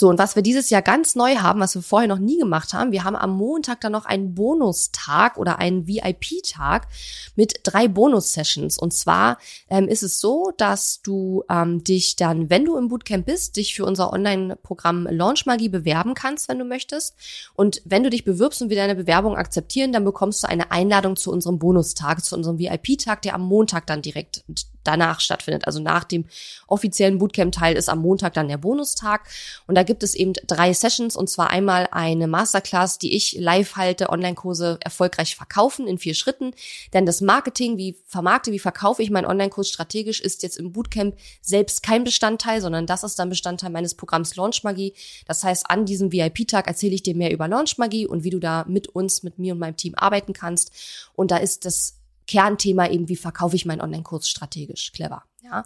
So, 0.00 0.08
und 0.08 0.20
was 0.20 0.36
wir 0.36 0.44
dieses 0.44 0.70
Jahr 0.70 0.80
ganz 0.80 1.16
neu 1.16 1.38
haben, 1.38 1.58
was 1.58 1.74
wir 1.74 1.82
vorher 1.82 2.06
noch 2.06 2.20
nie 2.20 2.38
gemacht 2.38 2.72
haben, 2.72 2.92
wir 2.92 3.02
haben 3.02 3.16
am 3.16 3.32
Montag 3.36 3.80
dann 3.80 3.90
noch 3.90 4.04
einen 4.04 4.32
Bonustag 4.32 5.36
oder 5.36 5.58
einen 5.58 5.88
VIP-Tag 5.88 6.86
mit 7.34 7.62
drei 7.64 7.88
Bonus-Sessions. 7.88 8.78
Und 8.78 8.94
zwar 8.94 9.38
ähm, 9.68 9.88
ist 9.88 10.04
es 10.04 10.20
so, 10.20 10.52
dass 10.56 11.02
du 11.02 11.42
ähm, 11.50 11.82
dich 11.82 12.14
dann, 12.14 12.48
wenn 12.48 12.64
du 12.64 12.76
im 12.76 12.86
Bootcamp 12.86 13.26
bist, 13.26 13.56
dich 13.56 13.74
für 13.74 13.84
unser 13.84 14.12
Online-Programm 14.12 15.08
Launch 15.10 15.46
Magie 15.46 15.68
bewerben 15.68 16.14
kannst, 16.14 16.48
wenn 16.48 16.60
du 16.60 16.64
möchtest. 16.64 17.16
Und 17.54 17.82
wenn 17.84 18.04
du 18.04 18.10
dich 18.10 18.22
bewirbst 18.22 18.62
und 18.62 18.70
wir 18.70 18.76
deine 18.76 18.94
Bewerbung 18.94 19.34
akzeptieren, 19.34 19.90
dann 19.90 20.04
bekommst 20.04 20.44
du 20.44 20.48
eine 20.48 20.70
Einladung 20.70 21.16
zu 21.16 21.32
unserem 21.32 21.58
Bonustag, 21.58 22.24
zu 22.24 22.36
unserem 22.36 22.60
VIP-Tag, 22.60 23.22
der 23.22 23.34
am 23.34 23.42
Montag 23.42 23.88
dann 23.88 24.00
direkt 24.00 24.44
danach 24.84 25.20
stattfindet. 25.20 25.66
Also 25.66 25.80
nach 25.80 26.04
dem 26.04 26.24
offiziellen 26.66 27.18
Bootcamp-Teil 27.18 27.76
ist 27.76 27.88
am 27.88 28.00
Montag 28.00 28.34
dann 28.34 28.48
der 28.48 28.58
Bonustag. 28.58 29.28
Und 29.66 29.74
da 29.74 29.82
gibt 29.82 30.02
es 30.02 30.14
eben 30.14 30.32
drei 30.46 30.72
Sessions 30.72 31.16
und 31.16 31.28
zwar 31.28 31.50
einmal 31.50 31.88
eine 31.90 32.26
Masterclass, 32.26 32.98
die 32.98 33.14
ich 33.14 33.36
live 33.38 33.76
halte, 33.76 34.10
Online-Kurse 34.10 34.78
erfolgreich 34.82 35.36
verkaufen 35.36 35.86
in 35.86 35.98
vier 35.98 36.14
Schritten. 36.14 36.52
Denn 36.92 37.06
das 37.06 37.20
Marketing, 37.20 37.76
wie 37.76 37.96
vermarkte, 38.06 38.52
wie 38.52 38.58
verkaufe 38.58 39.02
ich 39.02 39.10
meinen 39.10 39.26
Online-Kurs 39.26 39.68
strategisch, 39.68 40.20
ist 40.20 40.42
jetzt 40.42 40.58
im 40.58 40.72
Bootcamp 40.72 41.16
selbst 41.42 41.82
kein 41.82 42.04
Bestandteil, 42.04 42.60
sondern 42.60 42.86
das 42.86 43.04
ist 43.04 43.18
dann 43.18 43.28
Bestandteil 43.28 43.70
meines 43.70 43.94
Programms 43.94 44.36
Launch 44.36 44.64
Magie. 44.64 44.94
Das 45.26 45.44
heißt, 45.44 45.70
an 45.70 45.84
diesem 45.84 46.12
VIP-Tag 46.12 46.66
erzähle 46.66 46.94
ich 46.94 47.02
dir 47.02 47.14
mehr 47.14 47.32
über 47.32 47.48
Launch 47.48 47.78
Magie 47.78 48.06
und 48.06 48.24
wie 48.24 48.30
du 48.30 48.38
da 48.38 48.64
mit 48.68 48.88
uns, 48.88 49.22
mit 49.22 49.38
mir 49.38 49.52
und 49.52 49.58
meinem 49.58 49.76
Team 49.76 49.94
arbeiten 49.96 50.32
kannst. 50.32 50.72
Und 51.14 51.30
da 51.30 51.36
ist 51.36 51.64
das 51.64 51.97
Kernthema 52.28 52.88
eben, 52.88 53.08
wie 53.08 53.16
verkaufe 53.16 53.56
ich 53.56 53.66
meinen 53.66 53.80
Online-Kurs 53.80 54.28
strategisch 54.28 54.92
clever. 54.92 55.24
Ja. 55.42 55.64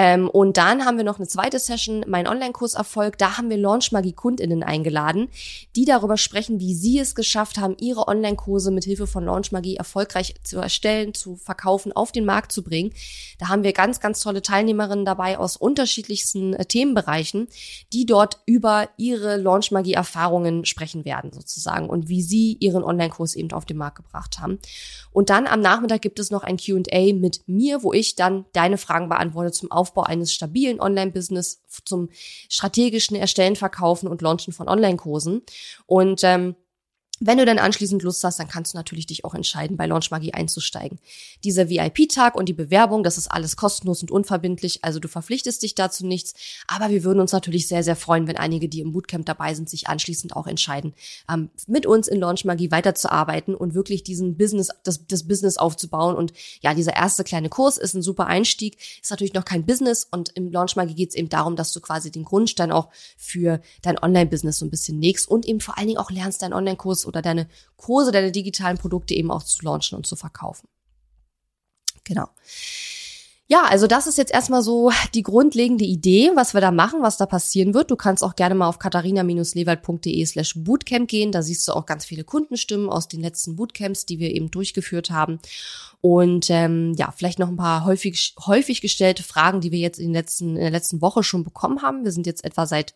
Ähm, 0.00 0.30
und 0.30 0.58
dann 0.58 0.84
haben 0.84 0.96
wir 0.96 1.02
noch 1.02 1.18
eine 1.18 1.26
zweite 1.26 1.58
Session, 1.58 2.04
mein 2.06 2.28
Online-Kurs 2.28 2.74
Erfolg. 2.74 3.18
Da 3.18 3.36
haben 3.36 3.50
wir 3.50 3.56
Launch 3.56 3.90
Magie 3.90 4.12
KundInnen 4.12 4.62
eingeladen, 4.62 5.26
die 5.74 5.86
darüber 5.86 6.16
sprechen, 6.16 6.60
wie 6.60 6.72
sie 6.72 7.00
es 7.00 7.16
geschafft 7.16 7.58
haben, 7.58 7.74
ihre 7.80 8.06
Online-Kurse 8.06 8.70
mit 8.70 8.84
Hilfe 8.84 9.08
von 9.08 9.24
Launch 9.24 9.50
Magie 9.50 9.74
erfolgreich 9.74 10.36
zu 10.44 10.58
erstellen, 10.60 11.14
zu 11.14 11.34
verkaufen, 11.34 11.90
auf 11.90 12.12
den 12.12 12.24
Markt 12.24 12.52
zu 12.52 12.62
bringen. 12.62 12.92
Da 13.40 13.48
haben 13.48 13.64
wir 13.64 13.72
ganz, 13.72 13.98
ganz 13.98 14.20
tolle 14.20 14.40
Teilnehmerinnen 14.40 15.04
dabei 15.04 15.36
aus 15.36 15.56
unterschiedlichsten 15.56 16.54
äh, 16.54 16.64
Themenbereichen, 16.64 17.48
die 17.92 18.06
dort 18.06 18.38
über 18.46 18.88
ihre 18.98 19.36
Launch 19.36 19.72
Magie 19.72 19.94
Erfahrungen 19.94 20.64
sprechen 20.64 21.04
werden 21.04 21.32
sozusagen 21.32 21.90
und 21.90 22.08
wie 22.08 22.22
sie 22.22 22.56
ihren 22.60 22.84
Online-Kurs 22.84 23.34
eben 23.34 23.50
auf 23.50 23.64
den 23.64 23.78
Markt 23.78 23.96
gebracht 23.96 24.38
haben. 24.38 24.60
Und 25.10 25.30
dann 25.30 25.48
am 25.48 25.60
Nachmittag 25.60 26.02
gibt 26.02 26.20
es 26.20 26.30
noch 26.30 26.44
ein 26.44 26.56
Q&A 26.56 27.12
mit 27.14 27.40
mir, 27.48 27.82
wo 27.82 27.92
ich 27.92 28.14
dann 28.14 28.44
deine 28.52 28.78
Fragen 28.78 29.08
beantwortet 29.08 29.56
zum 29.56 29.72
Aufbau 29.72 29.87
eines 29.96 30.32
stabilen 30.32 30.80
Online-Business, 30.80 31.62
zum 31.84 32.10
strategischen 32.48 33.16
Erstellen, 33.16 33.56
Verkaufen 33.56 34.08
und 34.08 34.22
Launchen 34.22 34.52
von 34.52 34.68
Online-Kursen. 34.68 35.42
Und 35.86 36.20
ähm, 36.24 36.56
wenn 37.20 37.38
du 37.38 37.44
dann 37.44 37.58
anschließend 37.58 38.02
Lust 38.02 38.22
hast, 38.22 38.38
dann 38.38 38.48
kannst 38.48 38.74
du 38.74 38.78
natürlich 38.78 39.06
dich 39.06 39.24
auch 39.24 39.34
entscheiden, 39.34 39.76
bei 39.76 39.86
Launch 39.86 40.10
Magie 40.10 40.34
einzusteigen. 40.34 40.98
Dieser 41.42 41.68
VIP-Tag 41.68 42.36
und 42.36 42.48
die 42.48 42.52
Bewerbung, 42.52 43.02
das 43.02 43.18
ist 43.18 43.28
alles 43.28 43.56
kostenlos 43.56 44.02
und 44.02 44.10
unverbindlich, 44.10 44.84
also 44.84 45.00
du 45.00 45.08
verpflichtest 45.08 45.62
dich 45.62 45.74
dazu 45.74 46.06
nichts. 46.06 46.34
Aber 46.68 46.90
wir 46.90 47.02
würden 47.02 47.20
uns 47.20 47.32
natürlich 47.32 47.66
sehr, 47.66 47.82
sehr 47.82 47.96
freuen, 47.96 48.28
wenn 48.28 48.36
einige, 48.36 48.68
die 48.68 48.80
im 48.80 48.92
Bootcamp 48.92 49.26
dabei 49.26 49.54
sind, 49.54 49.68
sich 49.68 49.88
anschließend 49.88 50.36
auch 50.36 50.46
entscheiden, 50.46 50.94
ähm, 51.30 51.50
mit 51.66 51.86
uns 51.86 52.06
in 52.06 52.20
Launch 52.20 52.44
Magie 52.44 52.70
weiterzuarbeiten 52.70 53.54
und 53.54 53.74
wirklich 53.74 54.04
diesen 54.04 54.36
Business, 54.36 54.68
das, 54.84 55.06
das 55.06 55.26
Business 55.26 55.56
aufzubauen. 55.56 56.14
Und 56.14 56.32
ja, 56.60 56.74
dieser 56.74 56.94
erste 56.94 57.24
kleine 57.24 57.48
Kurs 57.48 57.78
ist 57.78 57.94
ein 57.94 58.02
super 58.02 58.26
Einstieg, 58.26 58.78
ist 59.02 59.10
natürlich 59.10 59.34
noch 59.34 59.44
kein 59.44 59.66
Business 59.66 60.06
und 60.08 60.30
im 60.36 60.52
Launch 60.52 60.76
Magie 60.76 60.94
geht 60.94 61.10
es 61.10 61.14
eben 61.16 61.28
darum, 61.28 61.56
dass 61.56 61.72
du 61.72 61.80
quasi 61.80 62.12
den 62.12 62.24
Grundstein 62.24 62.70
auch 62.70 62.88
für 63.16 63.60
dein 63.82 63.98
Online-Business 63.98 64.58
so 64.58 64.66
ein 64.66 64.70
bisschen 64.70 65.00
legst 65.00 65.28
und 65.28 65.46
eben 65.46 65.60
vor 65.60 65.76
allen 65.78 65.88
Dingen 65.88 65.98
auch 65.98 66.10
lernst, 66.10 66.42
deinen 66.42 66.52
Online-Kurs 66.52 67.07
oder 67.08 67.22
deine 67.22 67.48
Kurse, 67.76 68.12
deine 68.12 68.32
digitalen 68.32 68.78
Produkte 68.78 69.14
eben 69.14 69.30
auch 69.30 69.42
zu 69.42 69.64
launchen 69.64 69.96
und 69.96 70.06
zu 70.06 70.16
verkaufen. 70.16 70.68
Genau. 72.04 72.28
Ja, 73.50 73.62
also 73.64 73.86
das 73.86 74.06
ist 74.06 74.18
jetzt 74.18 74.32
erstmal 74.32 74.60
so 74.60 74.92
die 75.14 75.22
grundlegende 75.22 75.84
Idee, 75.84 76.32
was 76.34 76.52
wir 76.52 76.60
da 76.60 76.70
machen, 76.70 77.00
was 77.00 77.16
da 77.16 77.24
passieren 77.24 77.72
wird. 77.72 77.90
Du 77.90 77.96
kannst 77.96 78.22
auch 78.22 78.36
gerne 78.36 78.54
mal 78.54 78.68
auf 78.68 78.78
katharina-lewald.de 78.78 80.26
slash 80.26 80.52
Bootcamp 80.54 81.08
gehen. 81.08 81.32
Da 81.32 81.40
siehst 81.40 81.66
du 81.66 81.72
auch 81.72 81.86
ganz 81.86 82.04
viele 82.04 82.24
Kundenstimmen 82.24 82.90
aus 82.90 83.08
den 83.08 83.22
letzten 83.22 83.56
Bootcamps, 83.56 84.04
die 84.04 84.18
wir 84.18 84.34
eben 84.34 84.50
durchgeführt 84.50 85.10
haben. 85.10 85.38
Und 86.02 86.50
ähm, 86.50 86.92
ja, 86.98 87.10
vielleicht 87.16 87.38
noch 87.38 87.48
ein 87.48 87.56
paar 87.56 87.86
häufig, 87.86 88.34
häufig 88.44 88.82
gestellte 88.82 89.22
Fragen, 89.22 89.62
die 89.62 89.72
wir 89.72 89.78
jetzt 89.78 89.98
in, 89.98 90.08
den 90.08 90.14
letzten, 90.14 90.50
in 90.50 90.60
der 90.60 90.70
letzten 90.70 91.00
Woche 91.00 91.22
schon 91.22 91.42
bekommen 91.42 91.80
haben. 91.80 92.04
Wir 92.04 92.12
sind 92.12 92.26
jetzt 92.26 92.44
etwa 92.44 92.66
seit 92.66 92.94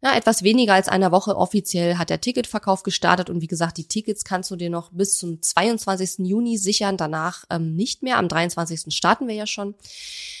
na, 0.00 0.16
etwas 0.16 0.44
weniger 0.44 0.74
als 0.74 0.88
einer 0.88 1.10
Woche 1.10 1.36
offiziell 1.36 1.96
hat 1.96 2.08
der 2.08 2.20
Ticketverkauf 2.20 2.84
gestartet 2.84 3.30
und 3.30 3.40
wie 3.40 3.48
gesagt, 3.48 3.78
die 3.78 3.88
Tickets 3.88 4.22
kannst 4.22 4.48
du 4.50 4.56
dir 4.56 4.70
noch 4.70 4.90
bis 4.92 5.18
zum 5.18 5.42
22. 5.42 6.26
Juni 6.26 6.56
sichern, 6.56 6.96
danach 6.96 7.44
ähm, 7.50 7.74
nicht 7.74 8.04
mehr. 8.04 8.18
Am 8.18 8.28
23. 8.28 8.94
starten 8.94 9.26
wir 9.26 9.34
ja 9.34 9.46
schon. 9.46 9.74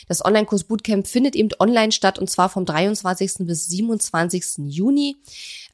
Das 0.06 0.24
Online-Kurs 0.24 0.64
Bootcamp 0.64 1.06
findet 1.06 1.36
eben 1.36 1.50
online 1.58 1.92
statt 1.92 2.18
und 2.18 2.30
zwar 2.30 2.48
vom 2.48 2.64
23. 2.64 3.46
bis 3.46 3.68
27. 3.68 4.44
Juni. 4.66 5.16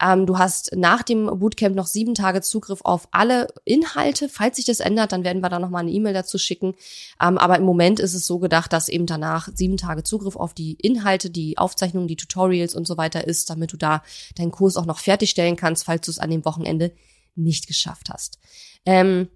Ähm, 0.02 0.26
du 0.26 0.38
hast 0.38 0.74
nach 0.74 1.02
dem 1.02 1.26
Bootcamp 1.26 1.76
noch 1.76 1.86
sieben 1.86 2.14
Tage 2.14 2.40
Zugriff 2.40 2.80
auf 2.82 3.06
alle 3.12 3.48
Inhalte. 3.64 4.28
Falls 4.28 4.56
sich 4.56 4.64
das 4.64 4.80
ändert, 4.80 5.12
dann 5.12 5.24
werden 5.24 5.42
wir 5.42 5.50
da 5.50 5.60
nochmal 5.60 5.82
eine 5.82 5.92
E-Mail 5.92 6.14
dazu 6.14 6.38
schicken. 6.38 6.74
Ähm, 7.22 7.38
aber 7.38 7.58
im 7.58 7.64
Moment 7.64 8.00
ist 8.00 8.14
es 8.14 8.26
so 8.26 8.38
gedacht, 8.38 8.72
dass 8.72 8.88
eben 8.88 9.06
danach 9.06 9.48
sieben 9.54 9.76
Tage 9.76 10.02
Zugriff 10.02 10.36
auf 10.36 10.52
die 10.54 10.72
Inhalte, 10.82 11.30
die 11.30 11.58
Aufzeichnungen, 11.58 12.08
die 12.08 12.16
Tutorials 12.16 12.74
und 12.74 12.86
so 12.86 12.96
weiter 12.96 13.26
ist, 13.26 13.50
damit 13.50 13.73
du 13.74 13.78
da 13.78 14.02
deinen 14.36 14.50
Kurs 14.50 14.76
auch 14.76 14.86
noch 14.86 14.98
fertigstellen 14.98 15.56
kannst, 15.56 15.84
falls 15.84 16.06
du 16.06 16.10
es 16.10 16.18
an 16.18 16.30
dem 16.30 16.44
Wochenende 16.44 16.92
nicht 17.34 17.66
geschafft 17.66 18.08
hast. 18.10 18.38
Ähm, 18.86 19.28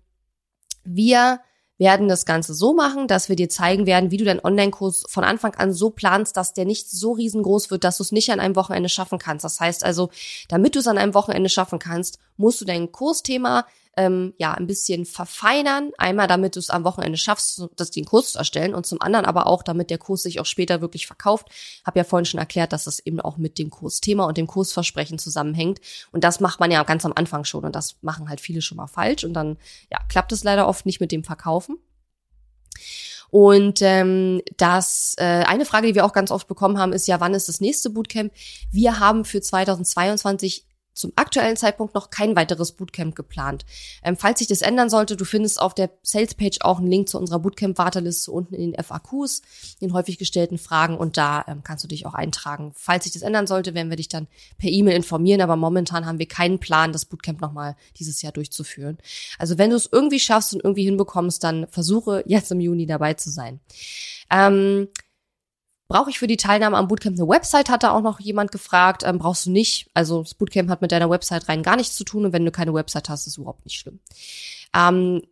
wir 0.84 1.40
werden 1.78 2.08
das 2.08 2.26
Ganze 2.26 2.54
so 2.54 2.74
machen, 2.74 3.06
dass 3.06 3.28
wir 3.28 3.36
dir 3.36 3.48
zeigen 3.48 3.86
werden, 3.86 4.10
wie 4.10 4.16
du 4.16 4.24
deinen 4.24 4.44
Online-Kurs 4.44 5.04
von 5.08 5.22
Anfang 5.22 5.54
an 5.54 5.72
so 5.72 5.90
planst, 5.90 6.36
dass 6.36 6.52
der 6.52 6.64
nicht 6.64 6.90
so 6.90 7.12
riesengroß 7.12 7.70
wird, 7.70 7.84
dass 7.84 7.98
du 7.98 8.02
es 8.02 8.12
nicht 8.12 8.30
an 8.30 8.40
einem 8.40 8.56
Wochenende 8.56 8.88
schaffen 8.88 9.18
kannst. 9.18 9.44
Das 9.44 9.60
heißt 9.60 9.84
also, 9.84 10.10
damit 10.48 10.74
du 10.74 10.80
es 10.80 10.88
an 10.88 10.98
einem 10.98 11.14
Wochenende 11.14 11.48
schaffen 11.48 11.78
kannst, 11.78 12.18
musst 12.36 12.60
du 12.60 12.64
dein 12.64 12.90
Kursthema 12.90 13.64
ähm, 13.98 14.32
ja 14.38 14.54
ein 14.54 14.68
bisschen 14.68 15.04
verfeinern. 15.04 15.90
Einmal, 15.98 16.28
damit 16.28 16.54
du 16.54 16.60
es 16.60 16.70
am 16.70 16.84
Wochenende 16.84 17.18
schaffst, 17.18 17.68
das 17.76 17.90
den 17.90 18.04
Kurs 18.04 18.32
zu 18.32 18.38
erstellen 18.38 18.74
und 18.74 18.86
zum 18.86 19.02
anderen 19.02 19.26
aber 19.26 19.48
auch, 19.48 19.64
damit 19.64 19.90
der 19.90 19.98
Kurs 19.98 20.22
sich 20.22 20.38
auch 20.38 20.46
später 20.46 20.80
wirklich 20.80 21.06
verkauft. 21.06 21.48
Hab 21.84 21.96
ja 21.96 22.04
vorhin 22.04 22.24
schon 22.24 22.38
erklärt, 22.38 22.72
dass 22.72 22.84
das 22.84 23.00
eben 23.00 23.20
auch 23.20 23.36
mit 23.36 23.58
dem 23.58 23.70
Kursthema 23.70 24.24
und 24.24 24.38
dem 24.38 24.46
Kursversprechen 24.46 25.18
zusammenhängt. 25.18 25.80
Und 26.12 26.22
das 26.22 26.38
macht 26.38 26.60
man 26.60 26.70
ja 26.70 26.82
ganz 26.84 27.04
am 27.04 27.12
Anfang 27.14 27.44
schon 27.44 27.64
und 27.64 27.74
das 27.74 27.96
machen 28.00 28.28
halt 28.28 28.40
viele 28.40 28.62
schon 28.62 28.76
mal 28.76 28.86
falsch 28.86 29.24
und 29.24 29.34
dann 29.34 29.58
ja 29.90 29.98
klappt 30.08 30.32
es 30.32 30.44
leider 30.44 30.68
oft 30.68 30.86
nicht 30.86 31.00
mit 31.00 31.10
dem 31.10 31.24
Verkaufen. 31.24 31.78
Und 33.30 33.82
ähm, 33.82 34.40
das 34.56 35.14
äh, 35.18 35.24
eine 35.24 35.66
Frage, 35.66 35.88
die 35.88 35.94
wir 35.94 36.06
auch 36.06 36.14
ganz 36.14 36.30
oft 36.30 36.48
bekommen 36.48 36.78
haben, 36.78 36.92
ist 36.92 37.08
ja, 37.08 37.20
wann 37.20 37.34
ist 37.34 37.48
das 37.48 37.60
nächste 37.60 37.90
Bootcamp? 37.90 38.32
Wir 38.70 39.00
haben 39.00 39.24
für 39.24 39.40
2022 39.42 40.64
zum 40.98 41.12
aktuellen 41.16 41.56
Zeitpunkt 41.56 41.94
noch 41.94 42.10
kein 42.10 42.34
weiteres 42.34 42.72
Bootcamp 42.72 43.14
geplant. 43.14 43.64
Ähm, 44.02 44.16
falls 44.16 44.40
sich 44.40 44.48
das 44.48 44.62
ändern 44.62 44.90
sollte, 44.90 45.16
du 45.16 45.24
findest 45.24 45.60
auf 45.60 45.74
der 45.74 45.90
Salespage 46.02 46.58
auch 46.60 46.78
einen 46.78 46.88
Link 46.88 47.08
zu 47.08 47.18
unserer 47.18 47.38
Bootcamp-Warteliste 47.38 48.32
unten 48.32 48.54
in 48.54 48.72
den 48.72 48.82
FAQs, 48.82 49.42
den 49.80 49.92
häufig 49.92 50.18
gestellten 50.18 50.58
Fragen 50.58 50.98
und 50.98 51.16
da 51.16 51.44
ähm, 51.46 51.62
kannst 51.62 51.84
du 51.84 51.88
dich 51.88 52.04
auch 52.04 52.14
eintragen. 52.14 52.72
Falls 52.74 53.04
sich 53.04 53.12
das 53.12 53.22
ändern 53.22 53.46
sollte, 53.46 53.74
werden 53.74 53.90
wir 53.90 53.96
dich 53.96 54.08
dann 54.08 54.26
per 54.58 54.70
E-Mail 54.70 54.96
informieren, 54.96 55.40
aber 55.40 55.56
momentan 55.56 56.04
haben 56.04 56.18
wir 56.18 56.26
keinen 56.26 56.58
Plan, 56.58 56.92
das 56.92 57.04
Bootcamp 57.04 57.40
nochmal 57.40 57.76
dieses 57.98 58.20
Jahr 58.22 58.32
durchzuführen. 58.32 58.98
Also 59.38 59.56
wenn 59.56 59.70
du 59.70 59.76
es 59.76 59.88
irgendwie 59.90 60.20
schaffst 60.20 60.52
und 60.52 60.64
irgendwie 60.64 60.84
hinbekommst, 60.84 61.44
dann 61.44 61.68
versuche 61.68 62.24
jetzt 62.26 62.50
im 62.50 62.60
Juni 62.60 62.86
dabei 62.86 63.14
zu 63.14 63.30
sein. 63.30 63.60
Ähm, 64.30 64.88
Brauche 65.88 66.10
ich 66.10 66.18
für 66.18 66.26
die 66.26 66.36
Teilnahme 66.36 66.76
am 66.76 66.86
Bootcamp 66.86 67.16
eine 67.18 67.26
Website, 67.26 67.70
hat 67.70 67.82
da 67.82 67.92
auch 67.92 68.02
noch 68.02 68.20
jemand 68.20 68.52
gefragt. 68.52 69.02
Ähm, 69.04 69.18
brauchst 69.18 69.46
du 69.46 69.50
nicht. 69.50 69.90
Also 69.94 70.22
das 70.22 70.34
Bootcamp 70.34 70.68
hat 70.68 70.82
mit 70.82 70.92
deiner 70.92 71.08
Website 71.08 71.48
rein 71.48 71.62
gar 71.62 71.76
nichts 71.76 71.96
zu 71.96 72.04
tun 72.04 72.26
und 72.26 72.32
wenn 72.32 72.44
du 72.44 72.50
keine 72.50 72.74
Website 72.74 73.08
hast, 73.08 73.26
ist 73.26 73.38
überhaupt 73.38 73.64
nicht 73.64 73.78
schlimm. 73.80 73.98
Ähm, 74.74 75.22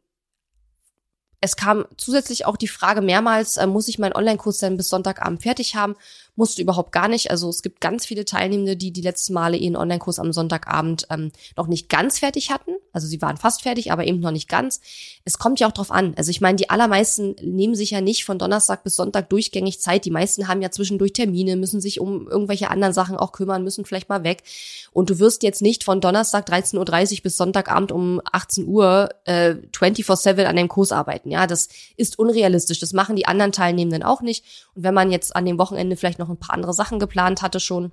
es 1.43 1.57
kam 1.57 1.87
zusätzlich 1.97 2.47
auch 2.47 2.57
die 2.57 2.69
Frage 2.69 3.03
mehrmals, 3.03 3.57
äh, 3.59 3.67
muss 3.67 3.89
ich 3.89 3.99
meinen 3.99 4.15
Online-Kurs 4.15 4.59
denn 4.59 4.77
bis 4.77 4.89
Sonntagabend 4.89 5.43
fertig 5.43 5.77
haben? 5.77 5.95
Musst 6.37 6.59
du 6.59 6.63
überhaupt 6.63 6.93
gar 6.93 7.09
nicht. 7.09 7.31
Also 7.31 7.49
es 7.49 7.63
gibt 7.63 7.81
ganz 7.81 8.07
viele 8.07 8.25
Teilnehmende, 8.25 8.77
die 8.77 8.93
die 8.93 9.01
letzten 9.01 9.33
Male 9.33 9.57
ihren 9.57 9.77
Online-Kurs 9.77 10.19
am 10.19 10.33
Sonntagabend 10.33 11.07
ähm, 11.11 11.33
noch 11.57 11.67
nicht 11.67 11.89
ganz 11.89 12.19
fertig 12.19 12.51
hatten. 12.51 12.73
Also 12.93 13.07
sie 13.07 13.21
waren 13.21 13.37
fast 13.37 13.63
fertig, 13.63 13.93
aber 13.93 14.07
eben 14.07 14.21
noch 14.21 14.31
nicht 14.31 14.49
ganz. 14.49 14.81
Es 15.25 15.39
kommt 15.39 15.61
ja 15.61 15.69
auch 15.69 15.73
drauf 15.73 15.91
an. 15.91 16.15
Also 16.17 16.31
ich 16.31 16.41
meine, 16.41 16.57
die 16.57 16.71
allermeisten 16.71 17.37
nehmen 17.43 17.75
sich 17.75 17.91
ja 17.91 18.01
nicht 18.01 18.25
von 18.25 18.39
Donnerstag 18.39 18.85
bis 18.85 18.97
Sonntag 18.97 19.29
durchgängig 19.29 19.81
Zeit. 19.81 20.05
Die 20.05 20.11
meisten 20.11 20.49
haben 20.49 20.63
ja 20.63 20.71
zwischendurch 20.71 21.13
Termine, 21.13 21.57
müssen 21.57 21.81
sich 21.81 22.01
um 22.01 22.29
irgendwelche 22.29 22.71
anderen 22.71 22.95
Sachen 22.95 23.17
auch 23.17 23.33
kümmern, 23.33 23.65
müssen 23.65 23.85
vielleicht 23.85 24.09
mal 24.09 24.25
weg. 24.25 24.43
Und 24.93 25.11
du 25.11 25.19
wirst 25.19 25.43
jetzt 25.43 25.63
nicht 25.63 25.85
von 25.85 26.01
Donnerstag 26.01 26.49
13.30 26.49 27.17
Uhr 27.17 27.23
bis 27.23 27.37
Sonntagabend 27.37 27.93
um 27.93 28.21
18 28.33 28.67
Uhr 28.67 29.11
äh, 29.25 29.57
24-7 29.75 30.45
an 30.45 30.57
dem 30.57 30.69
Kurs 30.69 30.93
arbeiten. 30.93 31.31
Ja, 31.31 31.47
das 31.47 31.69
ist 31.97 32.19
unrealistisch. 32.19 32.81
Das 32.81 32.93
machen 32.93 33.17
die 33.17 33.27
anderen 33.27 33.53
Teilnehmenden 33.53 34.03
auch 34.03 34.23
nicht. 34.23 34.45
Und 34.75 34.85
wenn 34.85 34.95
man 34.95 35.11
jetzt 35.11 35.35
an 35.35 35.45
dem 35.45 35.59
Wochenende 35.59 35.97
vielleicht 35.97 36.19
noch 36.19 36.26
ein 36.29 36.39
paar 36.39 36.55
andere 36.55 36.75
Sachen 36.75 36.99
geplant 36.99 37.43
hatte 37.43 37.61
schon, 37.61 37.93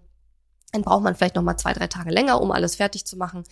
dann 0.74 0.82
braucht 0.82 1.04
man 1.04 1.16
vielleicht 1.16 1.36
noch 1.36 1.44
mal 1.44 1.56
zwei, 1.56 1.72
drei 1.72 1.88
Tage 1.88 2.10
länger, 2.10 2.42
um 2.42 2.52
alles 2.52 2.76
fertig 2.76 3.06
zu 3.06 3.16
machen. 3.16 3.44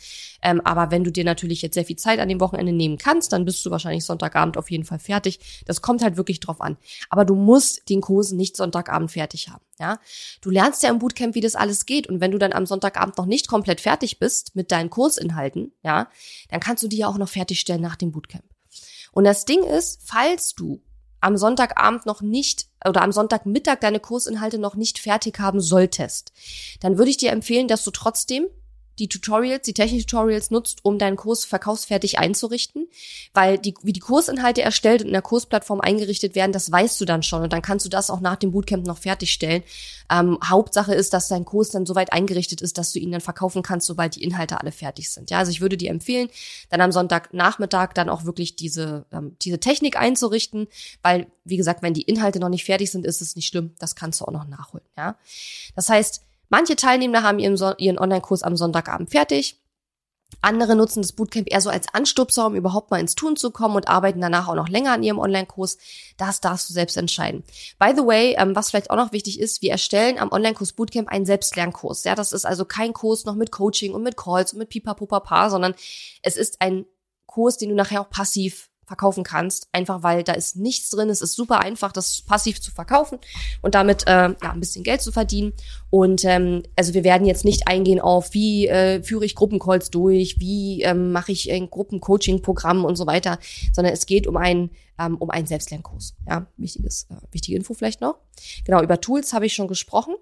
Ähm, 0.41 0.59
aber 0.61 0.89
wenn 0.89 1.03
du 1.03 1.11
dir 1.11 1.23
natürlich 1.23 1.61
jetzt 1.61 1.75
sehr 1.75 1.85
viel 1.85 1.95
Zeit 1.95 2.19
an 2.19 2.27
dem 2.27 2.39
Wochenende 2.39 2.73
nehmen 2.73 2.97
kannst, 2.97 3.31
dann 3.31 3.45
bist 3.45 3.63
du 3.63 3.69
wahrscheinlich 3.69 4.03
Sonntagabend 4.03 4.57
auf 4.57 4.71
jeden 4.71 4.85
Fall 4.85 4.97
fertig. 4.97 5.63
Das 5.67 5.83
kommt 5.83 6.01
halt 6.01 6.17
wirklich 6.17 6.39
drauf 6.39 6.61
an. 6.61 6.77
Aber 7.09 7.23
du 7.23 7.35
musst 7.35 7.87
den 7.89 8.01
Kurs 8.01 8.31
nicht 8.31 8.57
Sonntagabend 8.57 9.11
fertig 9.11 9.49
haben. 9.49 9.63
Ja, 9.79 9.99
du 10.41 10.49
lernst 10.49 10.81
ja 10.81 10.89
im 10.89 10.97
Bootcamp, 10.97 11.35
wie 11.35 11.41
das 11.41 11.55
alles 11.55 11.85
geht. 11.85 12.07
Und 12.07 12.21
wenn 12.21 12.31
du 12.31 12.39
dann 12.39 12.53
am 12.53 12.65
Sonntagabend 12.65 13.17
noch 13.17 13.27
nicht 13.27 13.47
komplett 13.47 13.81
fertig 13.81 14.17
bist 14.17 14.55
mit 14.55 14.71
deinen 14.71 14.89
Kursinhalten, 14.89 15.73
ja, 15.83 16.09
dann 16.49 16.59
kannst 16.59 16.81
du 16.83 16.87
die 16.87 16.97
ja 16.97 17.07
auch 17.07 17.19
noch 17.19 17.29
fertigstellen 17.29 17.81
nach 17.81 17.95
dem 17.95 18.11
Bootcamp. 18.11 18.43
Und 19.11 19.25
das 19.25 19.45
Ding 19.45 19.63
ist, 19.63 20.01
falls 20.05 20.55
du 20.55 20.81
am 21.21 21.37
Sonntagabend 21.37 22.05
noch 22.05 22.21
nicht 22.21 22.67
oder 22.85 23.01
am 23.01 23.11
Sonntagmittag 23.11 23.79
deine 23.79 23.99
Kursinhalte 23.99 24.57
noch 24.57 24.75
nicht 24.75 24.99
fertig 24.99 25.39
haben 25.39 25.61
solltest, 25.61 26.33
dann 26.81 26.97
würde 26.97 27.11
ich 27.11 27.17
dir 27.17 27.31
empfehlen, 27.31 27.67
dass 27.67 27.83
du 27.83 27.91
trotzdem 27.91 28.47
die 28.99 29.07
Tutorials, 29.07 29.63
die 29.63 29.73
Technik-Tutorials 29.73 30.51
nutzt, 30.51 30.79
um 30.83 30.99
deinen 30.99 31.15
Kurs 31.15 31.45
verkaufsfertig 31.45 32.19
einzurichten, 32.19 32.87
weil 33.33 33.57
die, 33.57 33.73
wie 33.81 33.93
die 33.93 33.99
Kursinhalte 33.99 34.61
erstellt 34.61 35.01
und 35.01 35.07
in 35.07 35.13
der 35.13 35.21
Kursplattform 35.21 35.81
eingerichtet 35.81 36.35
werden, 36.35 36.51
das 36.51 36.71
weißt 36.71 36.99
du 36.99 37.05
dann 37.05 37.23
schon 37.23 37.43
und 37.43 37.53
dann 37.53 37.61
kannst 37.61 37.85
du 37.85 37.89
das 37.89 38.09
auch 38.09 38.19
nach 38.19 38.35
dem 38.35 38.51
Bootcamp 38.51 38.85
noch 38.85 38.97
fertigstellen. 38.97 39.63
Ähm, 40.11 40.37
Hauptsache 40.43 40.93
ist, 40.93 41.13
dass 41.13 41.29
dein 41.29 41.45
Kurs 41.45 41.69
dann 41.69 41.85
soweit 41.85 42.13
eingerichtet 42.13 42.61
ist, 42.61 42.77
dass 42.77 42.91
du 42.91 42.99
ihn 42.99 43.11
dann 43.11 43.21
verkaufen 43.21 43.63
kannst, 43.63 43.87
sobald 43.87 44.15
die 44.15 44.23
Inhalte 44.23 44.59
alle 44.59 44.71
fertig 44.71 45.09
sind. 45.09 45.31
Ja, 45.31 45.39
also 45.39 45.51
ich 45.51 45.61
würde 45.61 45.77
dir 45.77 45.89
empfehlen, 45.89 46.29
dann 46.69 46.81
am 46.81 46.91
Sonntagnachmittag 46.91 47.93
dann 47.93 48.09
auch 48.09 48.25
wirklich 48.25 48.55
diese, 48.55 49.05
ähm, 49.11 49.35
diese 49.41 49.59
Technik 49.59 49.97
einzurichten, 49.97 50.67
weil, 51.01 51.27
wie 51.43 51.57
gesagt, 51.57 51.81
wenn 51.81 51.93
die 51.93 52.03
Inhalte 52.03 52.39
noch 52.39 52.49
nicht 52.49 52.65
fertig 52.65 52.91
sind, 52.91 53.05
ist 53.05 53.21
es 53.21 53.35
nicht 53.35 53.47
schlimm, 53.47 53.73
das 53.79 53.95
kannst 53.95 54.21
du 54.21 54.25
auch 54.25 54.31
noch 54.31 54.47
nachholen. 54.47 54.85
Ja, 54.97 55.17
das 55.75 55.89
heißt, 55.89 56.21
Manche 56.51 56.75
Teilnehmer 56.75 57.23
haben 57.23 57.39
ihren, 57.39 57.55
so 57.55 57.73
ihren 57.77 57.97
Online-Kurs 57.97 58.43
am 58.43 58.57
Sonntagabend 58.57 59.09
fertig. 59.09 59.57
Andere 60.41 60.75
nutzen 60.75 61.01
das 61.01 61.13
Bootcamp 61.13 61.49
eher 61.49 61.61
so 61.61 61.69
als 61.69 61.93
Anstupser, 61.93 62.45
um 62.45 62.55
überhaupt 62.55 62.91
mal 62.91 62.99
ins 62.99 63.15
Tun 63.15 63.37
zu 63.37 63.51
kommen 63.51 63.77
und 63.77 63.87
arbeiten 63.87 64.19
danach 64.19 64.49
auch 64.49 64.55
noch 64.55 64.67
länger 64.67 64.91
an 64.91 65.01
ihrem 65.01 65.17
Online-Kurs. 65.17 65.77
Das 66.17 66.41
darfst 66.41 66.69
du 66.69 66.73
selbst 66.73 66.97
entscheiden. 66.97 67.43
By 67.79 67.93
the 67.95 68.05
way, 68.05 68.35
ähm, 68.37 68.53
was 68.53 68.69
vielleicht 68.69 68.91
auch 68.91 68.97
noch 68.97 69.13
wichtig 69.13 69.39
ist, 69.39 69.61
wir 69.61 69.71
erstellen 69.71 70.19
am 70.19 70.31
Online-Kurs 70.31 70.73
Bootcamp 70.73 71.07
einen 71.07 71.25
Selbstlernkurs. 71.25 72.03
Ja, 72.03 72.15
das 72.15 72.33
ist 72.33 72.45
also 72.45 72.65
kein 72.65 72.91
Kurs 72.91 73.23
noch 73.23 73.35
mit 73.35 73.51
Coaching 73.51 73.93
und 73.93 74.03
mit 74.03 74.17
Calls 74.17 74.51
und 74.51 74.59
mit 74.59 74.69
Pipapopapa, 74.69 75.49
sondern 75.49 75.73
es 76.21 76.35
ist 76.35 76.59
ein 76.59 76.85
Kurs, 77.27 77.57
den 77.57 77.69
du 77.69 77.75
nachher 77.75 78.01
auch 78.01 78.09
passiv 78.09 78.70
verkaufen 78.91 79.23
kannst, 79.23 79.69
einfach 79.71 80.03
weil 80.03 80.21
da 80.21 80.33
ist 80.33 80.57
nichts 80.57 80.89
drin. 80.89 81.09
Es 81.09 81.21
ist 81.21 81.33
super 81.33 81.61
einfach, 81.61 81.93
das 81.93 82.23
passiv 82.23 82.59
zu 82.59 82.71
verkaufen 82.71 83.19
und 83.61 83.73
damit 83.73 84.05
äh, 84.05 84.29
ja, 84.29 84.51
ein 84.51 84.59
bisschen 84.59 84.83
Geld 84.83 85.01
zu 85.01 85.13
verdienen. 85.13 85.53
Und 85.89 86.25
ähm, 86.25 86.63
also 86.75 86.93
wir 86.93 87.05
werden 87.05 87.25
jetzt 87.25 87.45
nicht 87.45 87.69
eingehen 87.69 88.01
auf, 88.01 88.33
wie 88.33 88.67
äh, 88.67 89.01
führe 89.01 89.23
ich 89.23 89.35
Gruppencalls 89.35 89.91
durch, 89.91 90.41
wie 90.41 90.81
ähm, 90.81 91.13
mache 91.13 91.31
ich 91.31 91.49
ein 91.49 91.69
Gruppencoaching-Programm 91.69 92.83
und 92.83 92.97
so 92.97 93.07
weiter, 93.07 93.39
sondern 93.71 93.93
es 93.93 94.05
geht 94.05 94.27
um 94.27 94.35
einen 94.35 94.71
ähm, 94.99 95.15
um 95.17 95.29
einen 95.29 95.47
Selbstlernkurs. 95.47 96.15
Ja, 96.27 96.47
wichtiges, 96.57 97.07
äh, 97.09 97.15
wichtige 97.31 97.57
Info 97.57 97.73
vielleicht 97.73 98.01
noch. 98.01 98.17
Genau, 98.65 98.83
über 98.83 98.99
Tools 98.99 99.31
habe 99.31 99.45
ich 99.45 99.53
schon 99.53 99.69
gesprochen. 99.69 100.15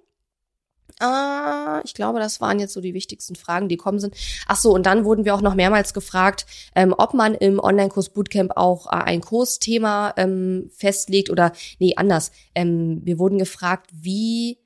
Ah, 1.00 1.82
ich 1.86 1.94
glaube, 1.94 2.20
das 2.20 2.42
waren 2.42 2.60
jetzt 2.60 2.74
so 2.74 2.82
die 2.82 2.94
wichtigsten 2.94 3.36
Fragen, 3.36 3.70
die 3.70 3.78
kommen 3.78 4.00
sind. 4.00 4.16
Ach 4.48 4.58
so, 4.58 4.74
und 4.74 4.86
dann 4.86 5.06
wurden 5.06 5.24
wir 5.24 5.34
auch 5.34 5.42
noch 5.42 5.56
mehrmals 5.56 5.94
gefragt, 5.94 6.46
ähm, 6.76 6.94
ob 6.98 7.14
man 7.14 7.36
im 7.36 7.60
Online-Kurs 7.60 8.10
Bootcamp 8.10 8.52
auch 8.58 8.88
äh, 8.88 8.96
ein 8.96 9.22
Kursthema 9.22 10.14
ähm, 10.18 10.70
festlegt 10.76 11.30
oder 11.30 11.54
nee, 11.80 11.94
anders. 11.96 12.32
Ähm, 12.54 13.00
wir 13.06 13.18
wurden 13.18 13.38
gefragt, 13.38 13.90
wie 13.94 14.60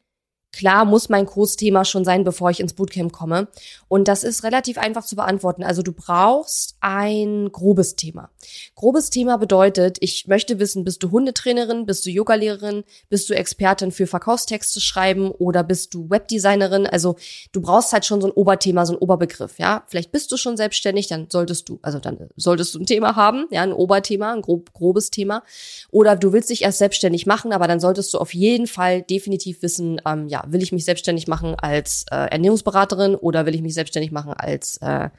Klar 0.54 0.86
muss 0.86 1.10
mein 1.10 1.26
Kursthema 1.26 1.84
schon 1.84 2.06
sein, 2.06 2.24
bevor 2.24 2.52
ich 2.52 2.60
ins 2.60 2.74
Bootcamp 2.74 3.12
komme. 3.12 3.48
Und 3.88 4.08
das 4.08 4.24
ist 4.24 4.44
relativ 4.44 4.78
einfach 4.78 5.04
zu 5.04 5.16
beantworten. 5.16 5.64
Also 5.64 5.82
du 5.82 5.94
brauchst 5.94 6.78
ein 6.80 7.52
grobes 7.52 7.96
Thema. 7.96 8.30
Grobes 8.76 9.10
Thema 9.10 9.38
bedeutet, 9.38 9.98
ich 10.00 10.28
möchte 10.28 10.60
wissen, 10.60 10.84
bist 10.84 11.04
du 11.04 11.12
Hundetrainerin, 11.12 11.86
bist 11.86 12.06
du 12.06 12.10
Yogalehrerin, 12.10 12.84
bist 13.10 13.30
du 13.30 13.34
Expertin 13.34 13.92
für 13.92 14.08
Verkaufstexte 14.08 14.82
schreiben 14.82 15.32
oder 15.32 15.64
bist 15.64 15.94
du 15.94 16.10
Webdesignerin? 16.10 16.88
Also 16.88 17.16
du 17.52 17.62
brauchst 17.62 17.94
halt 17.94 18.06
schon 18.06 18.22
so 18.22 18.28
ein 18.28 18.34
Oberthema, 18.34 18.86
so 18.86 18.94
ein 18.94 19.00
Oberbegriff, 19.00 19.60
ja. 19.60 19.84
Vielleicht 19.88 20.12
bist 20.12 20.32
du 20.32 20.38
schon 20.38 20.58
selbstständig, 20.58 21.08
dann 21.08 21.28
solltest 21.30 21.70
du, 21.70 21.80
also 21.82 22.00
dann 22.00 22.30
solltest 22.36 22.76
du 22.76 22.80
ein 22.80 22.86
Thema 22.86 23.16
haben, 23.16 23.48
ja, 23.52 23.62
ein 23.62 23.74
Oberthema, 23.74 24.34
ein 24.34 24.42
grob, 24.42 24.74
grobes 24.74 25.12
Thema. 25.12 25.44
Oder 25.92 26.16
du 26.16 26.34
willst 26.34 26.50
dich 26.50 26.64
erst 26.64 26.80
selbstständig 26.80 27.26
machen, 27.26 27.54
aber 27.54 27.68
dann 27.68 27.80
solltest 27.80 28.14
du 28.14 28.18
auf 28.18 28.34
jeden 28.34 28.68
Fall 28.68 29.02
definitiv 29.02 29.62
wissen, 29.62 30.02
ähm, 30.06 30.28
ja, 30.28 30.44
will 30.48 30.64
ich 30.64 30.72
mich 30.72 30.86
selbstständig 30.86 31.28
machen 31.28 31.56
als 31.56 32.06
äh, 32.12 32.16
Ernährungsberaterin 32.16 33.16
oder 33.16 33.46
will 33.46 33.56
ich 33.56 33.62
mich 33.62 33.74
selbstständig 33.74 34.12
machen 34.12 34.34
als 34.34 34.78
äh, 34.78 35.10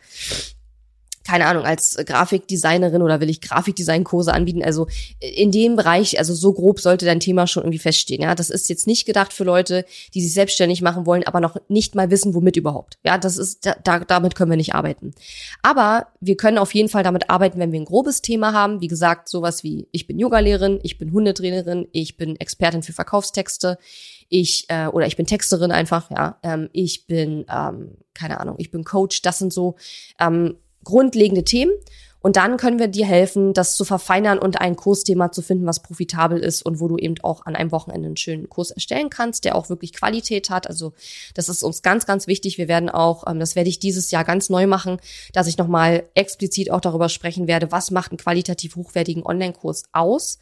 keine 1.27 1.47
Ahnung, 1.47 1.65
als 1.65 1.97
Grafikdesignerin 2.05 3.01
oder 3.01 3.21
will 3.21 3.31
ich 3.31 3.41
Grafikdesignkurse 3.41 4.33
anbieten? 4.33 4.63
Also 4.63 4.87
in 5.21 5.51
dem 5.51 5.75
Bereich, 5.75 6.19
also 6.19 6.35
so 6.35 6.53
grob 6.53 6.81
sollte 6.81 7.07
dein 7.07 7.21
Thema 7.21 7.47
schon 7.47 7.63
irgendwie 7.63 7.79
feststehen. 7.79 8.23
Ja, 8.23 8.35
das 8.35 8.51
ist 8.51 8.69
jetzt 8.69 8.87
nicht 8.87 9.07
gedacht 9.07 9.33
für 9.33 9.45
Leute, 9.45 9.87
die 10.13 10.21
sich 10.21 10.35
selbstständig 10.35 10.83
machen 10.83 11.07
wollen, 11.07 11.25
aber 11.25 11.41
noch 11.41 11.57
nicht 11.69 11.95
mal 11.95 12.11
wissen, 12.11 12.35
womit 12.35 12.57
überhaupt. 12.57 12.99
Ja, 13.05 13.17
das 13.17 13.39
ist, 13.39 13.67
da, 13.85 14.01
damit 14.01 14.35
können 14.35 14.51
wir 14.51 14.59
nicht 14.59 14.75
arbeiten. 14.75 15.15
Aber 15.63 16.09
wir 16.21 16.37
können 16.37 16.59
auf 16.59 16.75
jeden 16.75 16.91
Fall 16.91 17.03
damit 17.03 17.31
arbeiten, 17.31 17.59
wenn 17.59 17.73
wir 17.73 17.81
ein 17.81 17.87
grobes 17.87 18.21
Thema 18.21 18.53
haben. 18.53 18.83
Wie 18.83 18.89
gesagt, 18.89 19.29
sowas 19.29 19.65
wie 19.65 19.89
ich 19.93 20.07
bin 20.07 20.19
Yogalehrerin, 20.19 20.79
ich 20.83 20.99
bin 20.99 21.13
Hundetrainerin, 21.13 21.89
ich 21.93 22.19
bin 22.19 22.37
Expertin 22.37 22.83
für 22.83 22.93
Verkaufstexte, 22.93 23.79
ich 24.29 24.67
äh, 24.69 24.87
oder 24.87 25.07
ich 25.07 25.17
bin 25.17 25.27
Texterin 25.27 25.71
einfach, 25.71 26.11
ja, 26.11 26.39
ähm, 26.43 26.69
ich 26.73 27.07
bin 27.07 27.47
ähm, 27.49 27.97
keine 28.15 28.41
Ahnung, 28.41 28.57
ich 28.59 28.71
bin 28.71 28.85
Coach. 28.85 29.23
Das 29.23 29.39
sind 29.39 29.53
so 29.53 29.77
ähm, 30.21 30.57
grundlegende 30.85 31.45
Themen. 31.45 31.75
Und 32.25 32.37
dann 32.37 32.57
können 32.57 32.79
wir 32.79 32.89
dir 32.89 33.05
helfen, 33.05 33.53
das 33.53 33.77
zu 33.77 33.85
verfeinern 33.85 34.39
und 34.39 34.59
ein 34.59 34.77
Kursthema 34.77 35.31
zu 35.31 35.43
finden, 35.43 35.67
was 35.67 35.81
profitabel 35.81 36.39
ist 36.39 36.63
und 36.63 36.81
wo 36.81 36.89
du 36.89 36.97
eben 36.97 37.17
auch 37.23 37.45
an 37.45 37.55
einem 37.55 37.71
Wochenende 37.71 38.07
einen 38.07 38.17
schönen 38.17 38.49
Kurs 38.49 38.71
erstellen 38.71 39.11
kannst, 39.11 39.45
der 39.45 39.55
auch 39.55 39.69
wirklich 39.69 39.93
Qualität 39.93 40.49
hat. 40.49 40.67
Also 40.67 40.95
das 41.35 41.51
ist 41.51 41.63
uns 41.63 41.83
ganz, 41.83 42.07
ganz 42.07 42.27
wichtig. 42.27 42.57
Wir 42.57 42.67
werden 42.67 42.89
auch, 42.89 43.25
ähm, 43.27 43.41
das 43.41 43.57
werde 43.57 43.69
ich 43.69 43.79
dieses 43.79 44.11
Jahr 44.11 44.25
ganz 44.25 44.49
neu 44.49 44.67
machen, 44.67 45.01
dass 45.35 45.49
ich 45.49 45.59
nochmal 45.59 46.05
explizit 46.15 46.71
auch 46.71 46.81
darüber 46.81 47.11
sprechen 47.11 47.47
werde, 47.47 47.71
was 47.73 47.91
macht 47.91 48.13
einen 48.13 48.17
qualitativ 48.17 48.75
hochwertigen 48.77 49.23
Online-Kurs 49.23 49.83
aus 49.93 50.39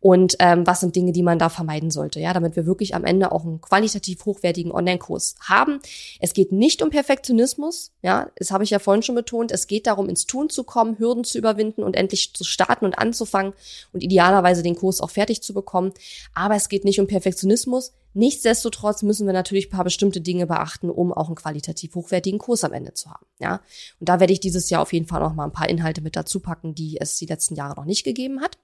und 0.00 0.36
ähm, 0.38 0.66
was 0.66 0.80
sind 0.80 0.96
Dinge, 0.96 1.12
die 1.12 1.22
man 1.22 1.38
da 1.38 1.50
vermeiden 1.50 1.90
sollte. 1.90 2.18
Ja, 2.18 2.32
damit 2.32 2.56
wir 2.56 2.64
wirklich 2.64 2.94
am 2.94 3.04
Ende 3.04 3.30
auch 3.30 3.44
einen 3.44 3.60
qualitativ 3.60 4.24
hochwertigen 4.24 4.72
Online-Kurs 4.72 5.34
haben. 5.42 5.80
Es 6.18 6.32
geht 6.32 6.50
nicht 6.50 6.80
um 6.80 6.88
Perfektionismus. 6.88 7.92
Ja, 8.00 8.30
das 8.36 8.52
habe 8.52 8.64
ich 8.64 8.70
ja 8.70 8.78
vorhin 8.78 9.02
schon 9.02 9.16
betont. 9.16 9.52
Es 9.52 9.66
geht 9.66 9.86
darum, 9.86 10.08
ins 10.08 10.24
Tun 10.24 10.48
zu 10.48 10.64
kommen, 10.64 10.98
Hürden 10.98 11.25
zu 11.26 11.38
überwinden 11.38 11.82
und 11.82 11.96
endlich 11.96 12.34
zu 12.34 12.44
starten 12.44 12.84
und 12.84 12.98
anzufangen 12.98 13.52
und 13.92 14.02
idealerweise 14.02 14.62
den 14.62 14.76
Kurs 14.76 15.00
auch 15.00 15.10
fertig 15.10 15.42
zu 15.42 15.54
bekommen. 15.54 15.92
Aber 16.34 16.54
es 16.54 16.68
geht 16.68 16.84
nicht 16.84 17.00
um 17.00 17.06
Perfektionismus. 17.06 17.92
Nichtsdestotrotz 18.14 19.02
müssen 19.02 19.26
wir 19.26 19.34
natürlich 19.34 19.66
ein 19.66 19.76
paar 19.76 19.84
bestimmte 19.84 20.20
Dinge 20.20 20.46
beachten, 20.46 20.88
um 20.88 21.12
auch 21.12 21.26
einen 21.26 21.36
qualitativ 21.36 21.94
hochwertigen 21.94 22.38
Kurs 22.38 22.64
am 22.64 22.72
Ende 22.72 22.94
zu 22.94 23.10
haben. 23.10 23.26
Ja, 23.38 23.60
und 24.00 24.08
da 24.08 24.20
werde 24.20 24.32
ich 24.32 24.40
dieses 24.40 24.70
Jahr 24.70 24.82
auf 24.82 24.92
jeden 24.92 25.06
Fall 25.06 25.20
noch 25.20 25.34
mal 25.34 25.44
ein 25.44 25.52
paar 25.52 25.68
Inhalte 25.68 26.00
mit 26.00 26.16
dazu 26.16 26.40
packen, 26.40 26.74
die 26.74 26.98
es 27.00 27.18
die 27.18 27.26
letzten 27.26 27.56
Jahre 27.56 27.76
noch 27.76 27.84
nicht 27.84 28.04
gegeben 28.04 28.40
hat 28.40 28.58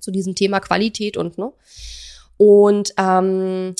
zu 0.00 0.10
diesem 0.10 0.34
Thema 0.34 0.60
Qualität 0.60 1.16
und 1.16 1.38
ne. 1.38 1.52
Und 2.36 2.94
ähm, 2.98 3.74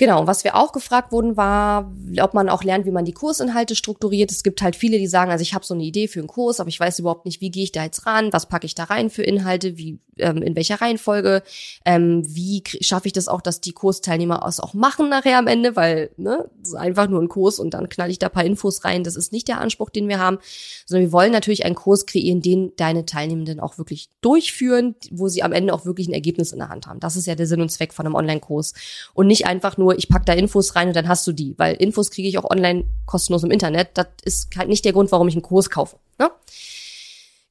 Genau, 0.00 0.26
was 0.26 0.44
wir 0.44 0.56
auch 0.56 0.72
gefragt 0.72 1.12
wurden, 1.12 1.36
war, 1.36 1.92
ob 2.22 2.32
man 2.32 2.48
auch 2.48 2.64
lernt, 2.64 2.86
wie 2.86 2.90
man 2.90 3.04
die 3.04 3.12
Kursinhalte 3.12 3.76
strukturiert. 3.76 4.30
Es 4.30 4.42
gibt 4.42 4.62
halt 4.62 4.74
viele, 4.74 4.96
die 4.96 5.06
sagen, 5.06 5.30
also 5.30 5.42
ich 5.42 5.52
habe 5.52 5.66
so 5.66 5.74
eine 5.74 5.82
Idee 5.82 6.08
für 6.08 6.20
einen 6.20 6.26
Kurs, 6.26 6.58
aber 6.58 6.70
ich 6.70 6.80
weiß 6.80 7.00
überhaupt 7.00 7.26
nicht, 7.26 7.42
wie 7.42 7.50
gehe 7.50 7.64
ich 7.64 7.72
da 7.72 7.84
jetzt 7.84 8.06
ran, 8.06 8.32
was 8.32 8.48
packe 8.48 8.64
ich 8.64 8.74
da 8.74 8.84
rein 8.84 9.10
für 9.10 9.22
Inhalte, 9.22 9.76
wie 9.76 9.98
ähm, 10.22 10.42
in 10.42 10.56
welcher 10.56 10.80
Reihenfolge, 10.80 11.42
ähm, 11.84 12.22
wie 12.26 12.62
schaffe 12.80 13.08
ich 13.08 13.12
das 13.12 13.28
auch, 13.28 13.40
dass 13.40 13.60
die 13.60 13.72
Kursteilnehmer 13.72 14.44
es 14.48 14.60
auch 14.60 14.72
machen 14.72 15.08
nachher 15.08 15.38
am 15.38 15.46
Ende, 15.46 15.76
weil 15.76 16.10
ne, 16.16 16.48
einfach 16.76 17.08
nur 17.08 17.20
ein 17.20 17.28
Kurs 17.28 17.58
und 17.58 17.74
dann 17.74 17.88
knall 17.88 18.10
ich 18.10 18.18
da 18.18 18.28
paar 18.28 18.44
Infos 18.44 18.84
rein. 18.84 19.04
Das 19.04 19.16
ist 19.16 19.32
nicht 19.32 19.48
der 19.48 19.60
Anspruch, 19.60 19.90
den 19.90 20.08
wir 20.08 20.18
haben, 20.18 20.38
sondern 20.86 21.08
wir 21.08 21.12
wollen 21.12 21.32
natürlich 21.32 21.64
einen 21.64 21.74
Kurs 21.74 22.06
kreieren, 22.06 22.40
den 22.40 22.72
deine 22.76 23.04
Teilnehmenden 23.04 23.60
auch 23.60 23.76
wirklich 23.76 24.08
durchführen, 24.22 24.94
wo 25.10 25.28
sie 25.28 25.42
am 25.42 25.52
Ende 25.52 25.74
auch 25.74 25.84
wirklich 25.84 26.08
ein 26.08 26.14
Ergebnis 26.14 26.52
in 26.52 26.58
der 26.58 26.68
Hand 26.70 26.86
haben. 26.86 27.00
Das 27.00 27.16
ist 27.16 27.26
ja 27.26 27.34
der 27.34 27.46
Sinn 27.46 27.60
und 27.60 27.70
Zweck 27.70 27.92
von 27.92 28.06
einem 28.06 28.14
Online-Kurs 28.14 28.72
und 29.14 29.26
nicht 29.26 29.46
einfach 29.46 29.76
nur 29.76 29.90
nur, 29.90 29.98
ich 29.98 30.08
pack 30.08 30.24
da 30.26 30.32
Infos 30.32 30.76
rein 30.76 30.88
und 30.88 30.96
dann 30.96 31.08
hast 31.08 31.26
du 31.26 31.32
die, 31.32 31.54
weil 31.58 31.74
Infos 31.74 32.10
kriege 32.10 32.28
ich 32.28 32.38
auch 32.38 32.48
online 32.48 32.84
kostenlos 33.06 33.42
im 33.42 33.50
Internet. 33.50 33.90
Das 33.94 34.06
ist 34.22 34.56
halt 34.56 34.68
nicht 34.68 34.84
der 34.84 34.92
Grund, 34.92 35.10
warum 35.10 35.26
ich 35.26 35.34
einen 35.34 35.42
Kurs 35.42 35.70
kaufe. 35.70 35.96
Ne? 36.18 36.30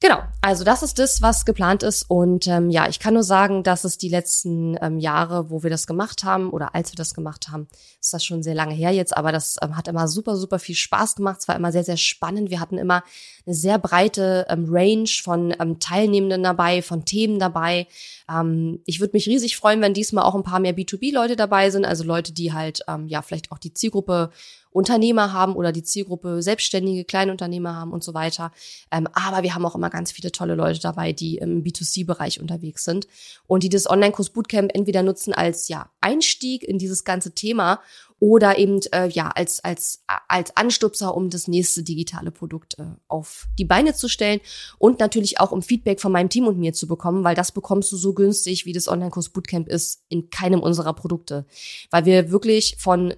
Genau, 0.09 0.23
also 0.41 0.63
das 0.63 0.81
ist 0.81 0.97
das, 0.97 1.21
was 1.21 1.45
geplant 1.45 1.83
ist. 1.83 2.09
Und 2.09 2.47
ähm, 2.47 2.71
ja, 2.71 2.89
ich 2.89 2.99
kann 2.99 3.13
nur 3.13 3.21
sagen, 3.21 3.61
dass 3.61 3.83
es 3.83 3.99
die 3.99 4.09
letzten 4.09 4.75
ähm, 4.81 4.97
Jahre, 4.97 5.51
wo 5.51 5.61
wir 5.61 5.69
das 5.69 5.85
gemacht 5.85 6.23
haben 6.23 6.49
oder 6.49 6.73
als 6.73 6.91
wir 6.91 6.95
das 6.95 7.13
gemacht 7.13 7.49
haben, 7.49 7.67
ist 8.01 8.11
das 8.11 8.25
schon 8.25 8.41
sehr 8.41 8.55
lange 8.55 8.73
her 8.73 8.89
jetzt, 8.89 9.15
aber 9.15 9.31
das 9.31 9.57
ähm, 9.61 9.77
hat 9.77 9.87
immer 9.87 10.07
super, 10.07 10.35
super 10.35 10.57
viel 10.57 10.73
Spaß 10.73 11.15
gemacht. 11.15 11.41
Es 11.41 11.47
war 11.47 11.55
immer 11.55 11.71
sehr, 11.71 11.83
sehr 11.83 11.97
spannend. 11.97 12.49
Wir 12.49 12.59
hatten 12.59 12.79
immer 12.79 13.03
eine 13.45 13.53
sehr 13.53 13.77
breite 13.77 14.47
ähm, 14.49 14.65
Range 14.67 15.07
von 15.23 15.53
ähm, 15.59 15.79
Teilnehmenden 15.79 16.41
dabei, 16.41 16.81
von 16.81 17.05
Themen 17.05 17.37
dabei. 17.37 17.85
Ähm, 18.27 18.79
ich 18.87 18.99
würde 19.01 19.13
mich 19.13 19.27
riesig 19.27 19.57
freuen, 19.57 19.81
wenn 19.81 19.93
diesmal 19.93 20.23
auch 20.23 20.33
ein 20.33 20.41
paar 20.41 20.59
mehr 20.59 20.75
B2B-Leute 20.75 21.35
dabei 21.35 21.69
sind, 21.69 21.85
also 21.85 22.03
Leute, 22.03 22.33
die 22.33 22.51
halt 22.51 22.79
ähm, 22.87 23.07
ja 23.07 23.21
vielleicht 23.21 23.51
auch 23.51 23.59
die 23.59 23.75
Zielgruppe 23.75 24.31
Unternehmer 24.71 25.33
haben 25.33 25.55
oder 25.55 25.71
die 25.71 25.83
Zielgruppe 25.83 26.41
selbstständige 26.41 27.03
Kleinunternehmer 27.03 27.75
haben 27.75 27.91
und 27.91 28.03
so 28.03 28.13
weiter. 28.13 28.51
Ähm, 28.91 29.07
aber 29.13 29.43
wir 29.43 29.55
haben 29.55 29.65
auch 29.65 29.75
immer 29.75 29.89
ganz 29.89 30.11
viele 30.11 30.31
tolle 30.31 30.55
Leute 30.55 30.79
dabei, 30.79 31.11
die 31.13 31.37
im 31.37 31.63
B2C-Bereich 31.63 32.39
unterwegs 32.39 32.83
sind 32.83 33.07
und 33.47 33.63
die 33.63 33.69
das 33.69 33.89
Online-Kurs 33.89 34.29
Bootcamp 34.29 34.71
entweder 34.75 35.03
nutzen 35.03 35.33
als 35.33 35.67
ja 35.67 35.89
Einstieg 36.01 36.63
in 36.63 36.77
dieses 36.77 37.03
ganze 37.03 37.33
Thema 37.33 37.79
oder 38.19 38.57
eben 38.57 38.81
äh, 38.91 39.07
ja 39.07 39.29
als 39.29 39.63
als 39.63 40.03
als 40.27 40.55
Anstupser, 40.55 41.15
um 41.15 41.29
das 41.29 41.47
nächste 41.47 41.83
digitale 41.83 42.31
Produkt 42.31 42.77
äh, 42.77 42.83
auf 43.07 43.47
die 43.57 43.65
Beine 43.65 43.93
zu 43.95 44.09
stellen 44.09 44.41
und 44.77 44.99
natürlich 44.99 45.39
auch 45.39 45.51
um 45.51 45.61
Feedback 45.61 46.01
von 46.01 46.11
meinem 46.11 46.29
Team 46.29 46.45
und 46.45 46.59
mir 46.59 46.73
zu 46.73 46.87
bekommen, 46.87 47.23
weil 47.23 47.35
das 47.35 47.51
bekommst 47.51 47.91
du 47.91 47.97
so 47.97 48.13
günstig, 48.13 48.65
wie 48.65 48.73
das 48.73 48.87
Online-Kurs 48.87 49.29
Bootcamp 49.29 49.67
ist, 49.67 50.03
in 50.09 50.29
keinem 50.29 50.59
unserer 50.59 50.93
Produkte, 50.93 51.45
weil 51.91 52.05
wir 52.05 52.29
wirklich 52.29 52.75
von 52.77 53.13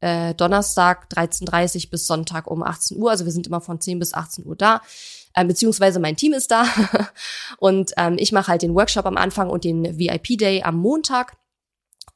äh, 0.00 0.34
Donnerstag 0.34 1.08
13.30 1.12 1.90
bis 1.90 2.06
Sonntag 2.06 2.46
um 2.46 2.62
18 2.62 2.96
Uhr, 2.98 3.10
also 3.10 3.24
wir 3.24 3.32
sind 3.32 3.46
immer 3.46 3.60
von 3.60 3.80
10 3.80 3.98
bis 3.98 4.14
18 4.14 4.46
Uhr 4.46 4.56
da, 4.56 4.80
äh, 5.34 5.44
beziehungsweise 5.44 6.00
mein 6.00 6.16
Team 6.16 6.32
ist 6.32 6.50
da. 6.50 6.64
Und 7.58 7.92
ähm, 7.96 8.16
ich 8.18 8.32
mache 8.32 8.48
halt 8.48 8.62
den 8.62 8.74
Workshop 8.74 9.06
am 9.06 9.16
Anfang 9.16 9.50
und 9.50 9.64
den 9.64 9.98
VIP-Day 9.98 10.62
am 10.62 10.76
Montag 10.76 11.36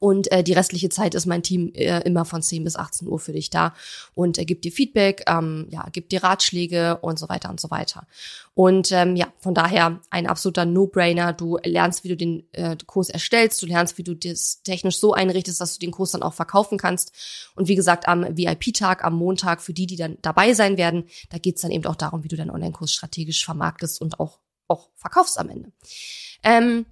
und 0.03 0.29
äh, 0.33 0.43
die 0.43 0.51
restliche 0.51 0.89
Zeit 0.89 1.15
ist 1.15 1.27
mein 1.27 1.43
Team 1.43 1.71
äh, 1.75 2.01
immer 2.01 2.25
von 2.25 2.41
10 2.41 2.65
bis 2.65 2.75
18 2.75 3.07
Uhr 3.07 3.19
für 3.19 3.31
dich 3.31 3.49
da 3.49 3.73
und 4.15 4.37
äh, 4.37 4.43
gibt 4.43 4.65
dir 4.65 4.71
Feedback, 4.73 5.23
ähm, 5.27 5.65
ja, 5.69 5.87
gibt 5.93 6.11
dir 6.11 6.21
Ratschläge 6.21 6.97
und 6.97 7.17
so 7.17 7.29
weiter 7.29 7.49
und 7.49 7.61
so 7.61 7.71
weiter. 7.71 8.05
Und 8.53 8.91
ähm, 8.91 9.15
ja, 9.15 9.31
von 9.39 9.53
daher 9.53 10.01
ein 10.09 10.27
absoluter 10.27 10.65
No-Brainer. 10.65 11.31
Du 11.31 11.57
lernst, 11.63 12.03
wie 12.03 12.09
du 12.09 12.17
den 12.17 12.43
äh, 12.51 12.75
Kurs 12.85 13.07
erstellst, 13.07 13.61
du 13.61 13.65
lernst, 13.65 13.97
wie 13.97 14.03
du 14.03 14.13
das 14.13 14.61
technisch 14.63 14.97
so 14.97 15.13
einrichtest, 15.13 15.61
dass 15.61 15.75
du 15.75 15.79
den 15.79 15.91
Kurs 15.91 16.11
dann 16.11 16.21
auch 16.21 16.33
verkaufen 16.33 16.77
kannst. 16.77 17.13
Und 17.55 17.69
wie 17.69 17.75
gesagt, 17.75 18.05
am 18.09 18.25
VIP-Tag, 18.37 19.05
am 19.05 19.15
Montag, 19.15 19.61
für 19.61 19.71
die, 19.71 19.87
die 19.87 19.95
dann 19.95 20.17
dabei 20.21 20.53
sein 20.53 20.75
werden, 20.75 21.05
da 21.29 21.37
geht's 21.37 21.61
dann 21.61 21.71
eben 21.71 21.85
auch 21.85 21.95
darum, 21.95 22.25
wie 22.25 22.27
du 22.27 22.35
deinen 22.35 22.51
Online-Kurs 22.51 22.91
strategisch 22.91 23.45
vermarktest 23.45 24.01
und 24.01 24.19
auch, 24.19 24.39
auch 24.67 24.89
verkaufst 24.97 25.39
am 25.39 25.47
Ende. 25.47 25.71
Ähm, 26.43 26.87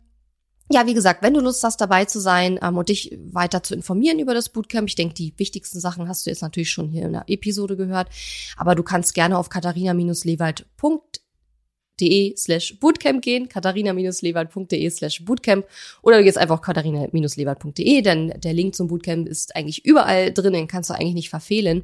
ja, 0.71 0.87
wie 0.87 0.93
gesagt, 0.93 1.23
wenn 1.23 1.33
du 1.33 1.39
Lust 1.39 1.63
hast, 1.63 1.81
dabei 1.81 2.05
zu 2.05 2.19
sein 2.19 2.59
ähm, 2.61 2.77
und 2.77 2.89
dich 2.89 3.17
weiter 3.31 3.63
zu 3.63 3.73
informieren 3.73 4.19
über 4.19 4.33
das 4.33 4.49
Bootcamp, 4.49 4.87
ich 4.87 4.95
denke, 4.95 5.13
die 5.13 5.33
wichtigsten 5.37 5.79
Sachen 5.79 6.07
hast 6.07 6.25
du 6.25 6.29
jetzt 6.29 6.41
natürlich 6.41 6.71
schon 6.71 6.89
hier 6.89 7.05
in 7.05 7.13
der 7.13 7.23
Episode 7.27 7.77
gehört, 7.77 8.09
aber 8.57 8.75
du 8.75 8.83
kannst 8.83 9.13
gerne 9.13 9.37
auf 9.37 9.49
katharina-lewald.de 9.49 12.35
slash 12.35 12.79
Bootcamp 12.79 13.21
gehen, 13.21 13.49
katharina-lewald.de 13.49 14.89
slash 14.89 15.25
Bootcamp 15.25 15.65
oder 16.01 16.17
du 16.17 16.23
gehst 16.23 16.37
einfach 16.37 16.55
auf 16.55 16.61
katharina-lewald.de, 16.61 18.01
denn 18.01 18.33
der 18.37 18.53
Link 18.53 18.75
zum 18.75 18.87
Bootcamp 18.87 19.27
ist 19.27 19.55
eigentlich 19.55 19.85
überall 19.85 20.33
drin, 20.33 20.53
den 20.53 20.67
kannst 20.67 20.89
du 20.89 20.93
eigentlich 20.93 21.15
nicht 21.15 21.29
verfehlen 21.29 21.83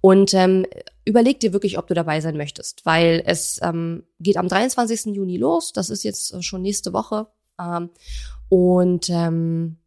und 0.00 0.34
ähm, 0.34 0.66
überleg 1.04 1.40
dir 1.40 1.52
wirklich, 1.52 1.78
ob 1.78 1.86
du 1.86 1.94
dabei 1.94 2.20
sein 2.20 2.36
möchtest, 2.36 2.86
weil 2.86 3.22
es 3.26 3.60
ähm, 3.62 4.04
geht 4.20 4.36
am 4.36 4.48
23. 4.48 5.14
Juni 5.14 5.36
los, 5.36 5.72
das 5.72 5.90
ist 5.90 6.02
jetzt 6.02 6.42
schon 6.44 6.62
nächste 6.62 6.92
Woche, 6.92 7.28
und 8.48 9.08
ähm, 9.10 9.78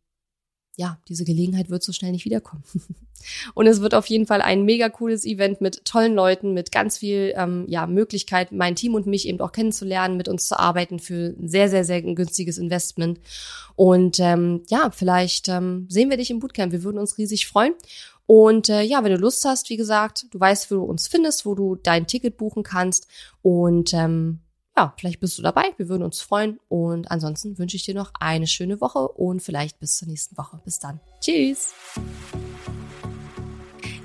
ja, 0.80 0.98
diese 1.10 1.26
Gelegenheit 1.26 1.70
wird 1.70 1.84
so 1.84 1.92
schnell 1.92 2.14
nicht 2.14 2.24
wiederkommen. 2.24 2.64
und 3.54 3.68
es 3.68 3.82
wird 3.82 3.94
auf 3.94 4.06
jeden 4.06 4.26
Fall 4.26 4.42
ein 4.42 4.64
mega 4.64 4.88
cooles 4.88 5.26
Event 5.26 5.60
mit 5.60 5.84
tollen 5.84 6.16
Leuten, 6.16 6.54
mit 6.54 6.72
ganz 6.72 6.98
viel 6.98 7.34
ähm, 7.36 7.66
ja, 7.68 7.86
Möglichkeit, 7.86 8.54
mein 8.54 8.78
Team 8.78 8.96
und 8.96 9.06
mich 9.06 9.28
eben 9.28 9.42
auch 9.42 9.52
kennenzulernen, 9.52 10.16
mit 10.16 10.30
uns 10.30 10.48
zu 10.48 10.58
arbeiten 10.58 11.00
für 11.00 11.36
ein 11.38 11.50
sehr, 11.50 11.70
sehr, 11.70 11.84
sehr 11.84 12.02
günstiges 12.02 12.58
Investment. 12.58 13.20
Und 13.76 14.22
ähm, 14.22 14.64
ja, 14.70 14.90
vielleicht 14.90 15.50
ähm, 15.50 15.86
sehen 15.90 16.10
wir 16.10 16.16
dich 16.16 16.32
im 16.32 16.40
Bootcamp. 16.40 16.72
Wir 16.72 16.84
würden 16.84 16.98
uns 16.98 17.18
riesig 17.18 17.48
freuen. 17.48 17.74
Und 18.26 18.70
äh, 18.70 18.82
ja, 18.82 19.04
wenn 19.04 19.12
du 19.12 19.18
Lust 19.18 19.44
hast, 19.44 19.70
wie 19.70 19.78
gesagt, 19.78 20.28
du 20.32 20.40
weißt, 20.40 20.72
wo 20.72 20.76
du 20.76 20.84
uns 20.84 21.10
findest, 21.10 21.46
wo 21.46 21.56
du 21.56 21.76
dein 21.76 22.08
Ticket 22.08 22.38
buchen 22.38 22.64
kannst. 22.64 23.08
Und 23.42 23.94
ähm, 23.94 24.40
ja, 24.78 24.94
vielleicht 24.98 25.20
bist 25.20 25.38
du 25.38 25.42
dabei. 25.42 25.74
Wir 25.78 25.90
würden 25.90 26.04
uns 26.04 26.22
freuen. 26.22 26.60
Und 26.70 27.12
ansonsten 27.12 27.58
wünsche 27.58 27.76
ich 27.76 27.84
dir 27.84 27.96
noch 27.96 28.12
eine 28.20 28.48
schöne 28.48 28.80
Woche 28.82 29.08
und 29.08 29.42
vielleicht 29.42 29.80
bis 29.80 29.98
zur 29.98 30.08
nächsten 30.08 30.38
Woche. 30.38 30.62
Bis 30.64 30.80
dann. 30.80 31.00
Tschüss. 31.20 31.74